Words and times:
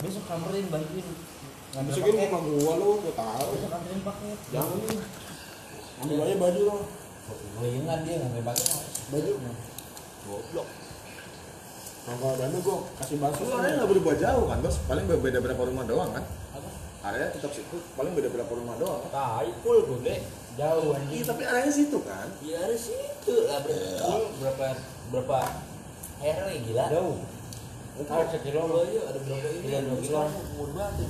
Besok 0.00 0.24
bantuin. 0.66 1.06
Ngambil 1.70 1.86
masukin 1.86 2.10
paket. 2.10 2.26
rumah 2.26 2.40
gua 2.42 2.72
lu 2.76 2.88
gua 2.98 3.12
tahu 3.14 3.46
Besok 3.54 3.70
ambilin 3.70 4.02
paket. 4.02 4.38
jangan 4.50 4.78
ambil 6.00 6.18
aja 6.20 6.34
baju 6.36 6.60
lo 6.64 6.76
Goyengan 7.54 7.98
dia 8.02 8.14
ngambil 8.18 8.42
paket. 8.42 8.66
baju 9.08 9.32
goblok 10.20 10.68
kalau 12.00 12.34
dana 12.34 12.58
gua 12.58 12.76
kasih 12.98 13.16
bakso 13.18 13.42
lu 13.44 13.54
area 13.54 13.72
nggak 13.76 13.90
buat 14.02 14.18
jauh 14.18 14.44
kan 14.48 14.58
bos 14.58 14.76
paling 14.84 15.04
beda 15.06 15.38
berapa 15.38 15.62
rumah 15.62 15.84
doang 15.86 16.10
kan 16.10 16.24
area 17.06 17.30
tetap 17.30 17.52
situ 17.54 17.76
paling 17.94 18.12
beda 18.12 18.28
berapa 18.28 18.50
rumah 18.50 18.74
doang 18.76 19.00
Tai 19.08 19.48
full 19.62 19.80
gede. 19.86 20.26
Jauh 20.58 20.90
Iya 20.90 20.98
anjing. 20.98 21.22
tapi 21.22 21.42
areanya 21.46 21.70
situ 21.70 21.98
kan 22.02 22.26
Ya 22.42 22.58
ada 22.60 22.74
situ 22.74 23.34
lah 23.46 23.62
berapa 23.62 24.10
berapa 24.42 24.66
berapa 25.14 25.38
RW 26.20 26.48
gila. 26.64 26.84
Jauh. 26.88 27.16
Ada 28.00 28.24
sekilo 28.30 28.60
lo 28.64 28.76
aja 28.80 29.00
ada 29.06 29.18
berapa 29.18 29.46
ini? 29.50 29.66
Iya 29.66 29.78
dua 29.82 29.96
kilo. 29.98 30.20
Umur 30.54 30.68
banget 30.72 30.94
di 30.96 31.04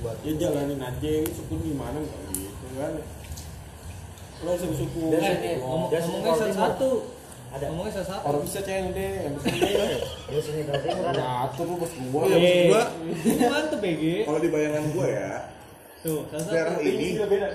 banget. 0.00 0.18
ya 0.20 0.32
jalanin 0.36 0.80
aja 0.80 1.12
suku 1.30 1.54
gimana 1.62 1.96
nggak 1.96 2.20
gitu 2.30 2.66
kan 2.76 2.92
lo 4.40 4.52
suku 4.52 4.74
suku 4.74 5.00
Eh, 5.12 5.56
ngomong- 5.56 5.88
Dia 5.88 6.00
ngomongnya 6.02 6.32
sini 6.32 6.52
satu-satu. 6.52 6.90
Ada. 7.50 7.64
Ngomongnya 7.66 7.92
satu-satu. 7.94 8.24
orang 8.26 8.42
bisa 8.44 8.60
ceng 8.60 8.86
deh 8.92 9.12
yang 9.22 9.32
bisa 9.34 9.48
Dia 10.28 10.40
sini 10.40 10.60
berarti 10.62 10.88
ada. 10.92 11.20
ngatur 11.20 11.64
lu 11.64 11.74
bos 11.76 11.92
gua 12.06 12.20
Oh, 12.20 12.28
ya 12.28 12.36
bos 12.36 12.44
iya. 12.44 12.64
gua 12.68 12.82
mantep 13.48 13.78
BG. 13.80 14.02
kalau 14.24 14.38
di 14.38 14.48
bayangan 14.48 14.84
gua 14.92 15.06
ya 15.08 15.30
Tuh, 16.00 16.20
satu-satu. 16.28 16.80
ini 16.80 17.06
daerah 17.16 17.50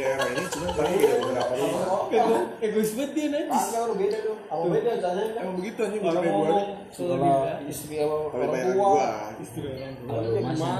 ini 0.00 0.44
cuma 0.50 0.68
paling 0.72 0.94
beda 0.96 1.14
beberapa 1.20 1.52
rumah 1.54 1.82
Ego- 2.10 2.48
Egois 2.60 2.90
banget 2.96 3.10
dia 3.14 3.26
najis. 3.30 3.64
Kagak 3.70 3.96
beda 3.96 4.18
dong. 4.26 4.38
Apa 4.50 4.64
beda 4.66 4.90
jalan 4.98 5.26
kan? 5.30 5.42
emang 5.42 5.56
begitu 5.60 5.78
anjing 5.80 6.02
Kalau 6.02 6.12
gua 6.12 6.22
gua 6.22 6.32
ngomong 6.34 6.68
selebihnya. 6.90 7.54
istri 7.70 7.94
sama 7.96 8.16
kalau 8.30 8.46
bayangan 8.50 8.74
gua. 8.74 9.04
Istri 9.38 9.66
orang 9.70 9.94
tua. 9.94 10.08
Kalau 10.10 10.28
masih 10.42 10.72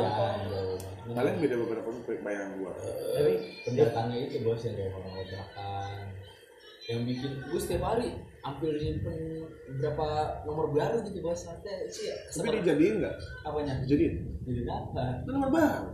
kalian 1.10 1.36
beda 1.42 1.56
beberapa 1.58 1.88
bayangan 2.22 2.50
gua? 2.58 2.72
Tapi 2.80 3.32
pendatangnya 3.66 4.16
itu 4.26 4.36
bos 4.42 4.60
yang 4.62 4.74
kayak 4.74 4.92
orang 4.94 5.12
kontrakan 5.14 5.98
yang 6.90 7.06
bikin 7.06 7.30
gue 7.46 7.60
setiap 7.62 7.82
hari 7.86 8.08
hampir 8.42 8.74
nyimpen 8.74 9.46
berapa 9.78 10.08
nomor 10.42 10.74
baru 10.74 11.06
gitu 11.06 11.18
bos. 11.22 11.46
Ada 11.46 11.86
sih 11.86 12.10
ya 12.10 12.16
tapi 12.34 12.58
dijadiin 12.58 12.94
nggak? 12.98 13.14
Apanya? 13.46 13.74
Dijadiin? 13.86 14.14
Jadi 14.42 14.60
apa? 14.66 15.22
Itu 15.22 15.30
nomor 15.30 15.50
baru 15.54 15.86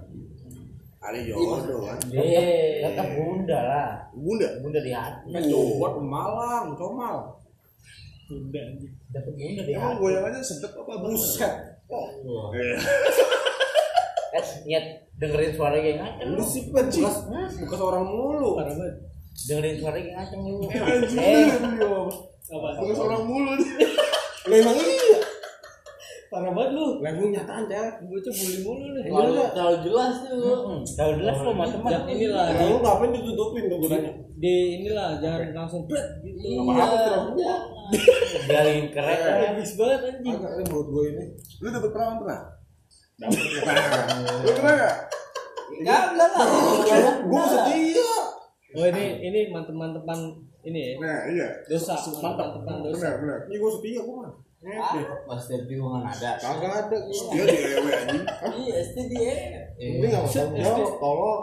ada 1.06 1.18
jodoh 1.20 1.80
kan 1.82 1.98
Deh, 2.04 2.82
kata 2.82 3.02
bunda 3.12 3.58
lah. 3.60 3.90
bunda 4.10 4.48
Bunda 4.58 4.80
di 4.80 4.90
hati. 4.90 5.28
kan 5.28 5.42
jodoh 5.42 6.00
Malang 6.00 6.74
comal 6.74 7.16
Bunda 8.26 8.58
anjing. 8.60 8.90
Dapat 9.08 9.32
bunda 9.32 9.62
di 9.62 9.72
emang 9.72 9.92
hati. 9.92 10.00
goyangannya 10.00 10.40
sedep 10.40 10.72
apa 10.74 10.92
buset 11.00 11.52
Wah. 11.86 12.10
Eh, 12.56 12.76
Eh, 14.34 14.44
nyet 14.66 14.84
dengerin 15.14 15.48
suara 15.50 15.76
kayak 15.76 15.96
ngaceng. 15.96 16.28
lu 16.30 16.42
sih 16.42 16.68
penci 16.68 17.00
bukan 17.56 17.80
orang 17.80 18.04
mulu. 18.04 18.50
Dengerin 19.38 19.76
suara 19.78 19.96
kayak 19.96 20.12
ngaceng 20.12 20.42
lu. 20.44 20.66
Eh, 20.68 21.48
Apa? 22.46 22.68
bukan 22.76 22.98
orang 23.00 23.22
mulu 23.24 23.52
Lah 24.46 24.56
emang 24.60 24.76
iya 24.76 25.18
Parah 26.26 26.52
banget 26.52 26.70
lu. 26.74 26.86
lah 27.00 27.10
emang 27.14 27.30
nyata 27.30 27.52
aja 27.64 27.82
Bocah 28.02 28.32
bully 28.34 28.58
mulu 28.66 28.86
nih. 28.98 29.02
Kalau 29.06 29.46
tahu 29.54 29.74
jelas 29.86 30.14
tuh. 30.26 30.82
Tahu 30.82 31.10
jelas 31.22 31.36
lo 31.40 31.50
sama 31.54 31.64
teman. 31.70 31.90
Dan 31.90 32.02
inilah 32.10 32.44
Lah, 32.46 32.58
di, 32.58 32.64
lu 32.66 32.76
ngapain 32.82 33.10
ditutupin 33.14 33.62
tuh 33.70 33.78
gunanya 33.80 34.12
di 34.36 34.84
inilah 34.84 35.16
jangan 35.16 35.48
langsung 35.56 35.88
pret 35.88 36.20
gitu. 36.20 36.60
Apa 36.60 36.72
apa 36.76 36.96
tuh 37.08 37.56
Jalin 38.44 38.84
keren. 38.92 39.18
Habis 39.56 39.70
banget 39.80 40.00
anjing. 40.12 40.36
agak 40.36 40.50
ini 40.52 40.64
menurut 40.68 40.88
gue 40.92 41.04
ini 41.08 41.24
lu 41.64 41.68
dapet 41.72 41.90
perawan 41.94 42.16
pernah 42.20 42.40
dapet 43.16 43.42
lu 44.44 44.50
pernah 44.52 44.74
nggak 44.76 44.96
Kagak 45.76 46.04
lah. 46.16 47.14
gue 47.24 47.44
setia 47.48 48.12
Oh 48.76 48.84
ini 48.84 49.04
ini 49.24 49.40
mantep-mantepan 49.48 50.18
ini 50.66 50.80
ya. 50.82 50.92
nah 50.98 51.18
iya. 51.26 51.46
Dosa, 51.64 51.94
mantap. 51.94 52.58
Mantap 52.58 52.76
dosa. 52.82 52.98
benar 52.98 53.14
benar. 53.22 53.38
Ini 53.46 53.56
gue 53.56 53.70
setia 53.72 54.00
gue 54.02 54.16
mah. 54.16 54.34
Ngede. 54.56 55.00
Pas 55.22 55.38
setiap 55.38 55.62
hubungan 55.70 56.02
ada. 56.02 56.30
kagak 56.34 56.72
ada. 56.82 56.96
Gua 56.98 57.14
setia 57.14 57.42
di 57.44 57.56
ewe 57.70 57.90
anjing. 57.92 58.24
Iya, 58.56 58.76
dia. 59.06 59.34
ini 59.78 60.02
nggak 60.02 60.18
mau 60.18 60.26
tanggung 60.26 60.58
jawab 60.58 60.94
tolong. 60.98 61.42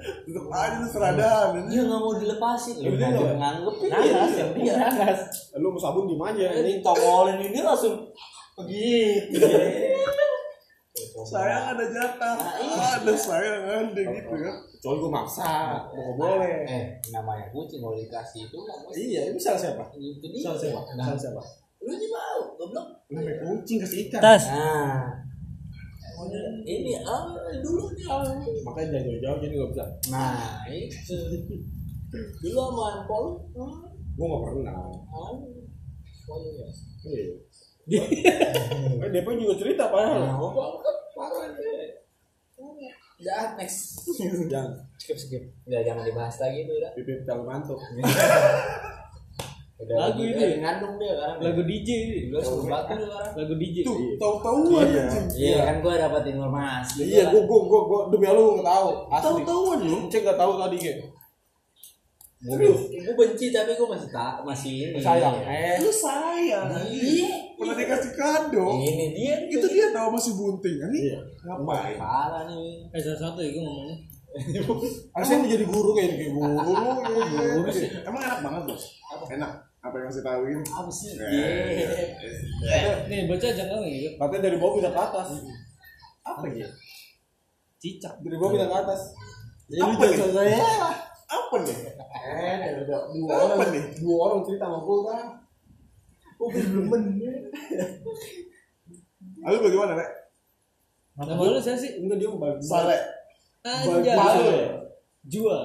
Tetep 0.00 0.46
aja 0.48 0.74
lu 0.74 0.86
seradahan 0.88 1.48
Dia 1.52 1.60
anjing 1.60 1.84
nggak 1.84 2.00
mau 2.00 2.14
dilepasin. 2.16 2.74
Lu 2.76 2.90
Dia 2.90 3.06
ngajak 3.06 3.20
nggak- 3.20 3.38
nganggepin 3.38 3.88
Nanas, 3.88 4.08
dia. 4.26 4.34
yang 4.34 4.50
dia 4.56 4.74
nanas. 4.74 5.20
lu 5.54 5.66
mau 5.68 5.78
sabun 5.78 6.04
di 6.04 6.16
aja 6.16 6.46
Ini 6.56 6.72
tongolin 6.80 7.38
ini 7.38 7.60
langsung. 7.60 7.94
Begitu. 8.56 9.38
Sayang 11.26 11.64
ada 11.76 11.84
jatah. 11.90 12.36
Ada 13.00 13.14
sayang 13.14 13.62
ada 13.68 14.00
gitu 14.00 14.34
ya. 14.36 14.52
kecuali 14.80 14.96
gue 14.96 15.12
maksa 15.12 15.50
mau 15.92 16.00
nggak 16.00 16.16
boleh. 16.16 16.58
Eh, 16.64 16.84
namanya 17.12 17.44
kucing 17.52 17.84
kalau 17.84 17.96
dikasih 18.00 18.48
itu 18.48 18.58
iya 18.96 19.28
ini 19.28 19.36
salah 19.36 19.60
siapa? 19.60 19.84
Itu 19.92 20.24
dia. 20.24 20.40
salah 20.48 20.58
siapa? 20.58 20.80
Nah, 20.96 21.04
salah 21.12 21.20
siapa? 21.20 21.42
Lu 21.84 21.92
sih 21.96 22.08
mau, 22.08 22.40
goblok. 22.56 22.86
namanya 23.12 23.36
kucing 23.44 23.76
kasih 23.84 24.08
ikan. 24.08 24.20
Tas. 24.24 24.44
Nah, 24.48 25.20
ini 26.64 26.96
ah 27.00 27.24
dulu 27.60 27.92
nih 27.96 28.04
ah. 28.08 28.24
makanya 28.64 29.00
jangan 29.00 29.04
jauh-jauh 29.08 29.38
jadi 29.40 29.54
nggak 29.56 29.70
bisa. 29.72 29.84
Nah, 30.12 30.64
itu. 30.68 31.16
Dulu 32.40 32.56
sama 32.56 33.04
Pol. 33.04 33.24
gue 34.16 34.26
nggak 34.26 34.42
pernah. 34.48 34.74
Ah, 35.12 35.32
ya. 36.40 36.66
iya. 37.08 37.34
Eh 39.00 39.08
Depo 39.10 39.34
juga 39.34 39.54
cerita 39.58 39.90
padahal 39.90 40.20
Nah, 40.22 40.38
Ya, 43.20 43.52
next. 43.54 44.00
jangan 44.48 44.72
Skip, 44.96 45.12
skip. 45.14 45.42
Udah 45.64 45.80
jangan 45.80 46.02
dibahas 46.02 46.36
lagi 46.38 46.64
itu 46.64 46.72
udah. 46.72 46.90
pipit 46.92 47.20
calon 47.22 47.44
mantu 47.44 47.76
Udah 49.78 49.96
Lagu 49.96 50.20
ini. 50.20 50.60
ngandung 50.60 50.96
dia 50.96 51.12
sekarang. 51.14 51.36
Lagu 51.40 51.62
DJ 51.62 51.88
batu 52.28 52.52
dia 52.92 53.00
sekarang. 53.00 53.32
Lagu 53.34 53.54
DJ. 53.56 53.76
tuh 53.82 53.96
tahu-tahuan 54.16 54.84
Iya. 54.86 55.04
anjing. 55.06 55.40
Iya 55.40 55.58
kan 55.62 55.76
gua 55.80 55.94
dapat 55.98 56.22
informasi. 56.28 57.00
iya 57.02 57.24
gue 57.26 57.40
gue 57.40 57.60
gue 57.62 57.80
gue 57.82 58.00
demi 58.10 58.26
gue 58.26 58.52
nggak 58.54 58.66
tahu 58.66 58.88
asli 59.08 59.24
tahu-tahuan 59.40 59.78
lu 59.82 59.98
cek 60.06 60.20
nggak 60.20 60.36
tahu 60.38 60.52
tadi 60.58 60.76
kayak 60.78 60.96
gue 63.00 63.14
benci 63.14 63.46
tapi 63.50 63.70
gue 63.72 63.88
masih 63.90 64.08
tak 64.10 64.34
masih 64.42 64.72
ini. 64.86 64.98
sayang 64.98 65.36
Eh, 65.44 65.76
lu 65.78 65.90
sayang 65.90 66.66
iya. 66.86 67.28
Pernah 67.60 67.76
dikasih 67.76 68.12
kado 68.16 68.66
Ini 68.80 69.06
dia 69.12 69.34
itu 69.52 69.66
dia 69.68 69.92
tahu 69.92 70.16
masih 70.16 70.32
bunting 70.32 70.76
kan 70.80 70.88
nih 70.88 71.04
ngapain 71.44 71.96
Parah 72.00 72.42
nih. 72.48 72.88
Eh 72.88 73.00
satu-satu 73.04 73.38
ya 73.44 73.50
gue 73.52 73.62
ngomongnya. 73.62 73.96
Harusnya 75.14 75.36
dia 75.42 75.50
jadi 75.58 75.66
guru 75.66 75.90
kayak 75.92 76.10
kayak 76.16 76.32
guru, 76.32 76.54
guru 77.60 77.70
sih. 77.74 77.88
Emang 78.06 78.22
enak 78.22 78.40
banget 78.40 78.62
bos. 78.70 78.84
Enak. 79.26 79.52
Apa 79.80 79.94
yang 79.96 80.06
masih 80.12 80.24
tahu 80.24 80.42
ini? 80.44 80.62
Apa 80.68 80.90
sih? 80.92 81.10
Eh. 81.16 81.88
Iya. 82.68 82.92
Nih 83.08 83.24
baca 83.26 83.46
jangan 83.48 83.80
gitu. 83.84 84.08
Katanya 84.20 84.42
dari 84.44 84.56
bawah 84.60 84.72
pindah 84.78 84.92
ke 84.92 85.00
atas. 85.00 85.28
Apa 86.20 86.44
ya? 86.52 86.68
Cicak. 87.80 88.14
Dari 88.20 88.36
bawah 88.38 88.50
pindah 88.54 88.68
ke 88.68 88.76
atas. 88.86 89.00
Ya 89.72 89.82
lu 89.88 89.94
jangan 89.98 90.30
saya. 90.36 90.58
Apa 91.30 91.54
nih? 91.62 91.76
Eh, 92.10 92.58
ada 92.76 92.82
dua 93.10 93.34
orang 93.34 93.70
nih. 93.72 93.84
Dua 93.98 94.16
orang 94.30 94.40
cerita 94.46 94.64
sama 94.68 94.78
gue 94.84 94.98
kan. 95.08 95.26
Oh, 96.40 96.48
belum 96.48 96.86
bener. 96.88 97.52
Lalu 99.44 99.58
bagaimana, 99.68 99.92
Rek? 100.00 100.10
Nama 101.20 101.36
lu 101.36 101.60
saya 101.60 101.76
sih 101.76 102.00
Enggak 102.00 102.16
dia 102.16 102.32
mau 102.32 102.40
balik. 102.40 102.64
Sale. 102.64 102.96
Anjay. 103.60 104.16
Balik. 104.16 104.72
Jual. 105.28 105.64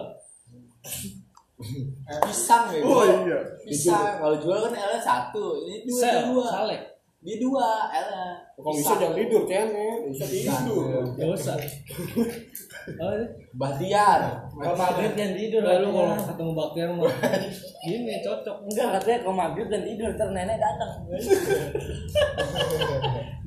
Pisang 2.28 2.68
ya. 2.75 2.84
Oh 2.84 3.03
iya. 3.24 3.40
Pisang. 3.64 4.19
Kalau 4.19 4.35
jual 4.35 4.59
kan 4.68 4.74
L 4.75 5.00
satu. 5.00 5.64
Ini 5.64 5.88
dua 5.88 6.28
dua. 6.28 6.46
salek. 6.52 6.82
Dia 7.26 7.42
dua 7.42 7.90
L. 7.90 8.38
Kalau 8.54 8.78
bisa 8.78 8.94
jangan 9.02 9.18
tidur, 9.18 9.50
cenet. 9.50 9.98
Bisa 10.14 10.26
tidur. 10.30 11.02
Dosa. 11.18 11.58
Apa 11.58 13.14
sih? 13.18 13.30
Bahtiar. 13.58 14.46
Kalau 14.54 14.78
maghrib 14.78 15.18
dan 15.18 15.34
tidur 15.34 15.66
Lalu 15.66 15.90
kalau 15.90 16.14
ketemu 16.22 16.52
bakter 16.54 16.86
mah 16.94 17.10
gini 17.82 18.22
cocok. 18.22 18.70
Enggak 18.70 19.02
katanya 19.02 19.18
kalau 19.26 19.36
maghrib 19.42 19.68
dan 19.74 19.82
tidur 19.82 20.14
ntar 20.14 20.30
nenek 20.30 20.62
datang. 20.62 20.94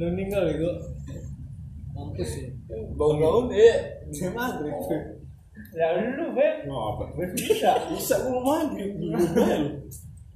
Lu 0.03 0.11
meninggal 0.11 0.51
bego. 0.51 0.75
Mampus 1.95 2.31
ya. 2.35 2.51
Bangun-bangun 2.99 3.55
deh. 3.55 3.79
Dia 4.11 4.29
maghrib. 4.35 4.75
Ya 5.79 5.87
lu 5.95 6.35
beb. 6.35 6.67
Ngapa? 6.67 7.15
Bisa. 7.39 7.71
Bisa 7.95 8.27
gue 8.27 8.31
mau 8.35 8.43
maghrib. 8.43 8.91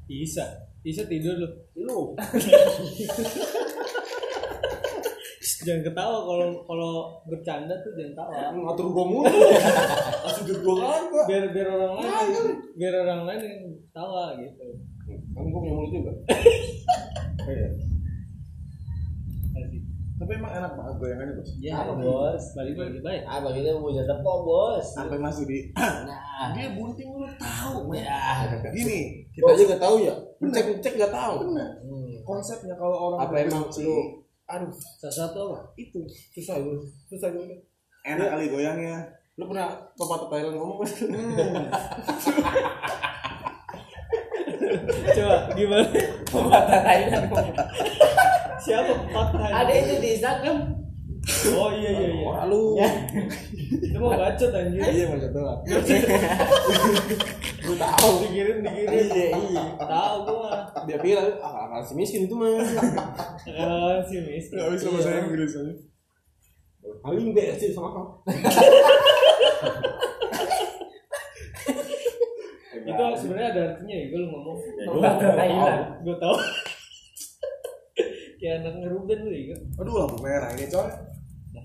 Bisa. 0.06 0.61
Bisa 0.82 1.06
tidur 1.06 1.38
lu. 1.38 1.48
Lu. 1.78 1.98
Jangan 5.62 5.82
ketawa 5.86 6.26
kalau 6.26 6.48
kalau 6.66 6.94
bercanda 7.30 7.74
tuh 7.86 7.94
jangan 7.94 8.14
tawa. 8.18 8.50
ngatur 8.50 8.86
gue 8.90 9.04
mulu. 9.06 9.30
Gue 10.42 10.58
gue 10.58 10.74
kagak. 10.74 11.24
Biar 11.30 11.44
biar 11.54 11.68
orang 11.70 11.94
lain 12.02 12.34
biar 12.74 12.94
orang 13.06 13.22
lain 13.30 13.40
yang 13.46 13.62
tawa 13.94 14.34
gitu. 14.42 14.66
Kan 15.06 15.44
gue 15.46 15.60
punya 15.62 15.74
mulut 15.74 15.90
juga. 15.94 16.12
Iya. 20.22 20.28
Tapi 20.28 20.38
emang 20.38 20.52
enak 20.54 20.72
banget 20.78 20.94
goyangannya 21.02 21.34
bos. 21.34 21.50
Ya, 21.58 21.74
bos. 21.82 22.44
balik 22.54 22.74
balik 22.78 23.02
baik 23.02 23.22
Ah, 23.26 23.42
kita 23.42 23.74
punya 23.74 24.02
tepok, 24.06 24.38
bos. 24.46 24.86
Sampai 24.86 25.18
masih 25.18 25.44
di 25.44 25.58
Nah, 26.08 26.54
dia 26.54 26.70
bunting 26.70 27.10
lu 27.10 27.26
tahu. 27.34 27.90
ya. 27.90 28.46
Gini, 28.70 29.26
Kita 29.30 29.50
aja 29.50 29.62
nggak 29.66 29.82
tahu 29.82 29.96
ya. 30.06 30.14
Cek 30.42 30.78
cek 30.78 30.94
nggak 30.94 31.10
tahu. 31.12 31.34
konsepnya 32.22 32.78
kalau 32.78 33.10
orang 33.10 33.18
Apa 33.26 33.34
emang 33.34 33.66
lu 33.66 34.22
aduh 34.42 34.70
salah 34.70 35.26
satu 35.26 35.38
apa 35.50 35.74
itu 35.74 35.98
susah 36.30 36.54
gue 36.60 36.76
susah 37.08 37.34
gue. 37.34 37.58
enak 38.04 38.28
kali 38.30 38.46
goyangnya. 38.46 39.02
Lu 39.34 39.50
pernah 39.50 39.74
pepatah 39.98 40.28
Thailand 40.30 40.54
ngomong 40.54 40.78
kan? 40.82 40.90
coba 45.12 45.36
gimana 45.54 45.86
Pepatah 46.28 46.80
Thailand. 46.84 47.26
Siapa 48.62 48.92
patah 49.08 49.40
Ada 49.42 49.72
itu 49.74 49.94
di 49.98 50.08
Instagram. 50.14 50.58
oh 51.54 51.70
iya 51.70 51.90
iya 51.92 52.08
iya 52.18 52.42
lu. 52.46 52.74
itu 53.70 53.94
mau 53.94 54.10
bacot 54.10 54.50
anjir 54.50 54.82
Iya 54.82 55.06
macam 55.06 55.30
doang. 55.30 55.58
gue 57.62 57.76
tahu 57.78 58.10
dikirim 58.26 58.56
dikirim 58.58 59.06
Iya 59.06 59.26
iya. 59.30 59.62
tahu 59.78 60.16
gua 60.26 60.50
Dia 60.82 60.98
bilang 60.98 61.30
ah 61.38 61.70
akal 61.70 61.82
si 61.84 61.94
miskin 61.94 62.26
itu 62.26 62.34
mah. 62.34 62.58
kalau 63.46 64.02
si 64.02 64.18
miskin 64.18 64.58
Gak 64.58 64.70
bisa 64.74 64.86
bahasa 64.90 65.22
Inggris 65.22 65.54
aja. 65.54 65.74
Paling 66.98 67.30
be 67.30 67.44
sih 67.54 67.70
sama 67.70 67.88
kau. 67.88 68.06
itu 72.82 73.04
sebenarnya 73.14 73.48
ada 73.48 73.62
artinya 73.70 73.94
ya 73.94 74.04
lu 74.10 74.26
ngomong 74.26 74.56
Pepatah 74.90 75.32
Thailand. 75.38 75.82
gue 76.02 76.16
tahu 76.18 76.34
kayak 78.42 78.66
anak 78.66 78.74
ngeruben 78.82 79.18
lu 79.22 79.30
ya 79.30 79.56
Aduh 79.78 79.94
lampu 80.02 80.18
merah 80.18 80.50
ini 80.58 80.66
coy. 80.66 80.90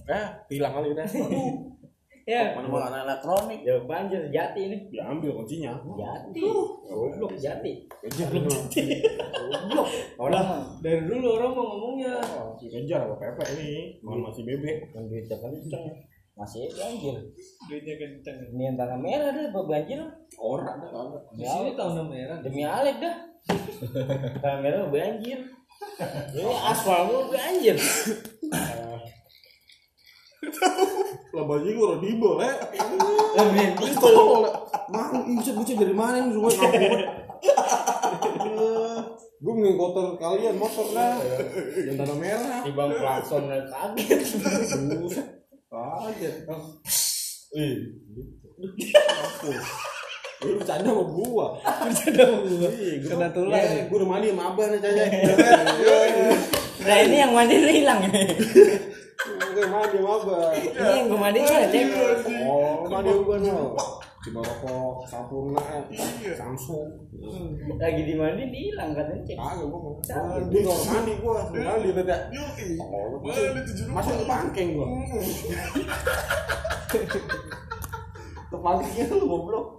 Eh, 0.07 0.27
hilang 0.53 0.73
kali 0.77 0.87
udah. 0.93 1.07
ya 2.27 2.55
Mana 2.55 2.67
mau 2.67 2.79
anak 2.79 3.07
elektronik? 3.07 3.59
Ya 3.65 3.75
banjir 3.83 4.21
jati 4.31 4.61
ini. 4.69 4.77
Ya 4.93 5.09
ambil 5.09 5.35
kuncinya. 5.41 5.73
Jati. 5.97 6.43
Goblok 6.85 7.33
jati. 7.35 7.87
Kejar 8.05 8.29
lu. 8.31 8.47
Goblok. 8.47 9.87
Orang 10.21 10.47
dari 10.79 11.01
dulu 11.03 11.27
orang 11.39 11.51
mau 11.55 11.65
ngomongnya 11.75 12.13
Kejar 12.55 13.03
apa 13.09 13.15
Pepe 13.19 13.43
ini? 13.57 13.99
Mana 14.05 14.29
masih 14.29 14.43
bebek. 14.45 14.91
yang 14.95 15.05
duitnya 15.09 15.37
kenceng. 15.39 15.85
Masih 16.37 16.69
banjir. 16.69 17.17
duitnya 17.65 17.95
kenceng 17.97 18.37
Ini 18.53 18.63
yang 18.69 18.75
tanah 18.77 18.99
merah 19.01 19.33
deh, 19.33 19.49
banjir. 19.49 19.99
Orang 20.37 20.77
di 21.33 21.43
sini 21.43 21.73
tahun 21.73 22.05
merah 22.05 22.37
Demi 22.45 22.61
Alek 22.61 23.01
dah. 23.01 23.15
tanah 24.43 24.59
merah 24.61 24.87
banjir. 24.87 25.56
Ini 26.37 26.53
aspal 26.61 27.09
lu 27.09 27.33
banjir. 27.33 27.73
Lah 31.33 31.43
baju 31.43 31.65
gue 31.65 31.85
udah 31.85 31.99
dibel 32.01 32.33
ya. 32.41 32.53
Lebih 33.37 33.67
Itu 33.81 34.09
Mang, 34.87 35.27
bisa 35.35 35.51
bisa 35.51 35.75
dari 35.75 35.91
mana 35.91 36.23
ini 36.23 36.31
semua 36.31 36.47
ngapur. 36.47 36.95
Gue 39.37 39.53
mending 39.53 39.77
kotor 39.77 40.17
kalian 40.17 40.57
motor 40.57 40.87
dah. 40.95 41.19
Yang 41.77 42.01
tanah 42.01 42.17
merah. 42.17 42.65
di 42.65 42.73
bang 42.73 42.89
klakson 42.97 43.45
kaget. 43.51 44.19
Buset. 44.97 45.27
Kaget. 45.69 46.35
Ih. 47.53 47.77
Ngapur. 48.95 49.61
Lu 50.45 50.53
bercanda 50.61 50.89
sama 50.93 51.03
gua. 51.09 51.47
bercanda 51.89 52.23
sama 52.29 52.39
gua 52.45 52.69
kena 53.01 53.27
tulang 53.33 53.57
Iya, 53.57 53.73
ya 53.73 53.83
gua 53.89 53.97
udah 53.97 54.09
mandi 54.09 54.27
sama 54.29 54.43
abah 54.53 54.65
nih 54.69 54.79
caca. 54.81 55.03
Nah 56.87 56.97
ini 57.03 57.15
yang 57.19 57.33
mandi 57.33 57.55
lu 57.57 57.69
hilang. 57.73 57.99
Gue 59.57 59.65
mandi 59.65 59.97
sama 59.97 60.11
abah. 60.21 60.53
Ini 60.53 60.93
yang 60.93 61.07
gue 61.09 61.19
mandi 61.19 61.39
mana 61.41 61.67
cek? 61.73 61.85
Oh, 62.45 62.85
mandi 62.85 63.09
gua 63.25 63.37
no. 63.41 63.73
Coba 64.17 64.43
rokok, 64.43 65.07
sampurna, 65.09 65.61
Samsung. 66.37 66.89
Lagi 67.81 68.01
di 68.05 68.13
mandi 68.13 68.45
hilang 68.53 68.93
katanya 68.93 69.25
cek. 69.25 69.37
Kagak 69.41 69.65
gua 69.65 69.79
mau. 69.81 69.93
Mandi 69.97 70.57
gua 70.61 70.75
mandi 70.85 71.13
gua. 71.17 71.39
Mandi 71.49 71.89
tadi. 71.97 72.13
Yoi. 72.37 72.65
Oh. 72.77 73.17
Masuk 73.89 74.13
ke 74.21 74.25
pangkeng 74.29 74.69
gua. 74.77 74.85
Ke 78.47 78.57
pangkengnya 78.61 79.03
lu 79.17 79.25
goblok. 79.25 79.76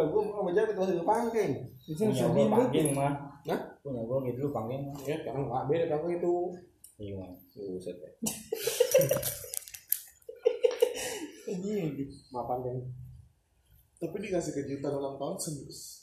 Lah 0.00 0.08
gua 0.08 0.24
mau 0.24 0.48
Japit 0.48 0.80
masih 0.80 0.96
ke 0.96 1.04
pangkeng. 1.04 1.52
itu 1.84 2.00
Punya 2.00 2.16
sedih 2.16 2.48
gue 2.48 2.48
panggil 2.48 2.86
mah. 2.96 3.12
Hah? 3.44 3.60
Punya 3.84 4.00
gue 4.00 4.18
gitu 4.32 4.48
lu 4.48 4.50
panggil 4.56 4.80
mah. 4.80 4.96
Ya, 5.04 5.20
karena 5.20 5.44
enggak 5.44 5.64
beda 5.68 5.84
pangkeng 5.92 6.16
itu. 6.16 6.32
Iya 6.96 7.12
mah. 7.20 7.36
Buset 7.52 8.00
ya. 8.00 8.10
anjing 11.52 12.08
Ma 12.32 12.48
pangkeng. 12.48 12.80
Tapi 14.00 14.16
dikasih 14.16 14.56
kejutan 14.56 14.96
ulang 14.96 15.20
tahun 15.20 15.36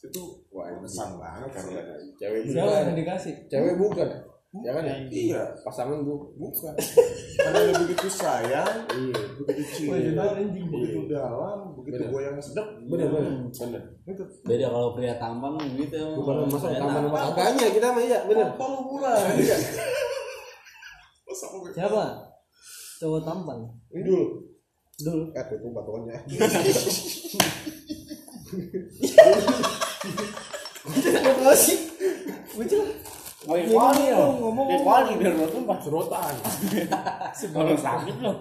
itu 0.05 0.21
wah 0.53 0.69
ini 0.69 0.85
besar 0.85 1.17
banget 1.17 1.49
ya. 1.57 1.81
Cewek 2.21 2.53
bukan. 2.53 2.85
yang 2.85 2.93
dikasih 2.93 3.33
Cewek 3.49 3.73
bukan. 3.81 4.09
Ya 4.55 4.71
kan 4.71 4.83
ya? 4.87 4.95
Iya. 5.11 5.43
Pasangan 5.59 6.07
gua 6.07 6.23
bukan. 6.33 6.71
Karena 7.37 7.59
dia 7.67 7.75
begitu 7.77 8.07
sayang, 8.07 8.73
Iya. 8.89 9.15
begitu 9.43 9.63
cinta, 9.91 10.23
anjing. 10.33 10.65
begitu 10.71 10.99
dalam, 11.05 11.75
begitu 11.75 11.99
Bener. 11.99 12.09
goyang 12.09 12.39
sedap. 12.39 12.67
Bener 12.87 13.07
bener. 13.11 13.33
Bener. 13.51 13.81
Itu. 14.07 14.23
beda 14.41 14.71
kalau 14.71 14.95
pria 14.95 15.19
tampan 15.19 15.53
gitu 15.75 15.99
Bukan 16.17 16.47
masa 16.47 16.71
sama 16.73 17.11
kakaknya 17.11 17.67
kita 17.75 17.87
mah 17.91 18.01
iya 18.01 18.19
bener. 18.23 18.47
Apa 18.55 18.63
lu 18.71 18.79
murah? 18.87 19.19
Iya. 19.37 19.57
Siapa 21.75 22.03
cowok 22.97 23.21
tampan 23.21 23.59
Ini 23.93 24.01
dulu. 24.01 24.25
dulu 24.97 25.23
Eh 25.35 25.43
tuh 25.45 25.69
batuannya. 25.69 26.17
apa 31.27 31.51
sih 31.53 31.77
kuali 33.47 34.05
lo. 34.11 34.25
ngomong 34.43 34.65
Kayak 34.67 34.83
kuali 34.83 35.11
biar 35.15 35.33
lo 35.39 35.45
tuh 35.47 35.61
pas 35.63 35.79
Serotan. 35.79 36.35
kalau 37.55 37.75
sakit 37.87 38.15
lo. 38.19 38.33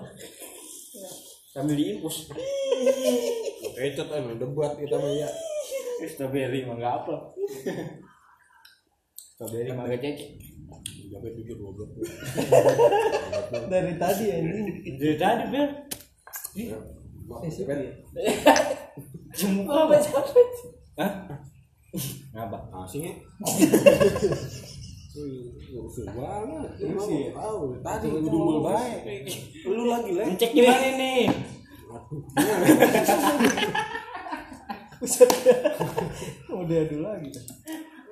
Sambil 1.54 1.76
diimpus. 1.78 2.28
Kecot 3.76 4.06
kan 4.10 4.26
debat 4.36 4.72
kita 4.76 4.96
mah 4.98 5.10
iya. 5.14 5.28
Strawberry 6.04 6.66
mah 6.68 6.76
enggak 6.76 6.94
apa. 7.04 7.14
Strawberry 9.16 9.70
mah 9.72 9.88
enggak 9.88 10.02
cek. 10.04 10.18
Sampai 11.06 11.32
pikir 11.32 11.56
goblok. 11.56 11.96
dari 13.72 13.94
tadi 13.96 14.24
anjing 14.28 14.68
Dari 15.00 15.16
tadi 15.16 15.44
eh 17.26 17.50
siapa 17.50 17.74
ya 17.74 17.92
apa 19.84 19.94
capek? 20.00 20.48
Hah? 20.96 21.12
Ngapa? 22.32 22.58
Asing 22.84 23.04
ya. 23.04 23.14
Rusuh 25.16 26.04
banget. 26.12 26.68
Lu 26.84 27.00
ya? 27.08 27.32
tahu 27.32 27.72
tadi 27.80 28.08
dumel 28.12 28.60
baik. 28.60 29.00
Lu 29.64 29.88
lagi 29.88 30.12
lah. 30.12 30.28
Cek 30.36 30.52
gimana 30.52 30.88
nih? 31.00 31.24
udah 36.56 36.80
dulu 36.88 37.04
lagi 37.04 37.28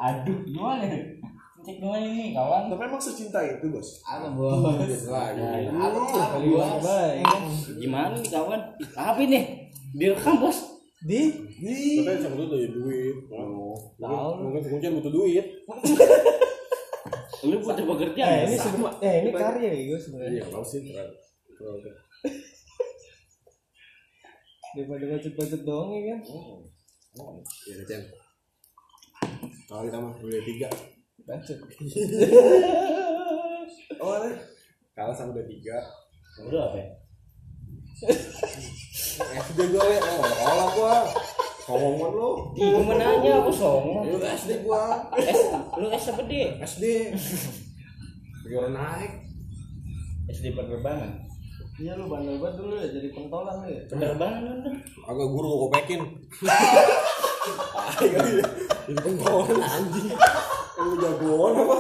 Aduh, 0.00 0.38
gimana? 0.49 0.84
Cek 1.64 1.76
gimana 1.76 2.06
nih 2.08 2.32
kawan? 2.32 2.73
Tapi 2.73 2.82
emang 2.88 3.02
secinta 3.04 3.40
itu 3.44 3.68
bos. 3.68 4.00
apa 4.08 4.32
bos 4.32 4.64
Lagi. 5.12 5.68
baik 6.80 7.25
Gimana 7.76 8.16
nih 8.16 8.30
kawan? 8.32 8.61
Apa 8.96 9.20
ini? 9.20 9.40
Direkam 9.92 10.40
bos. 10.40 10.73
di 11.04 12.00
Tapi 12.00 12.16
sama 12.16 12.40
tuh 12.40 12.49
dari 12.49 12.73
duit. 12.73 13.28
Tahu. 13.28 14.40
Mungkin 14.40 14.61
kuncian 14.73 14.96
butuh 14.96 15.12
duit. 15.12 15.44
Lu 17.45 17.57
butuh 17.59 17.85
bekerja. 17.87 18.23
eh 18.23 18.41
ini 18.47 18.57
semua 18.57 18.91
eh 18.99 19.15
ini 19.21 19.31
karya 19.31 19.71
ya 19.71 19.83
gue 19.87 19.99
sebenarnya 19.99 20.33
Iya, 20.35 20.45
kalau 20.47 20.65
sih. 20.65 20.81
Terlalu. 20.85 21.91
daripada 24.75 25.05
bacot-bacot 25.07 25.63
doang 25.63 25.91
ya 25.93 26.03
kan 26.11 26.21
Iya, 27.65 27.85
Cen. 27.85 28.03
Kalau 29.65 29.83
kita 29.85 29.97
mah 29.97 30.13
udah 30.17 30.43
tiga. 30.43 30.69
bacot 31.21 31.59
Oh, 33.97 34.13
ada. 34.13 34.29
Kalah 34.93 35.15
sama 35.15 35.33
udah 35.33 35.47
tiga. 35.47 35.79
Udah 36.43 36.69
apa? 36.69 36.77
ya? 36.77 36.89
SD 39.15 39.71
gua 39.71 39.83
le, 39.83 39.97
oh 39.97 40.21
sekolah 40.21 40.69
gua. 40.75 40.95
Sombongan 41.64 42.12
lu. 42.12 42.30
Ih, 42.61 42.76
gua 42.76 42.83
mau 42.85 42.94
nanya 43.00 43.40
aku 43.40 43.49
songo. 43.49 44.04
Lu 44.04 44.21
SD 44.21 44.68
gua. 44.68 45.00
S, 45.16 45.40
lu 45.80 45.88
S 45.88 46.04
apa 46.12 46.23
D? 46.28 46.33
SD. 46.61 46.85
Sekarang 48.44 48.76
naik. 48.76 49.12
SD 50.28 50.52
penerbangan. 50.52 51.25
iya 51.75 51.99
lu 51.99 52.06
bandel 52.06 52.38
banget 52.38 52.62
dulu 52.62 52.78
ya 52.78 52.87
jadi 52.87 53.11
pentolan 53.11 53.66
lu 53.66 53.68
ya 53.73 53.83
Penerbangan 53.90 54.42
lu. 54.47 54.71
Agak 55.09 55.26
guru 55.33 55.47
gua 55.49 55.59
kopekin. 55.66 56.00
Ini 58.85 59.00
pengkolan 59.00 59.59
anjing. 59.64 60.09
Yang 60.76 60.90
jagoan 61.00 61.52
apa? 61.64 61.76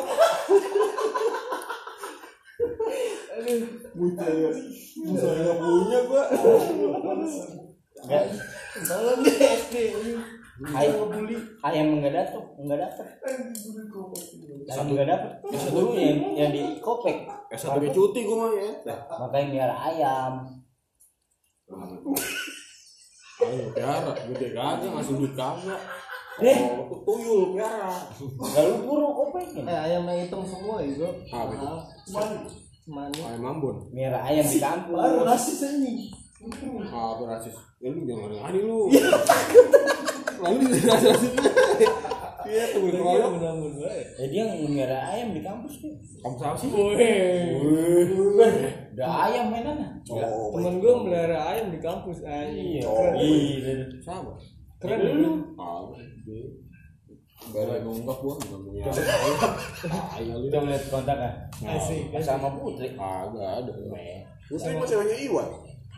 Buta 3.94 4.26
ya. 4.32 4.50
Buta 5.04 5.52
punya 5.60 6.00
gua. 6.08 6.24
Enggak. 8.04 8.24
Tolong 8.84 9.18
deh 9.24 9.36
SD. 9.40 9.74
Ayam 10.70 11.10
ayam 11.66 11.98
enggak 11.98 12.14
datang, 12.14 12.46
enggak 12.62 12.78
datang. 12.86 13.08
Ayam 14.70 14.86
enggak 14.86 15.08
dapat. 15.10 15.32
Yang, 15.50 16.18
yang 16.38 16.50
di 16.54 16.62
kopek. 16.78 17.26
S1 17.50 17.74
kayak 17.74 17.90
cuti 17.90 18.20
gua 18.22 18.36
mah 18.46 18.50
ya. 18.54 18.70
Makanya 19.18 19.46
miara 19.50 19.76
ayam. 19.90 20.32
Ayo 23.42 23.66
piara, 23.74 24.14
gede 24.30 24.54
kagak 24.54 24.90
ngasih 24.94 25.14
duit 25.18 25.34
kagak. 25.34 25.80
Eh. 26.38 26.58
Oh, 26.70 27.02
tuyul 27.02 27.58
piara. 27.58 27.90
Enggak 28.22 28.64
lu 28.70 28.74
guru 28.86 29.06
kopeknya. 29.10 29.62
Eh 29.66 29.78
ayam 29.90 30.06
yang 30.06 30.22
hitung 30.22 30.46
semua 30.46 30.78
itu. 30.86 31.02
Apa 31.34 31.50
itu? 31.50 31.66
Mana? 32.84 33.16
Ayam 33.26 33.58
Ambon. 33.58 33.90
Miara 33.90 34.22
ayam 34.22 34.46
di 34.46 34.62
kampus. 34.62 34.94
Baru 34.94 35.26
rasis 35.26 35.66
ini. 35.66 36.14
Apa 36.34 37.22
rasis? 37.30 37.54
Ya 37.78 37.88
lu 37.94 38.02
jangan 38.02 38.30
ngani 38.34 38.60
lu. 38.66 38.90
Lalu 40.42 40.58
di 40.66 40.80
rasis. 40.82 41.20
Iya, 42.44 42.64
tunggu 42.76 42.92
Iya 42.92 43.00
tunggu. 43.00 43.40
benar-benar 43.40 43.72
baik. 43.80 44.06
Eh 44.20 44.26
dia 44.28 44.44
miara 44.68 44.98
ayam 45.16 45.32
di 45.32 45.40
kampus 45.40 45.80
tuh. 45.80 45.94
Kamu 46.20 46.36
siapa 46.36 46.56
sih? 46.60 46.68
Ada 48.92 49.04
ayam 49.30 49.44
mainan. 49.48 49.78
Oh, 50.12 50.52
Temen 50.52 50.76
gue 50.76 50.92
melihara 50.92 51.38
ayam 51.56 51.72
di 51.72 51.80
kampus. 51.80 52.20
Iya. 52.20 52.84
Keren. 52.84 53.14
Iya. 53.16 53.72
siapa? 54.04 54.32
Keren 54.76 55.00
Lu. 55.24 55.32
dia. 56.28 56.44
Baru 57.44 57.76
nunggak 57.76 58.16
gua 58.24 58.34
enggak 58.40 58.60
punya 58.60 58.82
ayam. 58.92 59.52
Ayam 60.12 60.36
lu. 60.36 60.46
Kita 60.52 60.58
melihat 60.60 60.84
kontak 60.92 61.16
kan. 61.16 61.32
Asik. 61.64 62.12
Sama 62.20 62.48
Putri. 62.52 62.92
Kagak 62.92 63.50
ada. 63.64 63.72
Putri 64.44 64.70
mah 64.76 64.84
ceweknya 64.84 65.16
Iwan. 65.32 65.48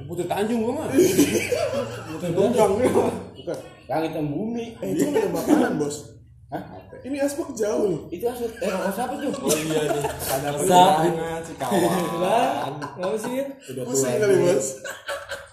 Putri 0.05 0.29
Tanjung 0.29 0.61
gua 0.61 0.85
mah. 0.85 0.87
Putri 0.93 2.29
mah. 2.37 3.15
Bukan. 3.33 3.59
Langit 3.87 4.11
dan 4.13 4.27
bumi. 4.29 4.77
Eh, 4.83 4.89
itu 4.93 5.09
ada 5.15 5.31
makanan, 5.31 5.79
Bos. 5.79 6.19
Hah? 6.47 6.63
Ini 7.03 7.23
asbak 7.23 7.55
jauh 7.55 7.91
nih. 7.91 8.19
Itu 8.19 8.25
asal 8.31 8.51
eh 8.51 8.71
rokok 8.71 8.91
siapa 8.95 9.15
tuh? 9.19 9.31
Oh 9.35 9.51
iya 9.51 9.83
nih. 9.83 10.03
Ada 10.07 10.49
Sap. 10.51 10.59
perjalanan 10.63 11.41
si 11.43 11.53
kawan. 11.59 12.03
Lah, 12.23 12.71
ngapa 12.99 13.19
sih? 13.19 13.35
Udah 13.75 13.83
Pusing 13.87 14.15
tua 14.15 14.27
kali. 14.27 14.37
Bos. 14.47 14.69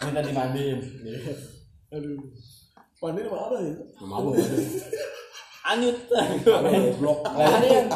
Minta 0.06 0.22
dimandiin. 0.22 0.80
Aduh. 1.94 2.22
Pandai 3.02 3.26
sama 3.26 3.38
apa 3.42 3.56
ya? 3.58 3.74
Apa? 4.02 4.30
Anyut. 5.74 5.98
Blok. 7.02 7.20
Lah 7.26 7.58
ini 7.58 7.68
yang 7.74 7.88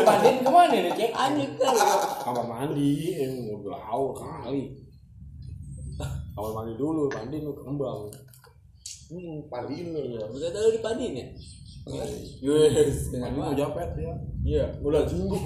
mandiin 0.00 0.36
ke 0.40 0.50
mana 0.52 0.76
nih 0.80 0.92
cek? 0.96 1.10
Anyut. 1.12 1.52
Kamar 2.24 2.44
mandi, 2.48 3.20
eh 3.20 3.28
mau 3.36 3.60
belau 3.60 4.16
kali. 4.16 4.79
Kamar 6.34 6.50
mandi 6.62 6.74
dulu, 6.78 7.10
mandi 7.10 7.36
lu 7.42 7.52
kembang. 7.58 8.08
Hmm, 9.10 9.42
pandiin 9.50 9.90
lu 9.90 10.02
ya. 10.14 10.22
Udah 10.30 10.48
tahu 10.54 10.70
dipanin 10.74 11.12
ya? 11.18 11.26
Yes, 12.44 13.10
dengan 13.10 13.34
mau 13.34 13.52
japet 13.56 13.90
ya. 13.98 14.14
Iya, 14.46 14.64
udah 14.84 15.02
seminggu. 15.08 15.36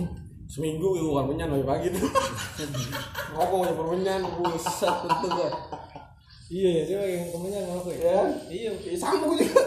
Seminggu 0.44 0.88
itu 1.00 1.08
bukan 1.08 1.32
menyan 1.32 1.48
lagi 1.56 1.64
pagi 1.64 1.86
tuh. 1.88 2.04
Ngokong 3.32 3.62
ya 3.64 3.72
permenyan, 3.72 4.20
buset 4.38 4.94
tentu 5.08 5.26
gua. 5.32 5.48
Iya 6.52 6.68
ya, 6.68 6.82
dia 6.84 7.00
yang 7.16 7.24
temennya 7.32 7.60
ngaku 7.64 7.88
ya. 7.96 7.98
Ya. 8.04 8.20
Iya. 8.52 8.70
Sama 9.00 9.24
gua 9.24 9.36
juga. 9.40 9.62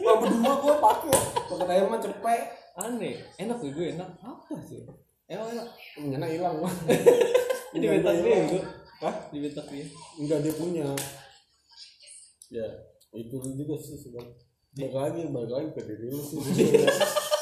Gua 0.00 0.14
berdua 0.24 0.54
gua 0.64 0.74
pakai. 0.80 1.12
Pakai 1.52 1.74
air 1.76 1.86
mah 1.86 2.00
cepet. 2.00 2.42
Aneh, 2.76 3.16
enak 3.40 3.56
tuh 3.56 3.72
gue 3.72 3.96
enak. 3.96 4.04
Apa 4.20 4.52
sih? 4.68 4.84
Emang 5.32 5.48
enak. 5.48 5.64
Menyana 5.96 6.28
hilang. 6.28 6.60
Ini 7.72 7.84
dia 7.88 8.12
gue. 8.20 8.60
Hah? 9.02 9.14
Di 9.28 9.38
bentak 9.42 9.66
dia. 9.68 9.86
Enggak 10.16 10.38
dia 10.40 10.54
punya. 10.56 10.86
Ya, 12.48 12.66
itu 13.12 13.36
juga 13.42 13.74
sih 13.82 13.98
sebab 14.00 14.24
lagi, 14.76 15.20
balik 15.32 15.50
lagi 15.52 15.68
ke 15.72 15.82
diri 15.84 16.06
lu 16.12 16.20
sih. 16.20 16.38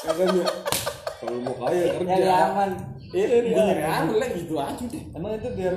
Makanya 0.07 0.45
kalau 1.19 1.37
mau 1.43 1.55
kaya 1.61 1.83
kerja. 1.99 2.07
Nyari 2.07 2.29
aman. 2.31 2.69
Gue 3.11 3.25
nyari 3.53 3.83
aman 3.85 4.15
lah 4.17 4.29
gitu 4.33 4.53
aja 4.59 4.83
deh. 4.83 5.03
Emang 5.15 5.37
itu 5.37 5.49
biar 5.55 5.75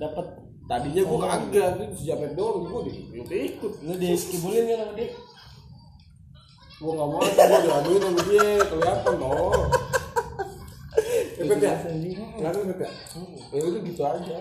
dapat 0.00 0.26
Tadinya 0.64 1.02
gue 1.04 1.18
kagak, 1.20 1.68
itu 1.76 1.84
si 1.92 2.04
Japet 2.08 2.32
doang, 2.32 2.64
gue 2.64 2.88
ikut 2.88 3.28
ikut. 3.28 3.72
lu 3.84 3.94
dikibulin 4.00 4.64
kan 4.64 4.76
sama 4.80 4.92
dia. 4.96 5.08
Gue 6.80 6.92
gak 6.96 7.08
mau, 7.12 7.20
gue 7.20 7.60
diaduin 7.68 8.00
sama 8.00 8.20
dia, 8.24 8.48
kelihatan 8.64 9.14
toh. 9.20 9.68
Cepet 11.34 11.58
ya? 11.58 11.74
Kelihatan 11.82 12.62
cepet 12.70 12.80
ya? 12.80 12.90
Ya 13.50 13.60
udah 13.60 13.80
gitu 13.82 14.02
aja. 14.02 14.36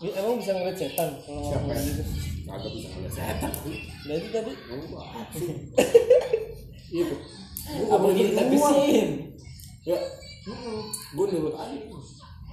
Ya, 0.00 0.10
emang 0.16 0.36
bisa 0.40 0.50
ngeliat 0.52 0.76
setan 0.76 1.08
kalau 1.22 1.40
ngomong 1.44 1.76
gitu. 1.78 2.02
Kagak 2.44 2.70
bisa 2.72 2.88
ngeliat 2.90 3.12
setan. 3.12 3.50
Nah 4.00 4.14
itu 4.16 4.28
tadi 4.30 4.52
Itu. 6.90 7.14
Gue 7.70 7.84
gak 7.86 7.92
Apa 7.92 8.02
mau 8.02 8.10
kita 8.16 8.26
ikut 8.26 8.40
semua. 8.50 8.70
bersihin? 8.72 9.08
Ya, 9.80 9.98
gue 11.14 11.24
nurut 11.30 11.54
aja. 11.54 11.78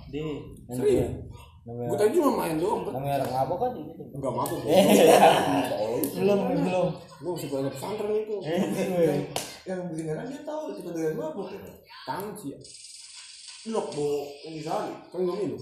di 0.08 0.24
Serius. 0.70 1.12
Gue 1.68 1.98
tadi 2.00 2.16
cuma 2.16 2.32
main 2.38 2.56
doang, 2.56 2.88
namanya 2.88 3.20
orang 3.20 3.32
ngabok 3.34 3.58
kan 3.60 3.72
gitu. 3.76 4.04
Enggak 4.16 4.32
mabuk. 4.32 4.60
belum 6.16 6.40
belum. 6.64 6.88
Gue 7.18 7.32
masih 7.34 7.50
banyak 7.50 7.72
pesantren 7.76 8.14
itu. 8.16 8.36
Yang 9.68 9.80
beneran 9.92 10.26
dia 10.28 10.42
tahu 10.44 10.62
kita 10.76 10.90
dengan 10.92 11.14
mabuk 11.18 11.52
ya. 11.52 11.60
Tangan 12.06 12.32
sih 12.40 12.56
ya. 13.68 13.76
Lok 13.76 13.88
bo 13.92 14.08
ini 14.48 14.62
kali. 14.64 14.92
Kan 15.12 15.20
gak 15.28 15.38
minum. 15.44 15.62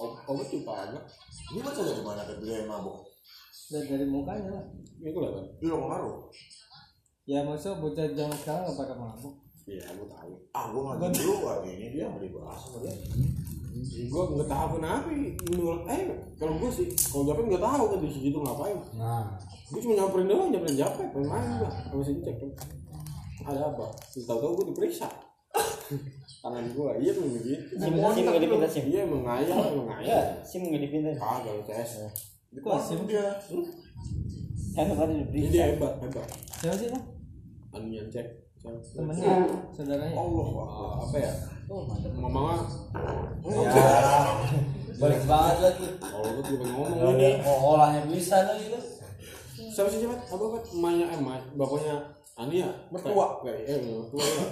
Obat 0.00 0.24
obat 0.24 0.46
juga 0.48 0.72
agak. 0.72 1.04
Ini 1.52 1.60
baca 1.60 1.80
dari 1.84 2.02
mana 2.02 2.22
ke 2.24 2.34
dia 2.40 2.54
yang 2.64 2.68
mabuk? 2.72 3.04
Dan 3.68 3.84
dari 3.84 4.06
mukanya 4.08 4.50
lah. 4.56 4.64
Ya 5.04 5.08
gue 5.12 5.20
liat. 5.20 5.46
Lu 5.60 5.74
nggak 5.76 5.90
ngaruh. 5.92 6.18
Ya 7.28 7.38
maksudnya 7.44 7.80
bocah 7.84 8.06
zaman 8.16 8.38
sekarang 8.40 8.62
nggak 8.64 8.78
pakai 8.80 8.96
mabuk. 8.96 9.34
Iya, 9.68 9.84
gue 10.00 10.08
tahu. 10.08 10.32
Ah, 10.56 10.72
gua 10.72 10.96
nggak 10.96 11.12
hari 11.44 11.76
ini 11.76 11.86
dia 11.92 12.08
nggak 12.08 12.24
dibahas 12.24 12.56
sama 12.56 12.88
dia. 12.88 12.96
Gue 14.08 14.22
nggak 14.32 14.48
tahu 14.48 14.66
kenapa. 14.80 15.08
Eh, 15.92 16.02
kalau 16.40 16.54
gue 16.56 16.70
sih, 16.72 16.88
kalau 17.12 17.28
Japet 17.28 17.44
nggak 17.52 17.64
tahu 17.68 17.84
kan 17.92 17.98
di 18.00 18.08
situ 18.08 18.38
ngapain. 18.40 18.78
Nah, 18.96 19.36
Gue 19.68 19.84
cuma 19.84 20.00
nyamperin 20.00 20.32
doang, 20.32 20.48
nyamperin 20.48 20.80
Japet, 20.80 21.12
main 21.12 21.60
gue. 21.60 21.68
Sama 21.68 22.00
si 22.00 22.16
cek 22.24 22.36
kan. 22.40 22.50
Ada 23.52 23.68
apa? 23.68 23.86
Tahu-tahu 24.16 24.64
gue 24.64 24.66
diperiksa. 24.72 25.08
Tangan 26.38 26.64
gue, 26.70 26.90
iya 27.02 27.10
tuh 27.10 27.24
begitu. 27.26 27.74
sim 27.74 27.92
sim 27.92 28.22
nggak 28.22 28.40
dipinta 28.40 28.68
sim. 28.68 28.84
Iya, 28.86 29.02
mengayal, 29.04 29.48
Ya, 29.48 29.70
mengayal. 29.74 30.22
sim 30.40 30.60
nggak 30.64 30.82
dipinta. 30.84 31.10
Kagak, 31.16 31.66
tes. 31.66 31.90
Di 32.48 32.60
kosim 32.60 33.04
dia. 33.04 33.26
Kan 34.72 34.86
tadi 34.88 35.12
Ini 35.12 35.22
diperiksa. 35.24 35.50
dia 35.50 35.64
hebat, 35.74 35.92
hebat. 35.98 36.28
Siapa 36.54 36.76
sih 36.76 36.88
bang? 36.88 37.04
Anu 37.72 37.88
yang 37.90 38.08
cek. 38.08 38.26
Temennya, 38.58 39.46
saudaranya. 39.70 40.14
Allah, 40.14 40.46
apa 40.98 41.16
ya? 41.16 41.32
Oh. 41.66 41.82
Ngomongnya, 41.90 42.58
Ya. 43.44 43.72
Balik 44.98 45.22
banget 45.24 45.56
lagi. 45.60 45.86
kalau 45.96 46.26
gue 46.26 46.44
juga 46.44 46.64
ngomong 46.68 47.14
ini. 47.14 47.30
Oh, 47.42 47.74
olahnya 47.74 48.02
bisa 48.06 48.34
lagi 48.44 48.66
tuh. 48.68 48.82
Siapa 49.68 49.88
sih 49.88 50.02
cepat? 50.02 50.26
Apa 50.26 50.44
kan? 50.48 50.62
Emaknya, 50.70 51.06
eh, 51.06 51.18
emak, 51.18 51.42
bapaknya 51.54 51.94
Ania. 52.34 52.66
Mertua. 52.90 53.42
Kayak, 53.42 53.58
eh, 53.66 53.78
mertua 53.82 54.22
ya. 54.22 54.44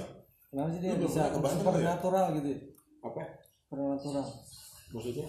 Kenapa 0.56 0.72
sih 0.72 0.80
dia 0.80 0.96
Lu 0.96 1.04
bisa 1.04 1.22
ke 1.28 1.36
Bandung, 1.36 1.60
supernatural 1.60 2.25
gitu? 2.40 2.48
ya? 2.48 2.58
Apa? 3.04 3.22
Supernatural. 3.68 4.26
Maksudnya? 4.88 5.26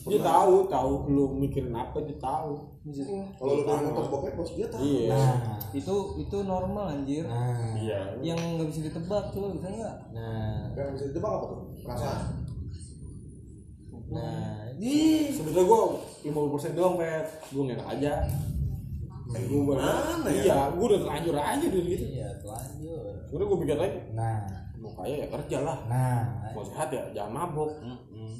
Dia 0.00 0.18
tahu, 0.26 0.54
tahu 0.66 0.92
lu 1.06 1.24
mikirin 1.38 1.70
apa 1.70 2.02
dia 2.02 2.18
tahu. 2.18 2.66
Bisa. 2.82 3.06
Kalau 3.38 3.52
lu 3.54 3.62
pengen 3.62 3.94
nonton 3.94 4.10
bokep 4.10 4.34
bos 4.34 4.50
dia 4.58 4.66
tahu. 4.66 4.82
Iya. 4.82 5.14
Nah, 5.14 5.58
Itu 5.70 5.94
itu 6.18 6.36
normal 6.42 6.98
anjir. 6.98 7.30
nah, 7.30 7.78
Iya. 7.78 8.18
Yang 8.26 8.38
nggak 8.58 8.68
bisa 8.74 8.80
ditebak 8.90 9.24
coba 9.30 9.46
bisa 9.54 9.66
nggak? 9.70 9.96
nah, 10.10 10.66
Yang 10.74 10.88
bisa 10.98 11.04
ditebak 11.14 11.30
apa 11.30 11.44
tuh? 11.46 11.60
Perasaan. 11.86 12.20
nah. 14.10 14.66
Sebetulnya 15.30 15.64
gua 15.70 15.82
50% 16.26 16.74
doang, 16.74 16.98
Pet. 16.98 17.26
Gua 17.54 17.62
ngenak 17.70 17.86
aja. 17.86 18.12
Eh, 19.30 19.42
gua 19.46 19.74
Mana 19.78 20.28
ya? 20.30 20.42
Iya, 20.42 20.58
gua 20.74 20.84
udah 20.90 21.00
terlanjur 21.06 21.34
aja 21.36 21.66
dulu 21.70 21.86
gitu. 21.86 22.04
Iya, 22.10 22.28
telanjur. 22.42 23.02
Udah 23.30 23.44
gua 23.46 23.58
pikir 23.62 23.76
lagi, 23.78 23.98
Nah, 24.10 24.38
mau 24.76 24.90
kaya 24.96 25.14
ya 25.22 25.26
kerja 25.30 25.58
lah. 25.62 25.78
nah. 25.86 26.22
Mau 26.50 26.64
sehat 26.66 26.88
ya 26.90 27.02
jangan 27.14 27.32
mabok. 27.32 27.70
Mm-mm. 27.78 28.32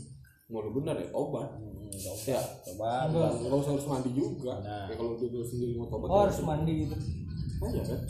Mau 0.50 0.66
lu 0.66 0.70
bener 0.82 0.98
ya 0.98 1.08
tobat. 1.14 1.46
Hmm, 1.54 1.78
Ya, 2.26 2.38
Coba. 2.66 3.10
Enggak, 3.10 3.30
enggak 3.38 3.58
usah 3.60 3.72
harus 3.74 3.86
mandi 3.86 4.10
juga. 4.14 4.54
Nah. 4.62 4.86
Ya 4.90 4.94
kalau 4.94 5.14
dia 5.14 5.42
sendiri 5.42 5.72
mau 5.74 5.86
tobat. 5.86 6.08
Oh 6.10 6.20
harus 6.26 6.38
mandi 6.42 6.72
gitu. 6.86 6.96
Aja 7.60 7.82
kan. 7.86 8.00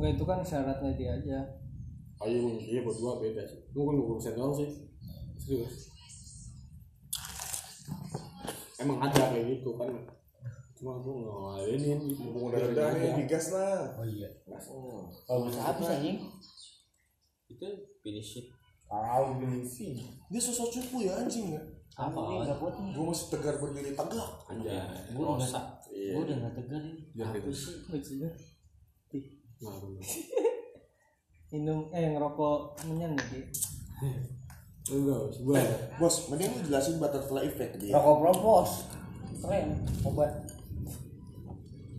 Nggak 0.00 0.10
itu 0.16 0.24
kan 0.24 0.38
syaratnya 0.40 0.90
dia 0.96 1.10
aja. 1.12 1.38
Ayo, 2.20 2.56
iya 2.56 2.80
buat 2.80 2.96
gua 2.96 3.20
beda 3.20 3.42
sih. 3.44 3.60
Gua 3.72 3.84
kan 3.88 3.94
20% 3.96 4.36
doang 4.36 4.54
sih. 4.56 4.68
Serius. 5.36 5.88
Emang 8.80 8.96
ada 8.96 9.22
kayak 9.28 9.44
gitu 9.60 9.76
kan. 9.76 9.88
Cuma 10.80 10.96
gue 10.96 11.12
ngelainin 11.12 11.98
gitu 12.08 12.24
Mau 12.32 12.48
dari 12.48 12.72
dari 12.72 13.12
digas 13.20 13.52
lah. 13.52 14.00
oh 14.00 14.06
iya. 14.08 14.32
Oh. 14.48 15.12
kalau 15.28 15.44
bisa 15.44 15.60
habis 15.60 15.92
anjing. 15.92 16.24
Itu 17.52 17.68
finish 18.00 18.40
it. 18.40 18.48
Kalau 18.88 19.36
sih 19.68 20.00
Dia 20.32 20.40
sosok 20.40 20.72
cupu 20.72 21.04
ya 21.04 21.20
anjing 21.20 21.52
ya. 21.52 21.60
apa 22.00 22.16
nggak 22.16 22.56
nih 22.80 22.96
Gue 22.96 23.06
masih 23.12 23.26
tegar 23.28 23.60
berdiri 23.60 23.92
tegak. 23.92 24.30
anjay. 24.48 24.80
Gue 25.12 25.26
udah 25.36 25.48
iya. 25.92 26.16
gue 26.16 26.22
udah 26.24 26.36
nggak 26.40 26.54
tegar 26.64 26.80
ini. 26.80 27.02
Jangan 27.12 27.32
apa 27.36 27.44
gitu. 27.44 27.52
sih? 27.52 27.74
Maksudnya? 27.92 28.30
Minum 31.52 31.90
eh 31.92 32.08
ngerokok 32.14 32.78
menyan 32.88 33.12
nih 33.18 33.44
enggak 34.90 35.22
sebelah 35.36 35.60
Bos, 36.00 36.32
mending 36.32 36.50
lu 36.56 36.60
jelasin 36.66 36.96
butterfly 36.96 37.44
effect 37.46 37.76
dia. 37.78 37.92
rokok 37.94 38.16
propos. 38.24 38.70
Keren. 39.44 39.76
Obat 40.08 40.39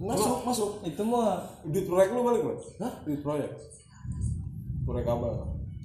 Masuk, 0.02 0.42
masuk. 0.42 0.70
itu 0.82 1.02
mah 1.02 1.38
duit 1.64 1.86
proyek 1.86 2.10
lu 2.10 2.26
balik 2.26 2.42
lo 2.42 2.54
Hah? 2.80 2.94
duit 3.06 3.22
proyek 3.22 3.52
proyek 4.82 5.06
kabel 5.06 5.30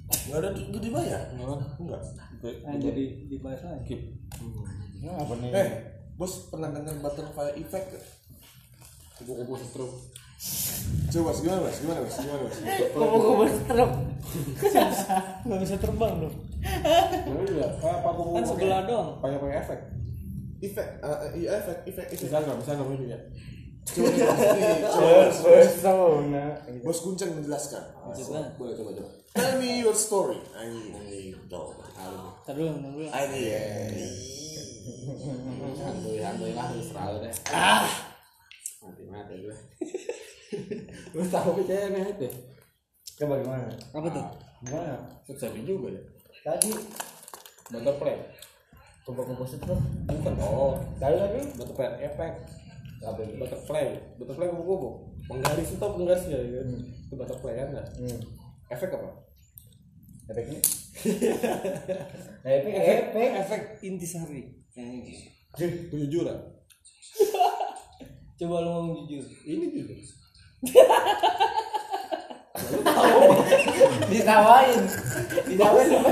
Enggak 0.07 0.39
ada 0.39 0.49
duit 0.51 0.81
dibayar. 0.81 1.21
enggak 1.29 1.47
kan 1.47 1.59
Enggak. 1.77 2.01
eh, 2.41 2.77
jadi 2.81 3.03
dibayar 3.29 3.59
lagi 3.61 3.83
keep 3.85 4.01
ini 4.97 5.07
apa 5.07 5.33
nih 5.37 5.49
Eh, 5.53 5.69
bos 6.15 6.49
pernah 6.49 6.73
dengar 6.73 6.97
butterfly 6.97 7.53
effect? 7.55 7.93
gak? 7.93 8.05
kupu-kupu 9.17 9.53
setrum 9.55 9.91
Coba, 11.07 11.33
gimana, 11.33 11.65
Bos? 11.65 11.77
Gimana, 11.81 11.99
Bos? 12.05 12.15
Gimana, 12.17 12.41
Bos? 12.43 12.57
kupu-kupu 12.93 13.43
setruk 13.45 13.91
nggak 15.45 15.59
bisa 15.61 15.75
terbang 15.77 16.13
dong 16.19 16.35
Nah, 16.57 17.43
kayak 17.77 17.97
apa 18.01 18.09
kupu 18.11 18.31
kan 18.33 18.43
sebelah 18.43 18.81
doang 18.83 19.09
pakai 19.21 19.37
pakai 19.37 19.57
efek 19.61 19.79
iya 21.37 21.51
efek, 21.55 21.77
efek, 21.85 22.05
efek. 22.09 22.25
bisa 22.25 22.37
nggak 22.41 22.57
bisa 22.59 22.71
nggak 22.73 22.87
ya 23.07 23.19
Coba. 23.87 24.09
Nih, 24.11 24.83
coba, 24.83 25.09
Bos. 25.31 25.37
persona 25.43 26.45
Bos 26.83 26.99
Kunceng 27.03 27.31
menjelaskan. 27.39 27.83
Coba. 28.11 28.39
boleh 28.59 28.73
coba 28.75 28.91
coba. 28.97 29.09
Tell 29.31 29.53
me 29.61 29.69
your 29.85 29.95
story. 29.95 30.39
Anjing, 30.55 31.35
dong. 31.47 31.71
Dulu 31.77 32.67
ntar 32.79 32.91
dulu. 32.91 33.07
Anjing. 33.11 33.93
santuy 35.77 36.17
santuy 36.23 36.51
lah 36.55 36.65
terus 36.71 36.89
terlalu 36.91 37.17
deh. 37.27 37.33
Ah! 37.51 37.87
Mati 38.83 39.03
mati 39.07 39.33
gue. 39.43 39.57
Lu 41.15 41.23
tahu 41.27 41.59
percaya 41.59 41.91
nih 41.91 42.07
itu? 42.07 42.27
Coba 43.19 43.43
gimana? 43.43 43.67
Apa 43.91 44.07
tuh? 44.07 44.25
Gimana? 44.63 44.95
Sukses 45.27 45.51
juga 45.67 45.91
ya 45.91 46.01
tadi. 46.47 46.71
Butterfly. 47.67 48.15
Kupu-kupu 49.03 49.43
setruk 49.47 49.79
bukan 50.07 50.35
oh 50.39 50.79
tadi 50.99 51.15
tadi? 51.19 51.39
Butterfly. 51.59 51.89
Efek 52.07 52.33
apa 53.05 53.19
itu? 53.21 53.33
Butterfly. 53.37 53.85
Butterfly 54.17 54.47
kupu-kupu 54.49 54.89
penggaris 55.27 55.75
itu 55.75 55.83
penggaris 55.83 56.23
ya 56.31 56.39
kan 56.39 56.67
itu 56.71 57.13
butterfly 57.19 57.53
kan 57.59 57.67
nggak 57.75 57.87
hmm. 57.99 58.19
efek 58.71 58.95
apa? 58.95 59.11
Efeknya? 60.27 60.59
Efek 62.47 62.73
efek 62.75 63.29
efek 63.43 63.61
intisari. 63.83 64.43
Kejujuran. 65.55 66.39
Coba 68.39 68.55
lu 68.61 68.69
ngomong 68.69 69.07
jujur. 69.07 69.25
Ini 69.47 69.65
juga 69.71 69.93
ditawain. 74.11 74.81
Ditawain 75.47 75.89
apa 75.89 76.09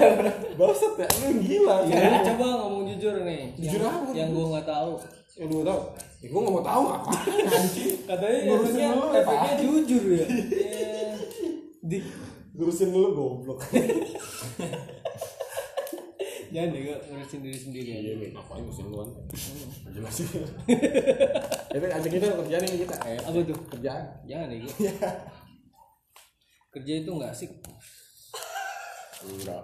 bangsat 0.58 0.94
ya. 0.98 1.08
Lu 1.22 1.30
gila. 1.44 1.76
Ya 1.86 2.24
coba 2.34 2.46
ngomong 2.66 2.84
jujur 2.94 3.22
nih. 3.22 3.54
Jujur 3.60 3.82
yang, 3.82 3.94
apa? 3.94 4.10
yang 4.16 4.30
gua 4.34 4.46
nggak 4.58 4.68
tahu. 4.68 4.92
Yang 5.38 5.50
lu 5.52 5.62
tau 5.68 5.80
ya 6.26 6.34
gua 6.34 6.42
nggak 6.42 6.56
mau 6.58 6.66
tahu 6.66 6.84
apa? 6.90 7.12
Katanya 8.10 8.40
Ngurusin 8.50 8.82
efeknya 9.14 9.52
jujur 9.62 10.04
ya. 10.10 10.26
Di 11.90 11.98
ngurusin 12.58 12.90
lu 12.90 13.14
goblok. 13.14 13.62
Jangan 16.50 16.72
deh 16.74 16.82
gak 16.90 17.00
ngurusin 17.14 17.40
diri 17.46 17.60
sendiri 17.62 17.90
aja. 17.94 18.10
iya 18.18 18.28
ngapain 18.34 18.66
ngurusin 18.66 18.90
lu 18.90 19.06
kan 19.06 19.10
jelas 19.94 20.14
sih 20.18 20.28
itu 21.76 21.86
aja 21.92 22.08
kita 22.08 22.26
kerjaan 22.40 22.64
ini 22.66 22.78
kita 22.88 22.96
eh 23.06 23.20
apa 23.22 23.38
tuh? 23.46 23.60
kerjaan. 23.78 24.04
Jangan 24.26 24.50
deh 24.50 24.58
Gek. 24.66 24.74
kerja 26.74 26.94
itu 27.06 27.10
nggak 27.14 27.32
asik. 27.38 27.52
Enggak. 29.30 29.62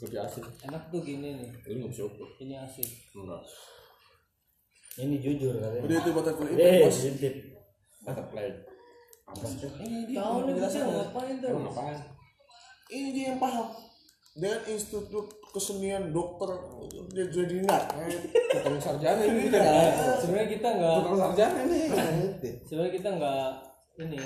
Kerja 0.00 0.18
asik. 0.24 0.48
Enak 0.64 0.88
tuh 0.88 1.04
gini 1.04 1.44
nih. 1.44 1.48
Ini 1.68 1.76
nggak 1.84 1.92
bisa 1.92 2.08
ukur 2.08 2.32
ini 2.40 2.56
asik. 2.56 2.88
Enggak 3.12 3.44
ini 4.96 5.16
jujur 5.18 5.54
katanya. 5.58 5.82
Udah 5.82 5.96
itu 5.98 6.10
butterfly 6.10 6.50
effect, 6.50 6.62
eh 6.62 6.80
Bos. 6.82 6.98
intip 7.02 7.34
butterfly 8.00 8.48
apa 9.24 9.44
sih 9.48 9.58
ini 9.80 9.98
dia 10.06 10.20
Tahu 10.20 10.36
nih, 10.44 10.52
jelasin. 10.54 10.82
ngapain 10.84 11.34
tuh? 11.40 11.48
Emang 11.48 11.66
apaan 11.66 11.96
Ini 12.86 13.08
dia 13.10 13.24
yang 13.32 13.40
paham. 13.40 13.66
Dengan 14.34 14.60
Institut 14.66 15.26
Kesenian 15.48 16.10
Dokter 16.10 16.50
dia 17.10 17.24
jadi 17.26 17.56
nat. 17.62 17.86
tukang 18.50 18.78
sarjana 18.78 19.22
ini 19.22 19.46
kita 19.46 19.62
sebenarnya 20.18 20.48
kita 20.50 20.68
nggak 20.74 20.94
tukang 21.00 21.18
sarjana 21.18 21.60
nih 21.66 21.86
sebenarnya 22.62 22.92
kita 22.92 23.08
nggak 23.14 23.46
ini 23.98 24.18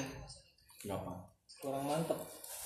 nggak 0.84 0.96
apa 0.96 1.12
kurang 1.60 1.84
mantep. 1.84 2.18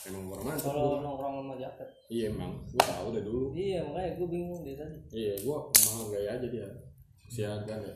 Emang 0.02 0.22
kurang 0.26 0.44
mantap 0.50 0.70
kalau 0.70 0.98
nongkrong 0.98 1.34
sama 1.42 1.54
jaket 1.58 1.88
iya 2.10 2.24
emang. 2.30 2.50
Gua 2.70 2.82
tahu 2.82 3.06
dari 3.14 3.26
dulu. 3.26 3.46
Iya 3.54 3.78
makanya 3.86 4.10
gue 4.18 4.28
bingung 4.30 4.60
deh 4.62 4.74
tadi. 4.74 4.98
Iya 5.10 5.32
gua 5.42 5.56
mahal 5.68 6.04
gaya 6.10 6.30
aja 6.38 6.46
dia 6.46 6.66
siaga 7.32 7.76
ya. 7.80 7.94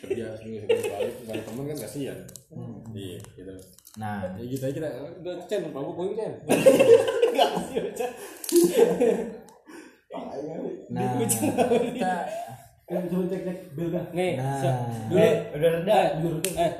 Kerja 0.00 0.32
seminggu 0.40 0.64
balik 0.64 1.14
nggak 1.28 1.36
ada 1.36 1.42
temen 1.44 1.68
kan 1.68 1.78
kasihan. 1.84 2.18
Iya 2.96 3.20
gitu. 3.36 3.52
Nah. 4.00 4.24
Ya 4.40 4.44
gitu 4.48 4.64
aja 4.64 4.72
kita 4.72 4.88
udah 5.20 5.34
cen 5.44 5.68
mabuk 5.68 5.92
poin 5.92 6.16
cen? 6.16 6.32
Nah 10.90 11.14
kita 11.20 12.98
coba 13.12 13.24
cek 13.28 13.42
cek. 13.44 13.58
Dah 13.76 14.06
nih 14.16 14.32
nah. 14.40 14.58
siap. 14.58 15.14
eh, 15.14 15.34
udah 15.54 15.70
reda 15.78 15.98
eh, 16.18 16.56
eh. 16.58 16.72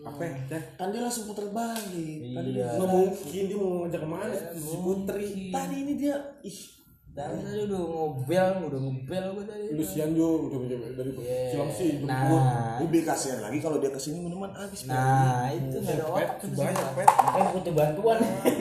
Apa 0.00 0.22
ya 0.24 0.58
Kan 0.80 0.88
dia 0.94 1.00
langsung 1.04 1.28
putar 1.28 1.50
balik. 1.52 2.18
Tadi 2.32 2.50
iya 2.56 2.78
nggak 2.78 2.88
mungkin 2.88 3.42
dia 3.50 3.56
mau 3.58 3.84
ngajak 3.84 4.00
ke 4.00 4.08
mana. 4.08 4.32
Si 4.54 4.76
putri. 4.80 5.28
Tadi 5.52 5.76
ini 5.82 5.92
dia 5.98 6.16
ih 6.46 6.79
tadi 7.10 7.42
tadi 7.42 7.60
udah 7.66 7.82
ngobel 7.82 8.50
udah 8.70 8.80
ngobel 8.80 9.24
gue 9.34 9.44
tadi. 9.50 9.64
Lu 9.74 9.82
sian 9.82 10.14
jo 10.14 10.46
udah 10.46 10.58
dari 10.94 11.10
Cilengsi 11.50 12.06
nah. 12.06 12.78
lebih 12.78 13.02
kasihan 13.02 13.42
lagi 13.42 13.58
kalau 13.58 13.82
dia 13.82 13.90
ke 13.90 13.98
sini 13.98 14.22
minuman 14.22 14.54
habis. 14.54 14.86
nah 14.86 15.50
itu 15.50 15.82
nggak 15.82 15.96
ada 15.98 16.06
otak 16.06 16.36
tuh 16.38 16.48
banyak 16.54 16.86
pet. 16.94 17.08
Makanya 17.10 17.48
butuh 17.50 17.74
bantuan. 17.74 18.18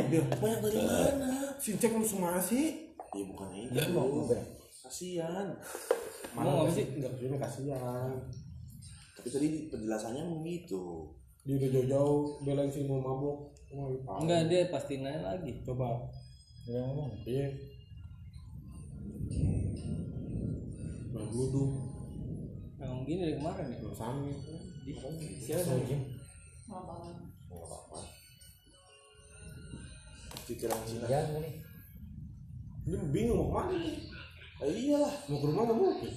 Dia 0.09 0.21
banyak 0.41 0.59
dari 0.65 0.77
mana? 0.81 1.29
si 1.61 1.69
cek 1.77 1.93
lu 1.93 2.05
semua 2.05 2.41
sih. 2.41 2.89
Ya 3.13 3.23
bukan 3.25 3.49
itu. 3.53 3.69
dia 3.73 3.85
mau 3.93 4.09
ngobel 4.09 4.41
Kasihan. 4.81 5.47
mau 6.33 6.65
apa 6.65 6.71
sih? 6.73 6.85
nggak 6.97 7.11
ke 7.13 7.17
sini 7.21 7.37
kasihan. 7.37 8.09
Tapi 9.13 9.27
tadi 9.29 9.47
penjelasannya 9.69 10.23
begitu. 10.41 11.13
dia 11.45 11.55
udah 11.55 11.69
jauh-jauh 11.71 12.21
belain 12.45 12.69
si 12.69 12.85
mau 12.89 12.97
mabuk. 12.97 13.53
Enggak 14.25 14.49
dia 14.49 14.73
pasti 14.73 15.05
nanya 15.05 15.37
lagi. 15.37 15.61
Coba. 15.61 16.09
Dia 16.65 16.81
ngomong. 16.81 17.13
Iya 17.25 17.77
Duduk 21.29 21.71
emang 22.79 23.05
gini 23.05 23.19
dari 23.23 23.35
kemarin 23.37 23.69
ya? 23.69 23.77
Nah, 23.79 23.93
sami 23.95 24.31
siapa 25.39 25.73
nih 25.79 26.01
Pikiran 30.43 30.81
Cina. 30.83 31.05
jangan 31.05 31.39
nih 31.39 31.53
dia 32.83 32.97
bingung 33.13 33.37
mau 33.37 33.47
ke 33.47 33.53
mana? 33.53 33.73
Nih 33.77 33.97
Ah, 34.59 34.67
iyalah. 34.67 35.13
mau 35.29 35.39
ke 35.39 35.45
rumah 35.47 35.63
nggak 35.63 35.77
mungkin 35.77 36.11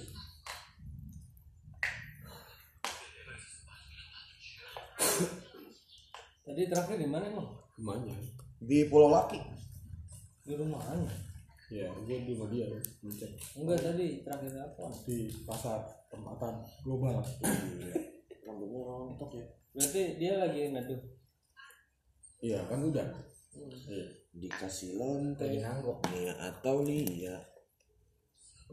tadi 6.43 6.61
terakhir 6.67 6.97
di 6.99 7.07
mana 7.07 7.25
emang 7.29 7.47
ke 7.73 7.81
mana 7.81 8.13
Di 8.63 8.87
Pulau 8.87 9.11
Laki. 9.11 9.39
di 10.43 10.53
rumah 10.55 10.79
mana 10.83 11.07
ya 11.73 11.89
gue 12.05 12.17
di 12.21 12.37
rumah 12.37 12.53
dia 12.53 12.69
ngecek 13.01 13.31
enggak 13.57 13.81
tadi 13.81 14.21
terakhir 14.21 14.53
apa? 14.61 14.85
Di 15.09 15.25
pasar 15.41 15.81
tempatan 16.05 16.61
global. 16.85 17.17
Rambutnya 18.45 18.79
rontok 18.85 19.41
ya. 19.41 19.45
berarti 19.73 20.01
dia 20.21 20.37
lagi 20.37 20.69
ngadu 20.69 20.93
iya 22.45 22.61
kan 22.69 22.77
udah. 22.77 23.07
Iya. 23.89 24.05
Dikasih 24.33 25.01
lonte. 25.01 25.45
nanggok 25.45 25.97
Nia 26.13 26.33
atau 26.37 26.85
Lia. 26.85 27.37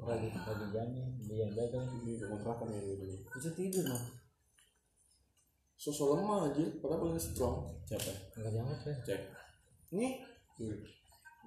lagi 0.01 0.29
lagi 0.33 0.67
jani 0.73 1.01
dia 1.25 1.49
yang 1.49 1.53
dagang. 1.57 1.89
Di 2.05 2.21
kontrakan 2.21 2.69
ya 2.73 2.81
gitu 2.85 3.05
bisa 3.33 3.51
tidur 3.57 3.85
mah 3.89 4.05
Sosok 5.81 6.21
lemah 6.21 6.53
aja, 6.53 6.61
padahal 6.77 7.09
paling 7.09 7.17
strong. 7.17 7.65
siapa? 7.89 8.13
Enggak 8.37 8.53
jangan 8.53 8.77
ya. 8.85 8.95
Cek. 9.01 9.21
Nih, 9.97 10.21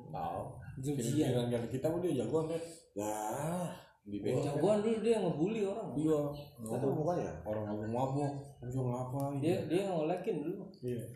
tahu 0.10 0.44
Zuljian 0.82 1.30
kira-kira 1.32 1.68
kita 1.70 1.88
udah 1.88 2.12
jagoan 2.14 2.46
kan 2.50 2.62
lah 2.98 3.70
di 4.04 4.20
Jagoan 4.20 4.84
dulu 4.84 5.00
dia 5.00 5.16
ngebully 5.16 5.64
orang. 5.64 5.96
iya 5.96 6.20
Kata 6.60 6.86
mukanya. 6.92 7.32
orang 7.48 7.64
mabuk 7.72 7.88
mabuk 7.88 8.32
langsung 8.60 8.92
ngapain 8.92 9.40
Dia 9.40 9.64
dia 9.72 9.88
ngolekin 9.88 10.44
dulu. 10.44 10.68
iya 10.84 11.08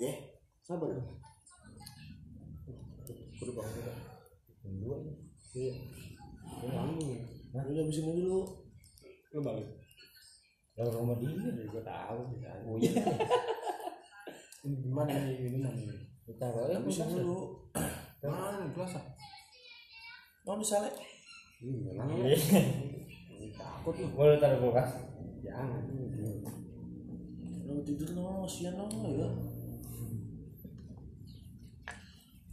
Eh, 0.00 0.16
sabar 0.64 0.88
dong. 0.88 1.08
udah 3.40 3.54
bang 3.56 3.68
udah 3.72 3.96
Dua 4.80 4.96
ini. 5.00 5.12
iya 5.56 5.72
ya 6.60 6.70
Nah, 7.50 7.62
udah 7.66 7.82
habisin 7.82 8.04
ini 8.06 8.22
dulu. 8.22 8.40
lu 9.30 9.40
balik 9.40 9.68
Kalau 10.80 10.96
rumah 10.96 11.12
dia 11.20 11.28
juga 11.60 11.84
tahu. 11.84 12.40
Oh 12.64 12.80
iya. 12.80 13.04
ini 14.64 14.76
gimana 14.80 15.12
nih 15.12 15.36
ini 15.44 15.60
mana 15.60 15.76
nih 15.76 15.92
Kita 16.24 16.46
kalau 16.56 16.72
ya 16.72 16.80
Habisin 16.80 17.04
dulu. 17.12 17.68
mana 18.24 18.64
nih 18.64 18.72
kelas 18.72 18.96
Mau 20.48 20.56
bisa 20.56 20.80
le? 20.80 20.88
iya 21.60 21.92
lah 21.92 22.08
takut 23.60 23.92
lu 24.00 24.08
Boleh 24.16 24.40
taruh 24.40 24.56
kulkas. 24.56 24.96
jangan 25.44 25.84
Lu 27.68 27.84
tidur 27.84 28.16
no, 28.16 28.48
sian 28.48 28.72
no 28.80 28.88
ya. 29.12 29.28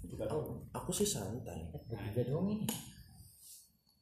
kita 0.03 0.27
tuh 0.27 0.67
Aku 0.75 0.91
sih 0.91 1.07
santai. 1.07 1.71
Bertiga 1.87 2.27
doang 2.27 2.51
ini. 2.51 2.67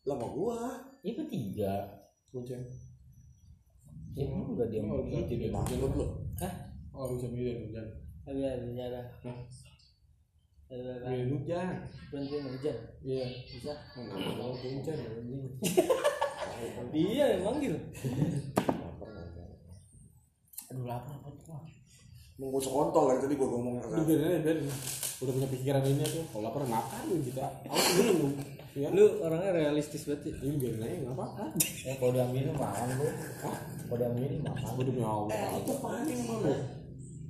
Lama 0.06 0.26
gua. 0.26 0.58
Iya 1.06 1.14
bertiga. 1.14 1.74
kuncen 2.34 2.66
Ya 4.15 4.23
enggak 4.25 4.67
dia 4.69 4.80
Oh, 4.82 5.04
dia 5.04 5.19
udah. 5.19 5.49
mah. 5.51 5.63
Jangan 5.67 5.91
lu. 5.93 6.06
Hah? 6.36 6.54
oh 6.91 7.12
bisa 7.12 7.28
milih 7.28 7.56
hujan 7.62 7.84
Tapi 8.23 8.39
ada 8.39 8.63
bicara. 8.63 9.01
Hah? 9.21 9.38
Ada 10.65 10.91
apa? 10.95 11.08
milih 11.12 11.28
hujan 11.36 11.67
Berhenti 12.08 12.36
hujan. 12.41 12.78
iya 13.04 13.25
Bisa. 13.43 13.73
nggak 13.93 14.36
mau 14.39 14.56
kuncen 14.56 14.95
anjing 14.97 15.43
Iya, 16.89 17.25
emang 17.38 17.60
gitu. 17.60 17.75
Aduh 20.65 20.86
lapar 20.86 21.13
apa 21.13 21.30
tuh? 21.36 21.60
Mau 22.36 22.47
gosok 22.49 22.71
kontol 22.73 23.04
kan 23.08 23.17
tadi 23.19 23.36
gua 23.36 23.47
ngomong. 23.49 23.75
udah 23.80 23.95
aja 23.97 24.15
biarin 24.43 24.67
udah 25.15 25.32
punya 25.32 25.47
pikiran 25.47 25.84
ini 25.86 26.04
tuh 26.04 26.23
kalau 26.28 26.43
lapar 26.43 26.63
makan 26.65 27.08
lu 27.08 27.23
gitu 27.23 27.39
aku 27.39 27.63
dulu 27.97 28.28
ya 28.76 28.88
Lu 28.92 29.06
orangnya 29.20 29.52
realistis 29.52 30.04
banget 30.04 30.30
ya. 30.30 30.34
ini 30.44 30.56
biarin 30.60 30.84
aja 30.84 30.96
nggak 31.02 31.16
apa-apa 31.16 31.44
Ya 31.82 31.94
kalau 31.96 32.12
diambilin 32.12 32.52
makan 32.54 32.88
lu. 32.94 33.08
Kalau 33.82 33.98
diambilin 33.98 34.42
makan. 34.42 34.72
demi 34.84 35.00
allah 35.02 35.32
Eh, 35.32 35.52
itu 35.64 35.74
paling 35.80 36.20
lo. 36.28 36.56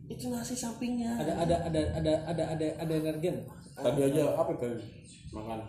Itu 0.05 0.25
nasi 0.29 0.53
sampingnya. 0.53 1.17
Ada 1.17 1.33
ada 1.39 1.55
ada 1.65 1.81
ada 1.93 2.13
ada 2.25 2.43
ada 2.51 2.67
ada 2.75 2.93
energen. 2.95 3.45
tadi 3.75 4.01
aja 4.03 4.23
apa 4.33 4.51
tadi 4.55 4.79
makan 5.29 5.59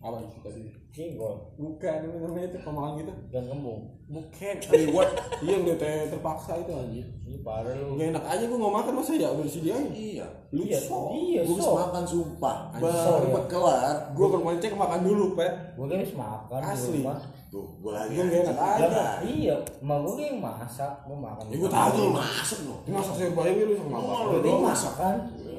apa 0.00 0.16
itu 0.18 0.38
tadi 0.40 0.62
Singgol. 0.90 1.36
bukan 1.54 2.02
ini 2.02 2.16
namanya 2.18 2.48
itu 2.48 2.58
pemakan 2.58 2.92
gitu 2.98 3.12
Dan 3.28 3.46
kembung. 3.46 3.94
bukan 4.06 4.56
reward 4.66 5.10
iya 5.38 5.54
udah 5.56 5.76
ter- 5.76 6.08
terpaksa 6.08 6.56
itu 6.56 6.72
anjing 6.72 7.06
Ini 7.22 7.38
parah 7.40 7.70
lu. 7.70 7.94
nggak 7.94 8.08
enak 8.10 8.24
aja 8.26 8.42
gua 8.44 8.58
nggak 8.58 8.74
makan 8.74 8.92
masa 8.96 9.12
ya 9.14 9.28
udah 9.28 9.44
disediain 9.44 9.86
Iya. 9.92 10.26
lu 10.50 10.62
Iya, 10.62 10.78
sok 10.80 11.04
iya, 11.14 11.40
Gua 11.42 11.54
bisa 11.54 11.62
sok. 11.62 11.76
makan 11.78 12.04
sumpah. 12.04 12.56
Baru 12.74 13.26
buat 13.28 13.46
kelar. 13.46 13.96
gua 14.10 14.26
bermain 14.30 14.58
cek 14.58 14.72
makan 14.74 15.00
dulu 15.00 15.24
pet 15.34 15.52
Gue 15.72 15.86
kan 15.86 15.96
habis 15.96 16.16
makan 16.16 16.60
Asli. 16.60 16.98
rumah. 16.98 17.18
Tuh, 17.46 17.66
gua 17.78 17.92
lagi. 17.96 18.12
Gua 18.12 18.24
nggak 18.24 18.40
enak 18.42 18.58
aja. 18.58 18.84
aja. 18.88 19.04
Iya, 19.22 19.54
emang 19.78 20.00
gue 20.02 20.24
yang 20.24 20.38
masak, 20.40 20.92
gue 21.02 21.18
makan. 21.18 21.44
Ya, 21.44 21.56
gua 21.56 21.70
Tahu 21.70 21.90
lu 21.94 22.10
masuk 22.10 22.58
lo. 22.64 22.76
ini 22.80 22.92
masak 22.94 23.14
sayur 23.14 23.32
bayam 23.32 23.54
lu 23.60 23.74
sama 23.76 23.94
apa 23.94 24.32
Gue 24.32 24.40
lu 24.48 24.60
masak 24.60 24.94
kan. 24.96 25.16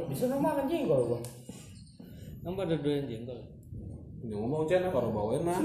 Bisa 0.07 0.23
lu 0.25 0.37
makan 0.37 0.63
jengkol 0.65 1.01
gue. 1.07 1.19
Ada 2.43 2.75
doyan 2.75 3.05
jengkol. 3.05 3.39
Ini 4.21 4.37
ngomong 4.37 4.69
cina 4.69 4.93
kalau 4.93 5.09
bawain 5.09 5.41
mah. 5.41 5.57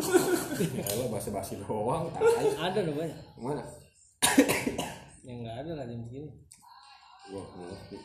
Ya 0.57 0.85
lo 0.97 1.13
basi-basi 1.13 1.61
doang. 1.61 2.09
Ada 2.57 2.89
dong 2.89 2.97
banyak. 2.97 3.19
Mana? 3.37 3.61
Yang 5.29 5.37
nggak 5.45 5.57
ada 5.61 5.71
lah 5.77 5.85
jam 5.85 6.01
segini. 6.09 6.31
Gua 7.29 7.43
nggak 7.45 7.69
ngerti. 7.69 7.97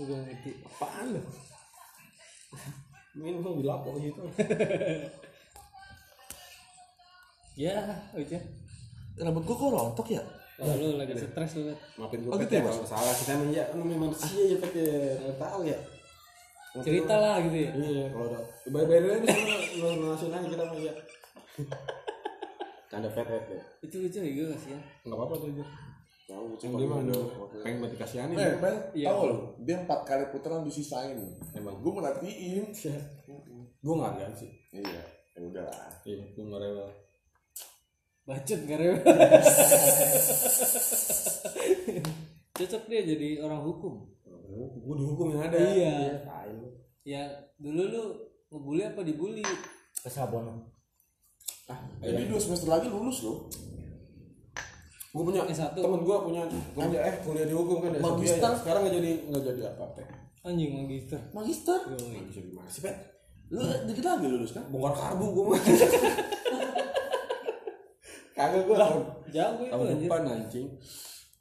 Udah 0.00 0.16
ngerti. 0.24 0.50
Apaan 0.64 1.06
lu? 1.12 1.20
Main 3.20 3.36
gua 3.44 3.52
dilapor 3.60 3.94
gitu. 4.00 4.22
Ya, 7.54 7.78
udah. 8.18 8.42
Rambut 9.14 9.46
gua 9.46 9.54
kok 9.54 9.70
rontok 9.70 10.08
ya? 10.10 10.18
Oh, 10.58 10.74
lu 10.74 10.98
lagi 10.98 11.14
stres 11.14 11.54
lu. 11.54 11.70
Maafin 11.94 12.26
gua 12.26 12.34
Oh, 12.34 12.38
gitu 12.42 12.50
ya, 12.50 12.66
ya, 12.66 12.82
salah 12.82 13.14
kita 13.14 13.38
emang 13.38 13.50
ya 13.54 13.62
namanya 13.70 14.10
manusia 14.10 14.42
ya 14.42 14.56
Pet 14.58 14.74
ya. 14.74 15.30
Tahu 15.38 15.62
ya. 15.62 15.78
Cerita 16.82 17.14
lah 17.22 17.38
gitu 17.46 17.54
ya. 17.54 17.70
Iya, 17.70 18.04
kalau 18.10 18.26
udah 18.34 18.42
bayar-bayar 18.66 19.22
aja 19.22 19.30
lu 19.78 19.86
lu 19.94 20.04
ngasih 20.10 20.26
aja 20.26 20.48
kita 20.50 20.64
mah 20.66 20.78
ya. 20.82 20.92
Canda 22.90 23.08
pet 23.14 23.26
pet. 23.26 23.62
Itu 23.78 24.02
lucu 24.02 24.18
ya 24.18 24.30
gue 24.34 24.46
kasihan. 24.58 24.82
Enggak 25.06 25.18
apa-apa 25.22 25.34
tuh 25.38 25.48
itu. 25.54 25.64
Tahu, 26.24 26.56
Yang 26.56 26.72
dia 26.80 26.86
mah 26.88 26.98
udah 27.04 27.20
pengen 27.60 27.76
banget 27.84 27.92
dikasihanin. 28.00 28.36
Eh, 28.40 28.56
Ben, 28.56 28.76
Iya. 28.96 29.06
tahu 29.12 29.22
lo, 29.28 29.36
dia 29.60 29.76
empat 29.76 30.00
kali 30.08 30.24
putaran 30.32 30.64
disisain. 30.64 31.20
Emang. 31.52 31.76
Gue 31.78 31.92
merhatiin. 31.94 32.64
Gua 33.84 33.94
nggak 34.00 34.12
ada 34.16 34.32
sih. 34.32 34.48
Iya, 34.72 35.02
ya 35.36 35.40
udah 35.44 35.64
lah. 35.68 35.92
Iya, 36.08 36.24
gua 36.32 36.44
nggak 36.48 36.60
rewel. 36.64 36.88
Bacot 38.24 38.60
gak 38.64 38.78
rewel. 38.80 38.96
Cocok 42.56 42.82
dia 42.88 43.00
jadi 43.04 43.28
orang 43.44 43.60
hukum. 43.60 44.08
Gua 44.54 44.94
dihukum 44.94 45.26
yang 45.30 45.42
ada. 45.44 45.56
Iya. 45.56 46.22
lu. 46.50 46.66
Ya, 47.02 47.22
dulu 47.56 47.82
lu 47.84 48.02
ngebully 48.48 48.82
apa 48.82 49.00
dibully? 49.02 49.44
Kesabon. 49.98 50.46
Ah, 51.64 51.80
Jadi 51.98 52.26
dua 52.26 52.36
semester 52.36 52.68
lagi 52.68 52.86
lulus 52.86 53.22
lo. 53.22 53.48
gue 55.10 55.22
punya 55.22 55.46
S1. 55.46 55.70
temen 55.72 56.02
gue 56.02 56.16
punya 56.18 56.42
kuliah 56.74 57.06
eh 57.06 57.14
kuliah 57.22 57.46
di 57.46 57.54
hukum 57.54 57.78
kan 57.78 57.94
S1 57.94 58.02
Magister. 58.02 58.34
ya. 58.44 58.58
sekarang 58.58 58.80
nggak 58.82 58.94
jadi 58.98 59.10
nggak 59.30 59.42
jadi 59.46 59.60
apa 59.70 59.82
apa 59.86 60.02
Anjing 60.42 60.70
magister. 60.74 61.20
Magister. 61.30 61.78
nggak 61.86 62.26
bisa 62.26 62.40
gimana 62.42 62.66
sih 62.66 62.82
pet 62.82 62.96
Lu 63.46 63.62
dikit 63.86 64.02
lagi 64.02 64.26
lulus 64.26 64.50
kan? 64.50 64.66
bongkar 64.66 64.90
karbu 64.92 65.26
gue 65.30 65.44
mah 65.46 65.60
kagak 68.34 68.62
gue 68.66 68.74
tahun 68.76 69.02
Jago 69.30 69.62
itu 69.62 69.70
tahun 69.70 69.86
depan 70.02 70.22
anjing 70.26 70.66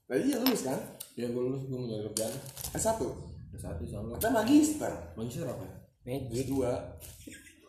Nah 0.06 0.18
iya 0.22 0.36
lulus 0.38 0.62
kan? 0.62 0.80
Ya 1.14 1.26
gue 1.26 1.42
lulus 1.42 1.64
gue 1.64 1.74
mau 1.74 1.86
nyari 1.86 2.04
kerjaan 2.08 2.34
S1. 2.74 3.00
S1 3.54 3.80
sama 3.86 4.18
Kita 4.18 4.30
magister. 4.30 4.92
magister 5.14 5.46
apa 5.46 5.64
ya 5.64 5.76
Magic. 6.04 6.44
S2. 6.44 6.54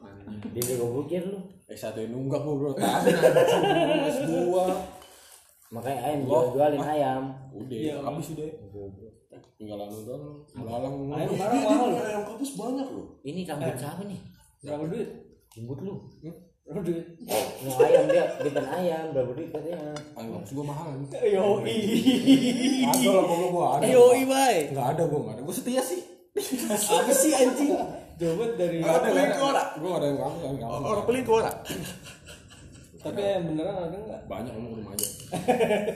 anjing 0.02 0.50
Dia 0.50 0.62
juga 0.66 0.87
bukir 0.90 1.22
lu. 1.24 1.40
S1 1.66 1.96
ini 1.98 2.11
nunggak 2.11 2.40
gue 2.40 2.54
bro 2.54 2.70
tahun 2.72 2.88
anjing 2.90 4.02
S2 4.11 4.33
Makanya 5.70 6.00
ayam 6.02 6.20
jual 6.22 6.44
jualin 6.52 6.80
ayam. 6.80 7.22
udah 7.50 7.74
Iya, 7.74 7.94
habis 7.98 8.26
udah 8.30 8.46
tinggal 9.54 9.78
anu 9.80 9.98
doang 10.02 10.24
belalang 10.54 10.94
Ayam 11.11 11.30
sekarang 11.30 11.59
mahal. 11.61 11.90
ayam 11.96 12.22
kampus 12.24 12.50
banyak 12.54 12.87
loh. 12.87 13.07
Ini 13.20 13.42
rambut 13.44 13.74
siapa 13.74 14.02
nih? 14.04 14.20
Berapa 14.62 14.85
duit? 14.87 15.09
Jemput 15.50 15.78
lu. 15.80 15.94
Berapa 16.64 16.81
duit? 16.81 17.05
Mau 17.61 17.77
ayam 17.79 18.05
dia, 18.07 18.24
bikin 18.40 18.64
ayam 18.64 19.05
berapa 19.12 19.31
duit 19.31 19.48
katanya? 19.48 19.92
ayo 20.14 20.29
kampus 20.33 20.50
gue 20.50 20.64
mahal 20.64 20.88
nih 20.94 21.09
Yoi. 21.31 21.77
ada 22.83 23.09
lah 23.11 23.22
pokoknya 23.22 23.48
gue 23.50 23.64
ada 23.68 23.85
Yoi, 23.87 24.20
bay. 24.24 24.57
nggak 24.72 24.87
ada 24.90 25.03
gue 25.05 25.18
nggak 25.18 25.35
ada 25.35 25.42
gue 25.42 25.55
setia 25.55 25.83
sih 25.83 26.00
Apa 26.64 27.12
sih 27.12 27.31
anjing? 27.31 27.68
Jawaban 28.16 28.50
dari 28.55 28.81
Nggak 28.81 28.96
ada, 28.96 29.07
nggak 29.07 29.29
ada. 29.29 29.62
Orang. 29.77 30.03
yang 30.40 30.57
kampus 30.57 30.87
Orang 30.87 31.05
peling 31.05 31.22
ke 31.22 31.33
orang. 31.35 31.57
Tapi 32.96 33.20
yang 33.20 33.44
beneran 33.44 33.77
ada 33.77 33.96
enggak? 33.98 34.20
banyak 34.24 34.50
ke 34.50 34.61
rumah 34.62 34.92
aja 34.94 35.09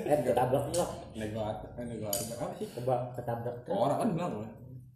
Eh, 0.05 0.19
ketabrak 0.23 0.65
truk. 0.69 0.91
nego 1.15 1.41
harga 1.41 1.67
eh 1.73 1.85
nego 1.87 2.07
harga 2.07 2.35
apa 2.37 2.55
sih 2.55 2.67
Kebak 2.69 3.01
ketabrak 3.17 3.55
orang 3.67 3.97
kan 3.97 4.09
bilang 4.11 4.33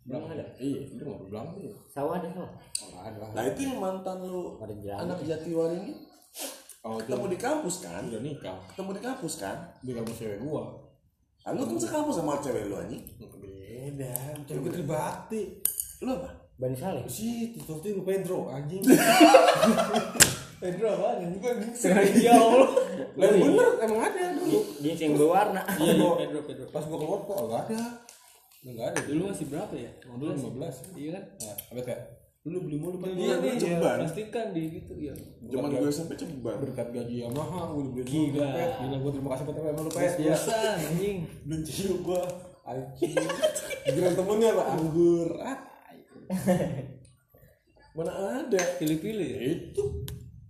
Emang 0.05 0.27
ada? 0.29 0.43
iya 0.57 0.83
itu 0.83 0.99
nggak 0.99 1.23
bilang 1.25 1.47
sih 1.53 1.71
Sawah 1.89 2.19
ada 2.19 2.29
sawah. 2.29 2.51
orang 2.83 3.03
ada 3.07 3.19
lah 3.19 3.29
Nah 3.33 3.43
itu 3.47 3.61
yang 3.63 3.79
mantan 3.79 4.19
lu 4.21 4.59
Ada 4.59 4.75
anak 5.01 5.19
Jatiwaringin 5.23 5.95
oh 6.83 6.97
itu 6.97 7.07
ketemu 7.07 7.27
di 7.29 7.39
kampus 7.39 7.75
kan? 7.81 8.03
udah 8.05 8.21
nikah 8.21 8.59
Ketemu 8.69 8.91
di 8.91 9.01
kampus 9.01 9.35
kan? 9.39 9.57
di 9.79 9.93
kampus 9.93 10.17
cewek 10.17 10.39
gua 10.41 10.65
Ah, 11.41 11.51
lu 11.51 11.63
kan 11.63 11.75
sekampus 11.77 12.17
sama 12.17 12.39
cewek 12.39 12.67
lu 12.67 12.75
anjing. 12.77 13.03
beda 13.19 14.15
cewek 14.43 14.61
gua 14.61 14.73
tribakti 14.73 15.43
Lu 16.01 16.11
apa? 16.13 16.31
Bani 16.53 16.75
Saleh. 16.75 17.03
sih 17.07 17.53
itu 17.53 17.63
tuh 17.63 17.79
lu 17.85 18.03
Pedro 18.03 18.47
anjing 18.49 18.83
Pedro 20.61 20.87
apa? 20.93 21.07
Anjing 21.17 21.31
gua 21.37 21.51
Ya 22.17 22.35
Allah. 22.35 22.71
lah 23.15 23.31
bener 23.31 23.71
emang 23.81 24.01
ada 24.01 24.23
dulu 24.33 24.59
Dia 24.79 24.95
yang 24.95 25.15
berwarna. 25.15 25.63
Iya, 25.75 25.93
iya, 25.93 26.11
Pedro, 26.17 26.41
Pedro. 26.43 26.65
pas 26.71 26.83
gua 26.83 26.99
keluar 26.99 27.21
kok 27.23 27.39
nggak 27.45 27.63
ada 27.69 27.83
nggak 28.65 28.87
ada 28.89 29.01
Dulu 29.05 29.23
masih 29.29 29.47
berapa 29.47 29.75
ya? 29.75 29.91
dulu 30.05 30.31
15 30.55 30.95
Iya 30.95 31.11
kan? 31.13 31.25
nah 31.37 31.55
apa 31.69 31.81
kayak 31.83 32.03
dulu 32.43 32.57
beli 32.61 32.75
mulu 32.77 32.99
Pet. 32.99 33.11
Iya 33.13 33.35
nih, 33.39 33.55
ceban. 33.55 33.99
pastikan 34.03 34.51
di 34.51 34.63
gitu 34.73 34.93
ya. 34.99 35.15
Zaman 35.45 35.71
gue 35.73 35.87
SMP 35.89 36.13
ceban. 36.17 36.59
berkat 36.59 36.91
gaji 36.91 37.23
Yamaha 37.23 37.71
udah 37.71 37.91
beli 37.93 38.03
Gila. 38.03 38.47
Pet. 38.49 38.71
gila 38.81 38.97
gua 38.99 39.11
terima 39.11 39.29
kasih 39.31 39.45
Pet 39.45 39.55
sama 39.57 39.81
lu 39.81 39.91
Pet 39.91 40.13
Biasa 40.17 40.55
anjing. 40.77 41.17
Benci 41.43 41.73
lu 41.87 41.97
gua. 42.03 42.23
anjing 42.65 43.15
Giliran 43.85 44.15
temennya 44.15 44.49
apa 44.53 44.65
anggur 44.73 45.29
ah 45.39 45.59
Mana 47.93 48.13
ada? 48.41 48.63
pilih-pilih 48.79 49.29
ya 49.29 49.41
itu 49.53 49.83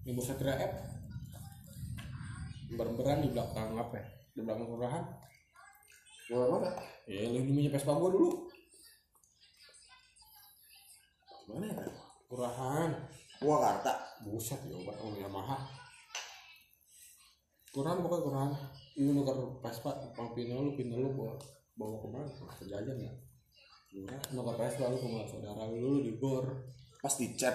yang 0.03 0.14
bos 0.14 0.25
satria 0.25 0.55
F 0.55 0.72
berberan 2.72 3.20
di 3.20 3.29
belakang 3.29 3.72
apa 3.75 3.94
ya? 3.94 4.07
di 4.31 4.40
belakang 4.40 4.64
kelurahan 4.64 5.05
Mana 6.29 6.44
mana? 6.51 6.70
Ya 7.12 7.29
lu 7.29 7.44
dulunya 7.44 7.68
Vespa 7.68 7.92
gua 7.92 8.09
dulu. 8.09 8.31
Mana 11.53 11.68
ya? 11.68 11.85
kelurahan 12.33 12.90
Purwakarta. 13.37 13.92
buset 14.25 14.57
ya 14.64 14.72
obat 14.81 14.96
oh 15.05 15.12
Yamaha 15.12 15.59
kelurahan 17.68 18.01
pokoknya 18.01 18.22
kelurahan 18.25 18.53
ini 18.96 19.11
nuker 19.12 19.37
Vespa 19.61 19.90
pang 20.16 20.33
pino 20.33 20.64
lu 20.64 20.72
pino 20.72 20.96
lu 20.96 21.12
bawa 21.12 21.37
bawa 21.77 21.94
ke 22.01 22.07
mana? 22.09 22.29
Ke 22.57 22.64
jajan 22.64 22.96
ya 22.96 23.12
Lurah, 23.92 24.22
nuker 24.33 24.55
Vespa 24.57 24.88
lu 24.88 24.96
sama 24.96 25.29
saudara 25.29 25.68
lu 25.68 25.77
lu 25.77 26.01
di 26.01 26.16
bor 26.16 26.48
Pas 27.03 27.12
di 27.18 27.35
chat. 27.37 27.53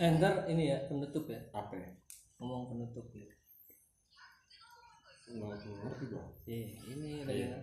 eh 0.00 0.10
ntar 0.18 0.48
ini 0.50 0.72
ya 0.72 0.88
penutup 0.88 1.28
ya. 1.30 1.38
Apa 1.54 1.76
ya? 1.76 1.92
Ngomong 2.40 2.74
penutup 2.74 3.06
ya 3.14 3.28
nggak 5.28 5.48
ngerti 5.84 6.04
gua 6.08 6.24
iya 6.44 6.68
ini 6.88 7.10
lagi 7.22 7.38
Iya. 7.38 7.58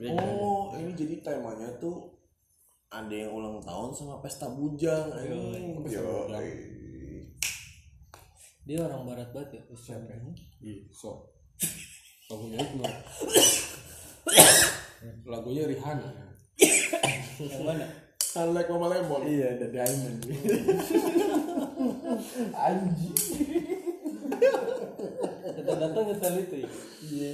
Iya, 0.00 0.10
Oh, 0.18 0.72
ini 0.74 0.90
jadi 0.92 1.20
temanya 1.20 1.68
tuh 1.76 2.10
ada 2.88 3.12
yang 3.12 3.30
ulang 3.30 3.60
tahun 3.60 3.90
sama 3.90 4.18
pesta 4.18 4.48
bujang. 4.48 5.08
anjing. 5.10 5.78
Pesta 5.80 6.00
Yoi. 6.00 6.10
bujang. 6.26 6.44
dia 8.62 8.78
orang 8.80 9.02
barat 9.04 9.28
banget 9.30 9.50
ya 9.52 9.62
Siapa 9.74 10.06
ya? 10.06 10.16
ini 10.18 10.32
Iya, 10.60 10.82
so. 10.90 11.26
Lagunya 12.26 12.58
itu? 12.58 12.76
Lagunya 15.24 15.62
Rihanna. 15.66 16.08
yang 17.42 17.62
mana 17.62 17.86
I 18.32 18.48
like 18.48 18.64
Mama 18.66 18.88
Lemon. 18.88 19.28
Iya, 19.28 19.60
The 19.60 19.68
Diamond. 19.68 20.20
kita 22.56 23.81
datang 25.82 26.04
nyetel 26.06 26.34
itu 26.38 26.56
ya 26.62 26.68
Iya. 27.02 27.30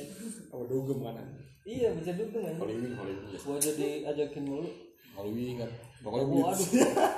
Apa 0.48 0.64
dugem 0.64 0.98
mana? 0.98 1.22
iya 1.62 1.92
bisa 1.92 2.16
dukung 2.16 2.40
aja 2.42 2.56
Hollywood, 2.56 2.96
Hollywood. 2.96 3.28
Yes. 3.28 3.44
gua 3.44 3.60
jadi 3.60 3.88
ajakin 4.08 4.42
mulu 4.42 4.68
Hollywood 5.12 5.60
kan. 5.60 5.70
Pokoknya 6.00 6.24
oh, 6.24 6.30
begitu. 6.32 6.48
aduh 6.48 6.68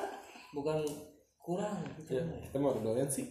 bukan 0.56 0.78
kurang 1.38 1.76
gitu 1.96 2.10
Iya, 2.12 2.22
kita 2.44 2.56
mau 2.58 2.74
doyan 2.74 3.06
sih. 3.06 3.26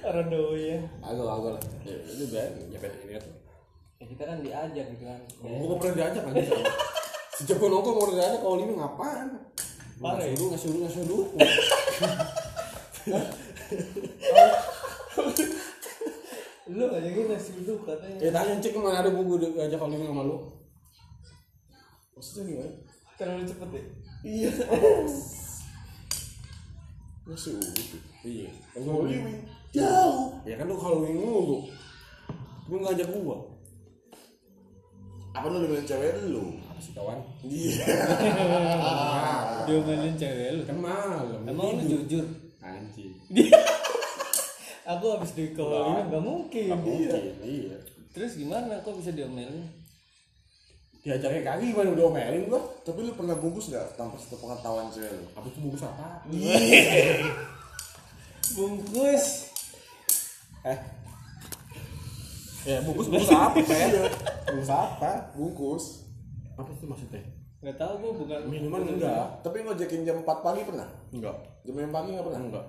Rondo 0.00 0.54
ya 0.58 0.78
Agak 1.00 1.26
agak 1.26 1.52
lah. 1.54 1.62
Ya, 1.82 1.96
ini 1.98 2.24
biar 2.26 2.48
nyampe 2.68 2.88
ini 3.02 3.14
tuh. 3.16 3.34
ya 3.98 4.06
kita 4.06 4.22
kan 4.24 4.38
diajak 4.38 4.86
gitu 4.94 5.04
kan 5.04 5.18
ya, 5.42 5.58
Gua 5.58 5.74
pernah 5.78 5.94
diajak 5.98 6.22
kan. 6.26 6.34
Sejak 7.34 7.56
gua 7.56 7.68
nongkrong 7.70 7.96
mau 7.96 8.10
diajak 8.10 8.40
kalau 8.40 8.58
ini 8.58 8.74
ngapain? 8.74 9.28
Parah 9.98 10.22
ya? 10.22 10.30
Ngasih 10.30 10.38
dulu, 10.38 10.48
ngasih 10.54 10.68
dulu, 10.70 10.78
ngasih 10.86 11.02
dulu. 11.06 11.24
lu 16.78 16.84
ngajakin 16.86 17.26
nasi 17.26 17.50
uduk 17.58 17.82
katanya 17.82 18.16
Ya 18.22 18.30
tanya 18.30 18.54
cek 18.56 18.70
ke 18.70 18.78
mana 18.78 19.02
ada 19.02 19.10
gua 19.10 19.36
diajak 19.36 19.76
kalau 19.76 19.92
ini 19.92 20.06
sama 20.06 20.22
lu. 20.22 20.36
Maksudnya 22.14 22.42
gimana? 22.46 22.72
terlalu 23.18 23.42
cepet 23.44 23.68
ya 23.74 23.82
Iya. 24.22 24.50
Masih 27.26 27.50
udah. 27.58 27.72
Iya. 28.22 28.48
Gua 28.78 28.92
Hollywood. 29.02 29.38
Jauh. 29.68 30.32
Ya 30.42 30.54
kan 30.56 30.64
lu 30.64 30.74
kalau 30.74 31.04
ini 31.04 31.18
mulu. 31.18 31.66
Lu 32.66 32.76
ngajak 32.78 33.08
gua. 33.12 33.36
Apa 35.34 35.46
lu 35.46 35.58
dengan 35.62 35.84
cewek 35.84 36.12
lu? 36.30 36.56
Apa 36.66 36.80
sih 36.80 36.92
kawan? 36.94 37.18
Iya. 37.44 37.84
dia 39.68 39.78
mainin 39.84 40.14
cewek 40.16 40.48
lu 40.56 40.62
Kan 40.64 40.78
malam. 40.80 41.42
emang 41.44 41.76
lu 41.76 41.82
jujur 41.84 42.24
Anjing. 42.58 43.12
aku 44.88 45.04
habis 45.12 45.36
di 45.36 45.52
ini 45.52 46.00
nggak 46.08 46.24
mungkin 46.24 46.64
Nggak 46.72 46.80
mungkin. 46.80 47.22
Iya. 47.44 47.76
terus 48.16 48.40
gimana 48.40 48.80
kok 48.80 48.96
bisa 48.96 49.12
diomelin 49.12 49.68
Diajaknya 50.98 51.40
kaki 51.40 51.72
gimana 51.72 51.94
udah 51.94 52.04
omelin 52.10 52.50
gua. 52.50 52.60
Tapi 52.82 53.06
lu 53.06 53.14
pernah 53.14 53.38
bungkus 53.38 53.70
gak 53.70 53.94
tanpa 53.94 54.18
sepengetahuan 54.18 54.90
cewek 54.90 55.14
lu? 55.14 55.24
Apa 55.32 55.46
itu 55.46 55.58
bungkus 55.62 55.84
apa? 55.86 56.08
bungkus 58.58 59.24
Eh. 60.66 60.78
Ya 62.66 62.82
bungkus 62.82 63.06
bungkus 63.08 63.30
apa? 63.30 63.56
Kayak 63.62 64.10
bungkus 64.50 64.72
apa? 64.74 65.10
Bungkus. 65.38 65.84
Apa 66.58 66.70
sih 66.76 66.84
maksudnya? 66.84 67.22
nggak 67.58 67.74
tahu 67.74 67.92
gua 67.98 68.12
bukan 68.14 68.38
Minuman 68.46 68.86
enggak? 68.86 69.42
Tapi 69.42 69.66
ngojekin 69.66 70.06
jam 70.06 70.22
4 70.22 70.46
pagi 70.46 70.62
pernah? 70.62 70.86
Enggak. 71.10 71.34
Jam 71.66 71.74
6 71.74 71.90
pagi 71.90 72.08
gak 72.14 72.26
pernah? 72.26 72.40
Enggak. 72.42 72.66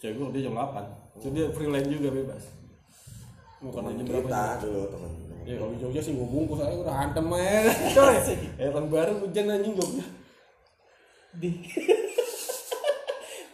Cewek 0.00 0.14
gua 0.20 0.28
dia 0.30 0.46
jam 0.46 0.56
8. 0.56 1.03
Jadi 1.14 1.30
dia 1.32 1.46
freelance 1.50 1.88
juga 1.88 2.08
bebas. 2.10 2.42
Mau 3.60 3.70
Temen 3.70 3.96
kita 3.96 4.20
berapa? 4.20 4.60
dulu 4.60 4.82
temen. 4.88 5.10
Ya 5.44 5.54
kalau 5.56 5.72
Jogja 5.76 6.00
sih 6.00 6.12
gua 6.16 6.24
bungkus 6.26 6.60
aja 6.60 6.74
udah 6.74 6.96
hantem 6.96 7.26
aja. 7.28 7.72
Coy. 7.96 8.16
Ya 8.56 8.68
kan 8.70 8.84
baru 8.88 9.12
hujan 9.20 9.46
anjing 9.48 9.74
Jogja. 9.74 10.04
di 11.34 11.50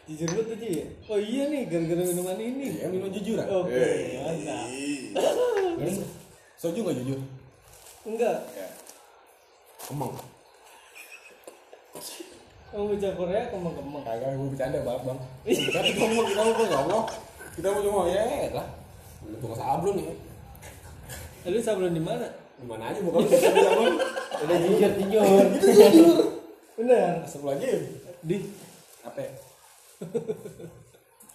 jujur 0.05 0.29
lu 0.37 0.43
tuh 0.43 0.59
ya 0.59 0.85
oh 1.09 1.17
iya 1.17 1.49
nih 1.49 1.65
gara-gara 1.65 2.03
minuman 2.03 2.37
ini 2.37 2.77
Ya 2.77 2.91
minum 2.93 3.09
jujur 3.09 3.41
ah. 3.41 3.47
oke 3.47 3.73
mantap 4.21 4.69
Soju 6.61 6.83
enggak 6.85 6.97
jujur? 7.01 7.17
enggak 8.05 8.37
Emang. 9.89 10.13
kamu 12.69 12.85
baca 12.91 13.09
Korea 13.17 13.43
kemeng-kemeng 13.49 14.03
Kagak 14.05 14.31
gue 14.35 14.47
bercanda 14.51 14.79
bang. 14.85 14.99
Mau 15.01 16.23
kita 16.29 16.43
mau 16.45 16.65
ya 16.69 16.79
Allah. 16.85 17.03
Kita 17.51 17.67
mau 17.69 17.81
cuma 17.81 18.03
ya 18.07 18.23
lah. 18.53 18.69
Lu 19.23 19.37
tukang 19.37 19.59
sablon 19.59 19.95
nih. 19.97 20.17
lu 21.47 21.59
sablon 21.59 21.93
di 21.93 22.01
mana 22.01 22.27
Di 22.57 22.65
mana 22.65 22.89
aja 22.89 23.01
bukan 23.01 23.25
lu 23.25 23.29
bisa 23.29 23.49
bilang 23.51 23.97
Udah 24.41 24.57
jujur 24.59 24.91
jujur. 24.97 25.25
benar 26.77 27.21
Asal 27.21 27.45
lagi. 27.45 27.69
di 28.21 28.37
Apa? 29.01 29.19
ya? 29.19 29.33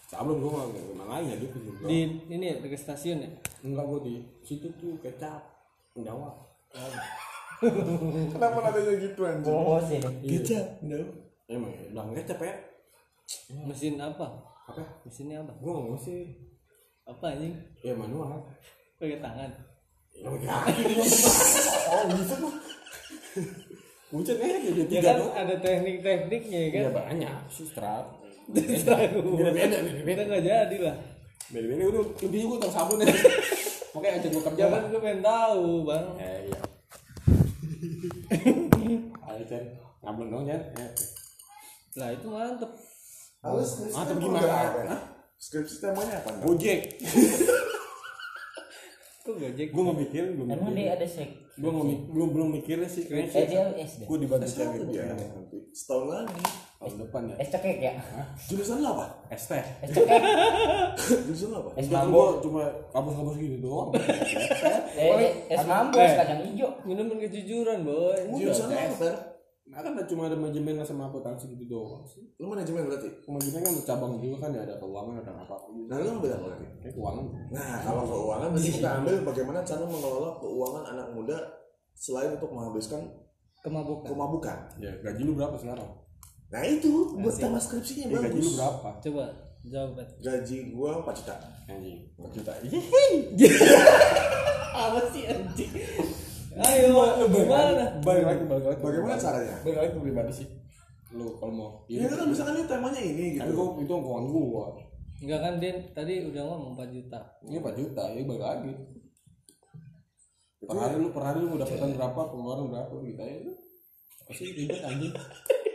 Sablon 0.06 0.38
gue 0.38 0.50
mah 0.50 0.66
memang 0.70 1.10
lain 1.10 1.26
ya 1.30 1.36
gitu 1.40 1.58
juga. 1.60 1.86
di 1.86 1.98
ini 2.28 2.46
ya 2.46 2.56
dekat 2.58 2.80
stasiun 2.80 3.26
ya 3.26 3.30
Enggak 3.62 3.86
gue 3.86 4.00
di 4.04 4.16
situ 4.42 4.70
tuh 4.76 4.98
kecap. 5.00 5.42
Jawa. 5.96 6.34
Kenapa 8.30 8.58
nadanya 8.62 8.94
gitu 9.00 9.22
anjing? 9.24 9.48
Oh 9.48 9.80
sih. 9.80 9.98
Kecap, 10.22 10.84
no. 10.84 11.00
Emang 11.46 11.72
ya, 11.72 11.88
udah 11.90 12.04
ngecap 12.12 12.40
ya. 12.42 12.54
mesin 13.66 13.98
apa 13.98 14.28
Apa? 14.66 14.82
mesinnya 15.02 15.40
apa 15.40 15.54
Gue 15.56 15.70
ngomong 15.70 15.96
sih. 15.96 16.26
apa 17.04 17.26
anjing 17.30 17.54
Ya 17.80 17.94
manual. 17.94 18.42
pakai 18.96 19.20
tangan 19.20 19.52
Ya 20.12 20.30
kaki 20.32 20.84
Oh 21.86 22.02
bisa 22.10 22.36
tuh. 22.36 22.54
Kuncet 24.08 24.38
aja 24.38 24.58
jadi 24.58 24.80
ya 24.80 24.86
tiga 24.88 25.02
kan 25.04 25.16
doang. 25.20 25.34
ada 25.36 25.56
teknik-tekniknya 25.60 26.60
ya 26.60 26.70
kan 26.70 26.80
Ya 26.80 26.90
banyak 26.92 27.36
sih 27.48 27.66
strap. 27.66 28.06
Beda-beda 28.48 29.78
beda-beda. 29.82 30.22
nggak 30.24 30.44
jadi 30.44 30.78
lah 30.80 30.98
Beda-beda 31.48 31.84
udah 31.88 32.04
lebih 32.22 32.42
gue 32.44 32.58
tau 32.60 32.72
sabun 32.72 32.98
ya. 33.00 33.10
Makanya 33.92 34.14
ajak 34.20 34.30
gue 34.30 34.44
kerja 34.44 34.62
ya 34.62 34.68
kan 34.68 34.82
gue 34.88 35.00
pengen 35.00 35.22
tahu 35.22 35.66
bang 35.84 36.06
Eh 36.18 36.40
iya. 36.44 36.60
Ayo 39.28 39.44
Chan, 39.46 39.64
ngablon 40.02 40.30
dong. 40.32 40.46
Ya. 40.46 40.58
lah 41.96 42.10
itu 42.12 42.28
mantep 42.28 42.72
Harus 43.46 43.70
Mantap 43.94 44.18
gimana? 44.18 44.48
Hah? 44.90 45.02
Skripsi 45.38 45.78
temanya 45.78 46.18
apa? 46.18 46.30
Gojek. 46.42 46.80
kok 49.22 49.34
gojek 49.36 49.68
Gue 49.70 49.82
mau 49.82 49.94
mikir 49.94 50.34
belum. 50.34 50.46
Emang 50.50 50.74
dia 50.74 50.94
ada 50.94 51.06
sek. 51.06 51.30
Gue 51.56 51.70
mau 51.70 51.84
belum 51.86 52.30
belum 52.32 52.48
mikirnya 52.54 52.86
sih. 52.86 53.06
Eh 53.06 53.46
dia 53.46 53.62
SD. 53.76 54.06
Gue 54.06 54.18
dibantu 54.18 54.46
cewek 54.46 54.76
tuh 54.76 54.86
gue 54.88 54.98
ya. 54.98 55.14
Nanti 55.14 55.58
setahun 55.72 56.06
lagi. 56.10 56.42
tahun 56.76 56.96
depan 57.02 57.22
ya. 57.32 57.36
Es 57.40 57.48
cekek 57.50 57.78
ya. 57.80 57.94
Jurusan 58.46 58.78
lu 58.80 58.88
apa? 58.92 59.06
ST. 59.34 59.52
Es 59.82 59.90
cekek. 59.90 60.20
Jurusan 61.26 61.48
lu 61.50 61.58
apa? 61.58 61.70
Es 61.78 61.86
mambo. 61.92 62.14
gue 62.14 62.28
cuma 62.44 62.62
kampus-kampus 62.92 63.36
gitu 63.38 63.58
doang. 63.62 63.90
Eh, 64.96 65.52
es 65.52 65.62
mambo 65.66 65.98
Eh. 65.98 66.14
kacang 66.14 66.40
hijau. 66.42 66.70
minuman 66.82 67.18
kejujuran 67.20 67.84
boy 67.84 68.16
Jurusan 68.36 68.70
lu 68.70 68.78
apa? 68.80 69.10
Nah 69.66 69.82
kan 69.82 69.98
cuma 70.06 70.30
ada 70.30 70.38
manajemen 70.38 70.78
sama 70.86 71.10
akuntansi 71.10 71.50
gitu 71.58 71.66
doang 71.66 72.06
sih. 72.06 72.22
Lu 72.38 72.46
manajemen 72.54 72.86
berarti? 72.86 73.10
Manajemen 73.26 73.66
kan 73.66 73.74
cabang 73.82 74.22
juga 74.22 74.46
kan 74.46 74.54
ya 74.54 74.62
ada 74.62 74.78
keuangan 74.78 75.18
ada 75.26 75.32
apa 75.34 75.58
apa. 75.58 75.68
Nah 75.90 75.96
lu 75.98 76.06
ngambil 76.06 76.32
apa 76.38 76.46
berarti? 76.54 76.66
Kayak 76.86 76.94
keuangan. 76.94 77.26
Nah 77.50 77.70
kalau 77.82 78.04
keuangan 78.06 78.50
berarti 78.54 78.72
kita 78.78 78.90
ambil 79.02 79.16
bagaimana 79.26 79.60
cara 79.66 79.84
mengelola 79.90 80.30
keuangan 80.38 80.84
anak 80.94 81.08
muda 81.18 81.38
selain 81.98 82.38
untuk 82.38 82.54
menghabiskan 82.54 83.02
kemabukan 83.66 84.06
kemabukan. 84.06 84.58
Ya 84.78 84.94
gaji 85.02 85.22
lu 85.26 85.34
berapa 85.34 85.58
sekarang? 85.58 85.90
Nah 86.54 86.62
itu 86.62 87.18
buat 87.18 87.34
tema 87.34 87.58
skripsinya 87.58 88.06
Ya, 88.14 88.22
gaji 88.22 88.38
lu 88.38 88.52
berapa? 88.54 88.90
coba 89.02 89.24
jawab 89.66 89.92
Bet. 89.98 90.10
Gaji 90.22 90.58
gua 90.78 91.02
4 91.02 91.10
juta. 91.26 91.36
Anjing. 91.66 92.06
4 92.22 92.38
juta. 92.38 92.52
apa 94.76 95.00
sih 95.10 95.24
anjing 95.24 95.72
Ayo, 96.56 96.88
gimana? 97.28 98.00
balik 98.00 98.24
lagi 98.24 98.44
balik 98.48 98.64
lagi. 98.64 98.80
Bagaimana 98.80 99.20
caranya? 99.20 99.56
balik 99.60 99.76
lagi 99.76 99.90
ke 99.92 100.00
pribadi 100.00 100.32
sih. 100.32 100.48
Lu 101.12 101.36
kalau 101.36 101.52
mau 101.52 101.70
Ini 101.92 102.08
kan 102.08 102.28
misalkan 102.28 102.56
ini 102.56 102.68
temanya 102.68 103.02
ini 103.04 103.36
kan 103.36 103.52
gitu. 103.52 103.60
gua 103.60 103.76
itu 103.84 103.92
keuangan 103.92 104.26
gua. 104.32 104.66
Enggak 105.20 105.40
kan 105.44 105.54
dia 105.60 105.72
tadi 105.92 106.14
udah 106.28 106.44
ngomong 106.48 106.72
4 106.80 106.96
juta. 106.96 107.20
ini 107.44 107.56
4 107.60 107.76
juta. 107.76 108.04
Ya 108.16 108.24
balik 108.24 108.44
lagi. 108.44 108.72
Per 110.66 110.78
hari 110.80 110.96
lu 110.98 111.10
per 111.12 111.24
hari 111.28 111.40
lu 111.44 111.60
dapetan 111.60 111.92
berapa 111.94 112.22
pengeluaran 112.32 112.72
berapa 112.72 112.94
gitu 113.04 113.20
aja. 113.20 113.52
Pasti 114.26 114.44
ribet 114.56 114.80
anjing. 114.80 115.12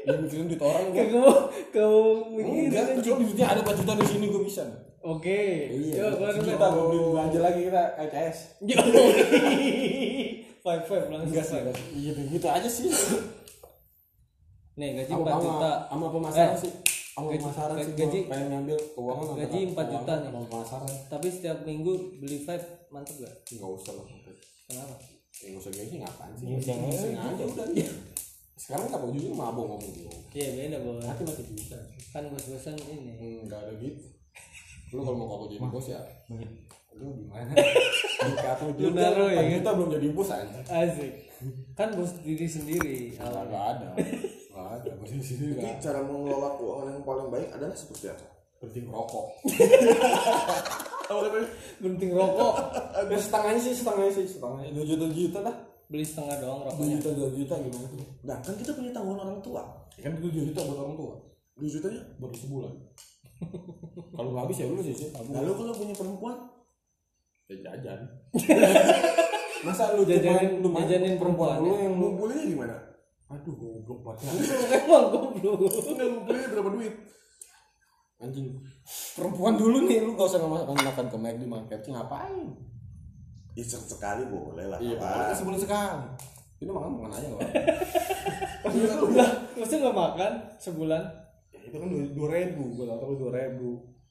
Lu 0.01 0.16
mikirin 0.25 0.49
duit 0.49 0.62
orang 0.64 0.88
gua. 0.88 1.05
Kamu 1.05 1.29
kamu 1.77 2.01
mikir 2.40 2.53
enggak 2.73 2.85
kecuali 2.97 3.23
duitnya 3.29 3.47
ada 3.53 3.61
4 3.61 3.81
juta 3.85 3.93
di 4.01 4.07
sini 4.09 4.33
gua 4.33 4.43
bisa. 4.49 4.64
Oke. 5.01 5.40
iya 5.73 6.09
kita 6.40 6.66
gua 6.73 6.85
beli 6.88 7.01
belanja 7.01 7.38
lagi 7.40 7.61
kita 7.69 7.83
LCS 8.01 8.38
Five 10.61 10.83
five 10.85 11.05
langsung. 11.07 11.29
enggak 11.31 11.44
sih 11.44 11.59
iya 11.94 12.12
gitu 12.14 12.46
aja 12.46 12.68
sih 12.68 12.88
Nih 14.73 14.88
gaji 14.94 15.12
4 15.12 15.29
juta. 15.38 15.73
sama 15.87 16.07
pemasaran 16.09 16.49
Eh, 16.49 16.59
sih 16.59 16.73
sama 17.11 17.27
gaji- 17.29 17.40
pemasaran 17.42 17.77
sih 17.79 17.92
gaji- 17.94 18.27
pengen 18.27 18.46
ngambil 18.51 18.79
keuangan 18.90 19.25
gaji 19.37 19.59
4 19.68 19.87
juta 19.90 20.12
nih. 20.18 20.31
pemasaran 20.31 20.94
Tapi 21.07 21.27
setiap 21.29 21.59
minggu 21.62 21.92
beli 22.16 22.38
five 22.40 22.64
mantep 22.88 23.16
gak? 23.18 23.35
enggak 23.51 23.70
usah 23.70 23.92
lah 23.94 24.07
Kenapa? 24.64 24.94
ya 25.35 25.46
nggak 25.49 25.61
usah 25.61 25.73
gengsi 25.73 25.96
ngapain 25.99 26.33
sih 26.35 26.46
Gengsi 26.46 26.68
yang 26.68 26.81
Gengsi 26.83 27.07
ini. 27.07 27.18
aja 27.18 27.44
udah 27.46 27.66
sekarang 28.55 28.85
nggak 28.87 29.01
mau 29.01 29.11
jujur 29.11 29.33
mabok 29.33 29.64
ngomong 29.66 29.90
gua 29.99 30.12
Iya 30.31 30.49
beda 30.55 30.79
bos. 30.81 31.01
nanti 31.03 31.23
masih 31.25 31.44
bisa 31.51 31.79
Kan 32.11 32.23
bos-bosan 32.27 32.77
ini. 32.87 33.40
enggak 33.40 33.59
ada 33.59 33.73
gitu 33.75 34.05
lu 34.90 35.01
kalau 35.01 35.16
mau 35.16 35.27
ngaku 35.31 35.44
jadi 35.51 35.61
bos 35.66 35.87
ya 35.87 36.01
lu 36.92 37.07
gimana 37.16 37.53
Lu 38.61 38.70
juga 38.72 38.90
naruh 39.00 39.29
ya, 39.29 39.38
kan 39.38 39.46
kita 39.55 39.70
belum 39.72 39.88
jadi 39.90 40.09
bos 40.11 40.29
aja 40.29 40.59
Asik. 40.66 41.12
Kan 41.72 41.88
bos 41.94 42.12
diri 42.20 42.44
sendiri. 42.44 43.16
nggak 43.16 43.44
nggak 43.46 43.64
ada 43.70 43.88
nggak 44.50 44.68
ada 44.76 44.90
bos 44.94 45.09
di 45.09 45.20
sini 45.20 45.55
Jadi 45.55 45.70
cara 45.79 46.00
mengelola 46.00 46.55
keuangan 46.55 46.92
yang 46.92 47.05
paling 47.05 47.29
baik 47.29 47.48
adalah 47.50 47.72
seperti 47.72 48.07
apa? 48.09 48.26
penting 48.61 48.85
rokok 48.87 49.26
Penting 51.81 52.11
rokok. 52.12 52.55
ya 53.09 53.16
setengahnya 53.16 53.61
sih 53.61 53.74
setengahnya 53.74 54.12
sih 54.12 54.26
setengahnya 54.29 54.70
dua 54.72 54.85
juta 54.85 55.03
dua 55.03 55.16
juta 55.16 55.38
lah 55.40 55.57
Beli 55.88 56.05
setengah 56.05 56.37
doang 56.38 56.61
dua 56.61 56.70
rokoknya. 56.70 56.94
juta 56.94 57.11
dua 57.16 57.29
juta 57.33 57.55
gimana 57.59 57.87
tuh 57.88 58.05
Nah 58.22 58.37
kan 58.38 58.55
kita 58.55 58.70
punya 58.72 58.90
tanggungan 58.92 59.20
orang 59.24 59.40
tua. 59.40 59.62
ya 59.96 60.03
kan 60.05 60.12
dua 60.16 60.31
juta 60.31 60.61
buat 60.61 60.79
orang 60.79 60.96
tua 60.96 61.14
2 61.57 61.66
jutanya. 61.68 62.03
baru 62.16 62.35
sebulan 62.35 62.72
kalau 64.11 64.29
nggak 64.31 64.44
habis 64.44 64.57
ya 64.59 64.66
lu 64.66 64.81
sih 64.81 64.92
sih 64.94 65.09
Lalu 65.26 65.53
kalau 65.55 65.72
punya 65.74 65.94
perempuan, 65.94 66.37
ya 67.51 67.57
jajan 67.61 68.01
masa 69.67 69.93
lu 69.93 70.07
Jajanin- 70.07 70.63
lu 70.63 70.71
jajanin 70.73 71.19
perempuan 71.19 71.59
lu 71.59 71.75
ya? 71.75 71.85
yang 71.85 71.95
lu 71.95 72.15
ngumpulnya 72.15 72.41
gimana? 72.41 72.77
aduh 73.27 73.55
goblok 73.55 74.01
banget 74.03 74.23
Emang 74.81 75.05
goblok. 75.11 75.59
Enggak 75.85 76.09
ngumpulnya 76.09 76.47
berapa 76.49 76.71
duit? 76.73 76.95
anjing 78.21 78.53
perempuan 79.17 79.57
dulu 79.57 79.85
nih 79.85 80.05
lu 80.05 80.13
gak 80.13 80.29
usah 80.29 80.41
makan 80.41 80.77
makan 80.77 81.07
ke 81.07 81.17
McD 81.17 81.43
makan 81.43 81.65
KFC 81.67 81.87
ngapain 81.91 82.49
Ya 83.51 83.65
sekali 83.67 84.23
boleh 84.25 84.63
lah. 84.65 84.79
iya 84.79 84.95
pokoknya 84.95 85.35
sebulan 85.35 85.59
sekali 85.59 86.05
ini 86.61 86.71
makan 86.71 86.91
makan 86.95 87.11
aja 87.11 87.27
nggak 87.27 87.51
Lah, 89.17 89.31
masa 89.57 89.75
nggak 89.75 89.97
makan 89.97 90.33
sebulan? 90.57 91.03
ya, 91.51 91.59
itu 91.65 91.77
kan 91.77 91.89
dua, 92.13 92.29
ribu 92.31 92.63
gua 92.77 92.85
tau 92.87 92.99
tau 93.01 93.15
dua 93.17 93.31
ribu 93.35 93.69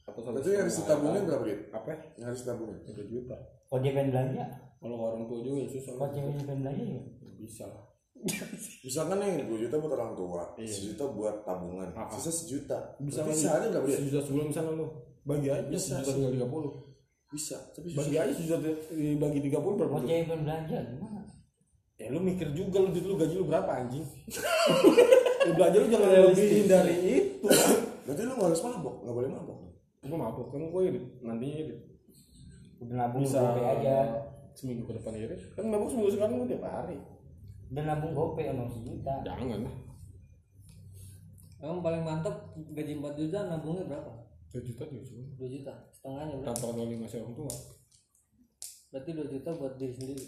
atau 0.09 0.21
satu 0.21 0.35
Berarti 0.35 0.57
harus 0.57 0.75
ditabungin 0.75 1.23
berapa 1.23 1.43
duit? 1.43 1.59
apa 1.69 1.87
ya? 1.87 1.97
Yang 2.15 2.25
harus 2.27 2.39
ditabungin. 2.43 2.77
tiga 2.83 3.03
juta 3.05 3.35
pengen 3.69 4.09
belanja, 4.09 4.43
kalau 4.77 4.97
orang 4.99 5.23
tua 5.25 5.39
juga 5.39 5.57
ya 5.61 5.67
susah 5.69 5.93
pengen 5.95 6.35
belanja 6.41 6.83
ya. 6.89 7.01
Bisa 7.37 7.63
lah 7.65 7.83
Misalkan 8.83 9.15
nih 9.17 9.47
2 9.47 9.63
juta 9.63 9.79
buat 9.79 9.93
orang 9.95 10.11
tua, 10.11 10.43
sejuta 10.59 11.07
buat 11.07 11.35
tabungan, 11.41 11.87
Ah, 11.95 12.03
ah. 12.03 12.11
sisa 12.11 12.27
sejuta. 12.29 12.75
bisa 12.99 13.23
Berarti 13.23 13.31
lagi. 13.31 13.39
sehari 13.39 13.65
berapa 13.71 13.85
duit? 13.87 13.95
sejuta 13.97 14.19
sebulan 14.21 14.45
misalnya 14.49 14.71
lu 14.75 14.85
bagi 15.23 15.47
aja 15.47 15.63
Bisa. 15.65 15.95
sejuta 15.95 16.11
tinggal 16.11 16.33
tiga 16.33 16.47
puluh 16.47 16.71
Bisa, 17.29 17.57
tapi 17.71 17.87
bagi 17.93 18.15
aja 18.17 18.33
sejuta 18.33 18.57
dibagi 18.91 19.39
tiga 19.39 19.59
puluh 19.61 19.75
berapa 19.77 19.95
cewek 20.01 20.25
pengen 20.25 20.41
belanja 20.43 20.77
gimana? 20.83 21.21
ya 21.95 22.07
lu 22.09 22.19
mikir 22.19 22.47
juga 22.51 22.77
lu 22.79 22.89
duit 22.89 23.03
lu 23.03 23.15
gaji 23.15 23.35
lu 23.35 23.45
berapa 23.45 23.71
anjing 23.77 24.03
lu 25.45 25.51
belanja 25.53 25.77
lu 25.77 25.87
jangan 25.87 26.09
lebihin 26.25 26.65
dari 26.65 26.95
itu 27.13 27.47
Berarti 28.03 28.21
lu 28.21 28.33
nggak 28.33 28.47
harus 28.49 28.61
mabok, 28.65 28.95
nggak 28.99 29.15
boleh 29.15 29.29
mabok. 29.29 29.57
Gua 30.09 30.19
mabuk 30.25 30.47
kan 30.49 30.61
gua 30.67 30.81
irit 30.83 31.05
nantinya 31.21 31.57
irit 31.63 31.79
Udah 32.79 32.95
nabung 32.97 33.21
bisa 33.21 33.39
gope 33.39 33.61
aja. 33.61 33.95
seminggu 34.51 34.83
ke 34.83 34.93
depan 34.95 35.13
irit 35.13 35.39
kan 35.53 35.63
mabuk 35.65 35.87
seminggu 35.87 36.11
sekali 36.11 36.33
gua 36.33 36.47
tiap 36.47 36.65
hari 36.65 36.97
Udah 37.69 37.83
nabung 37.85 38.11
gope 38.11 38.41
emang 38.41 38.67
sejuta. 38.67 39.13
jangan 39.21 39.61
lah 39.63 39.75
Emang 41.59 41.79
paling 41.79 42.01
mantep 42.01 42.31
gaji 42.71 42.93
4 42.95 43.19
juta 43.19 43.39
nabungnya 43.45 43.83
berapa? 43.83 44.11
dua 44.49 44.61
juta 44.63 44.81
juga 44.81 45.03
cuma 45.03 45.21
2 45.37 45.45
juta. 45.51 45.73
Setengahnya 45.91 46.35
berapa? 46.35 46.47
tanpa 46.49 46.67
kali 46.73 46.95
ngasih 46.97 47.19
orang 47.19 47.35
tua 47.35 47.53
Berarti 48.89 49.09
2 49.11 49.29
juta 49.29 49.49
buat 49.53 49.73
diri 49.75 49.93
sendiri. 49.93 50.23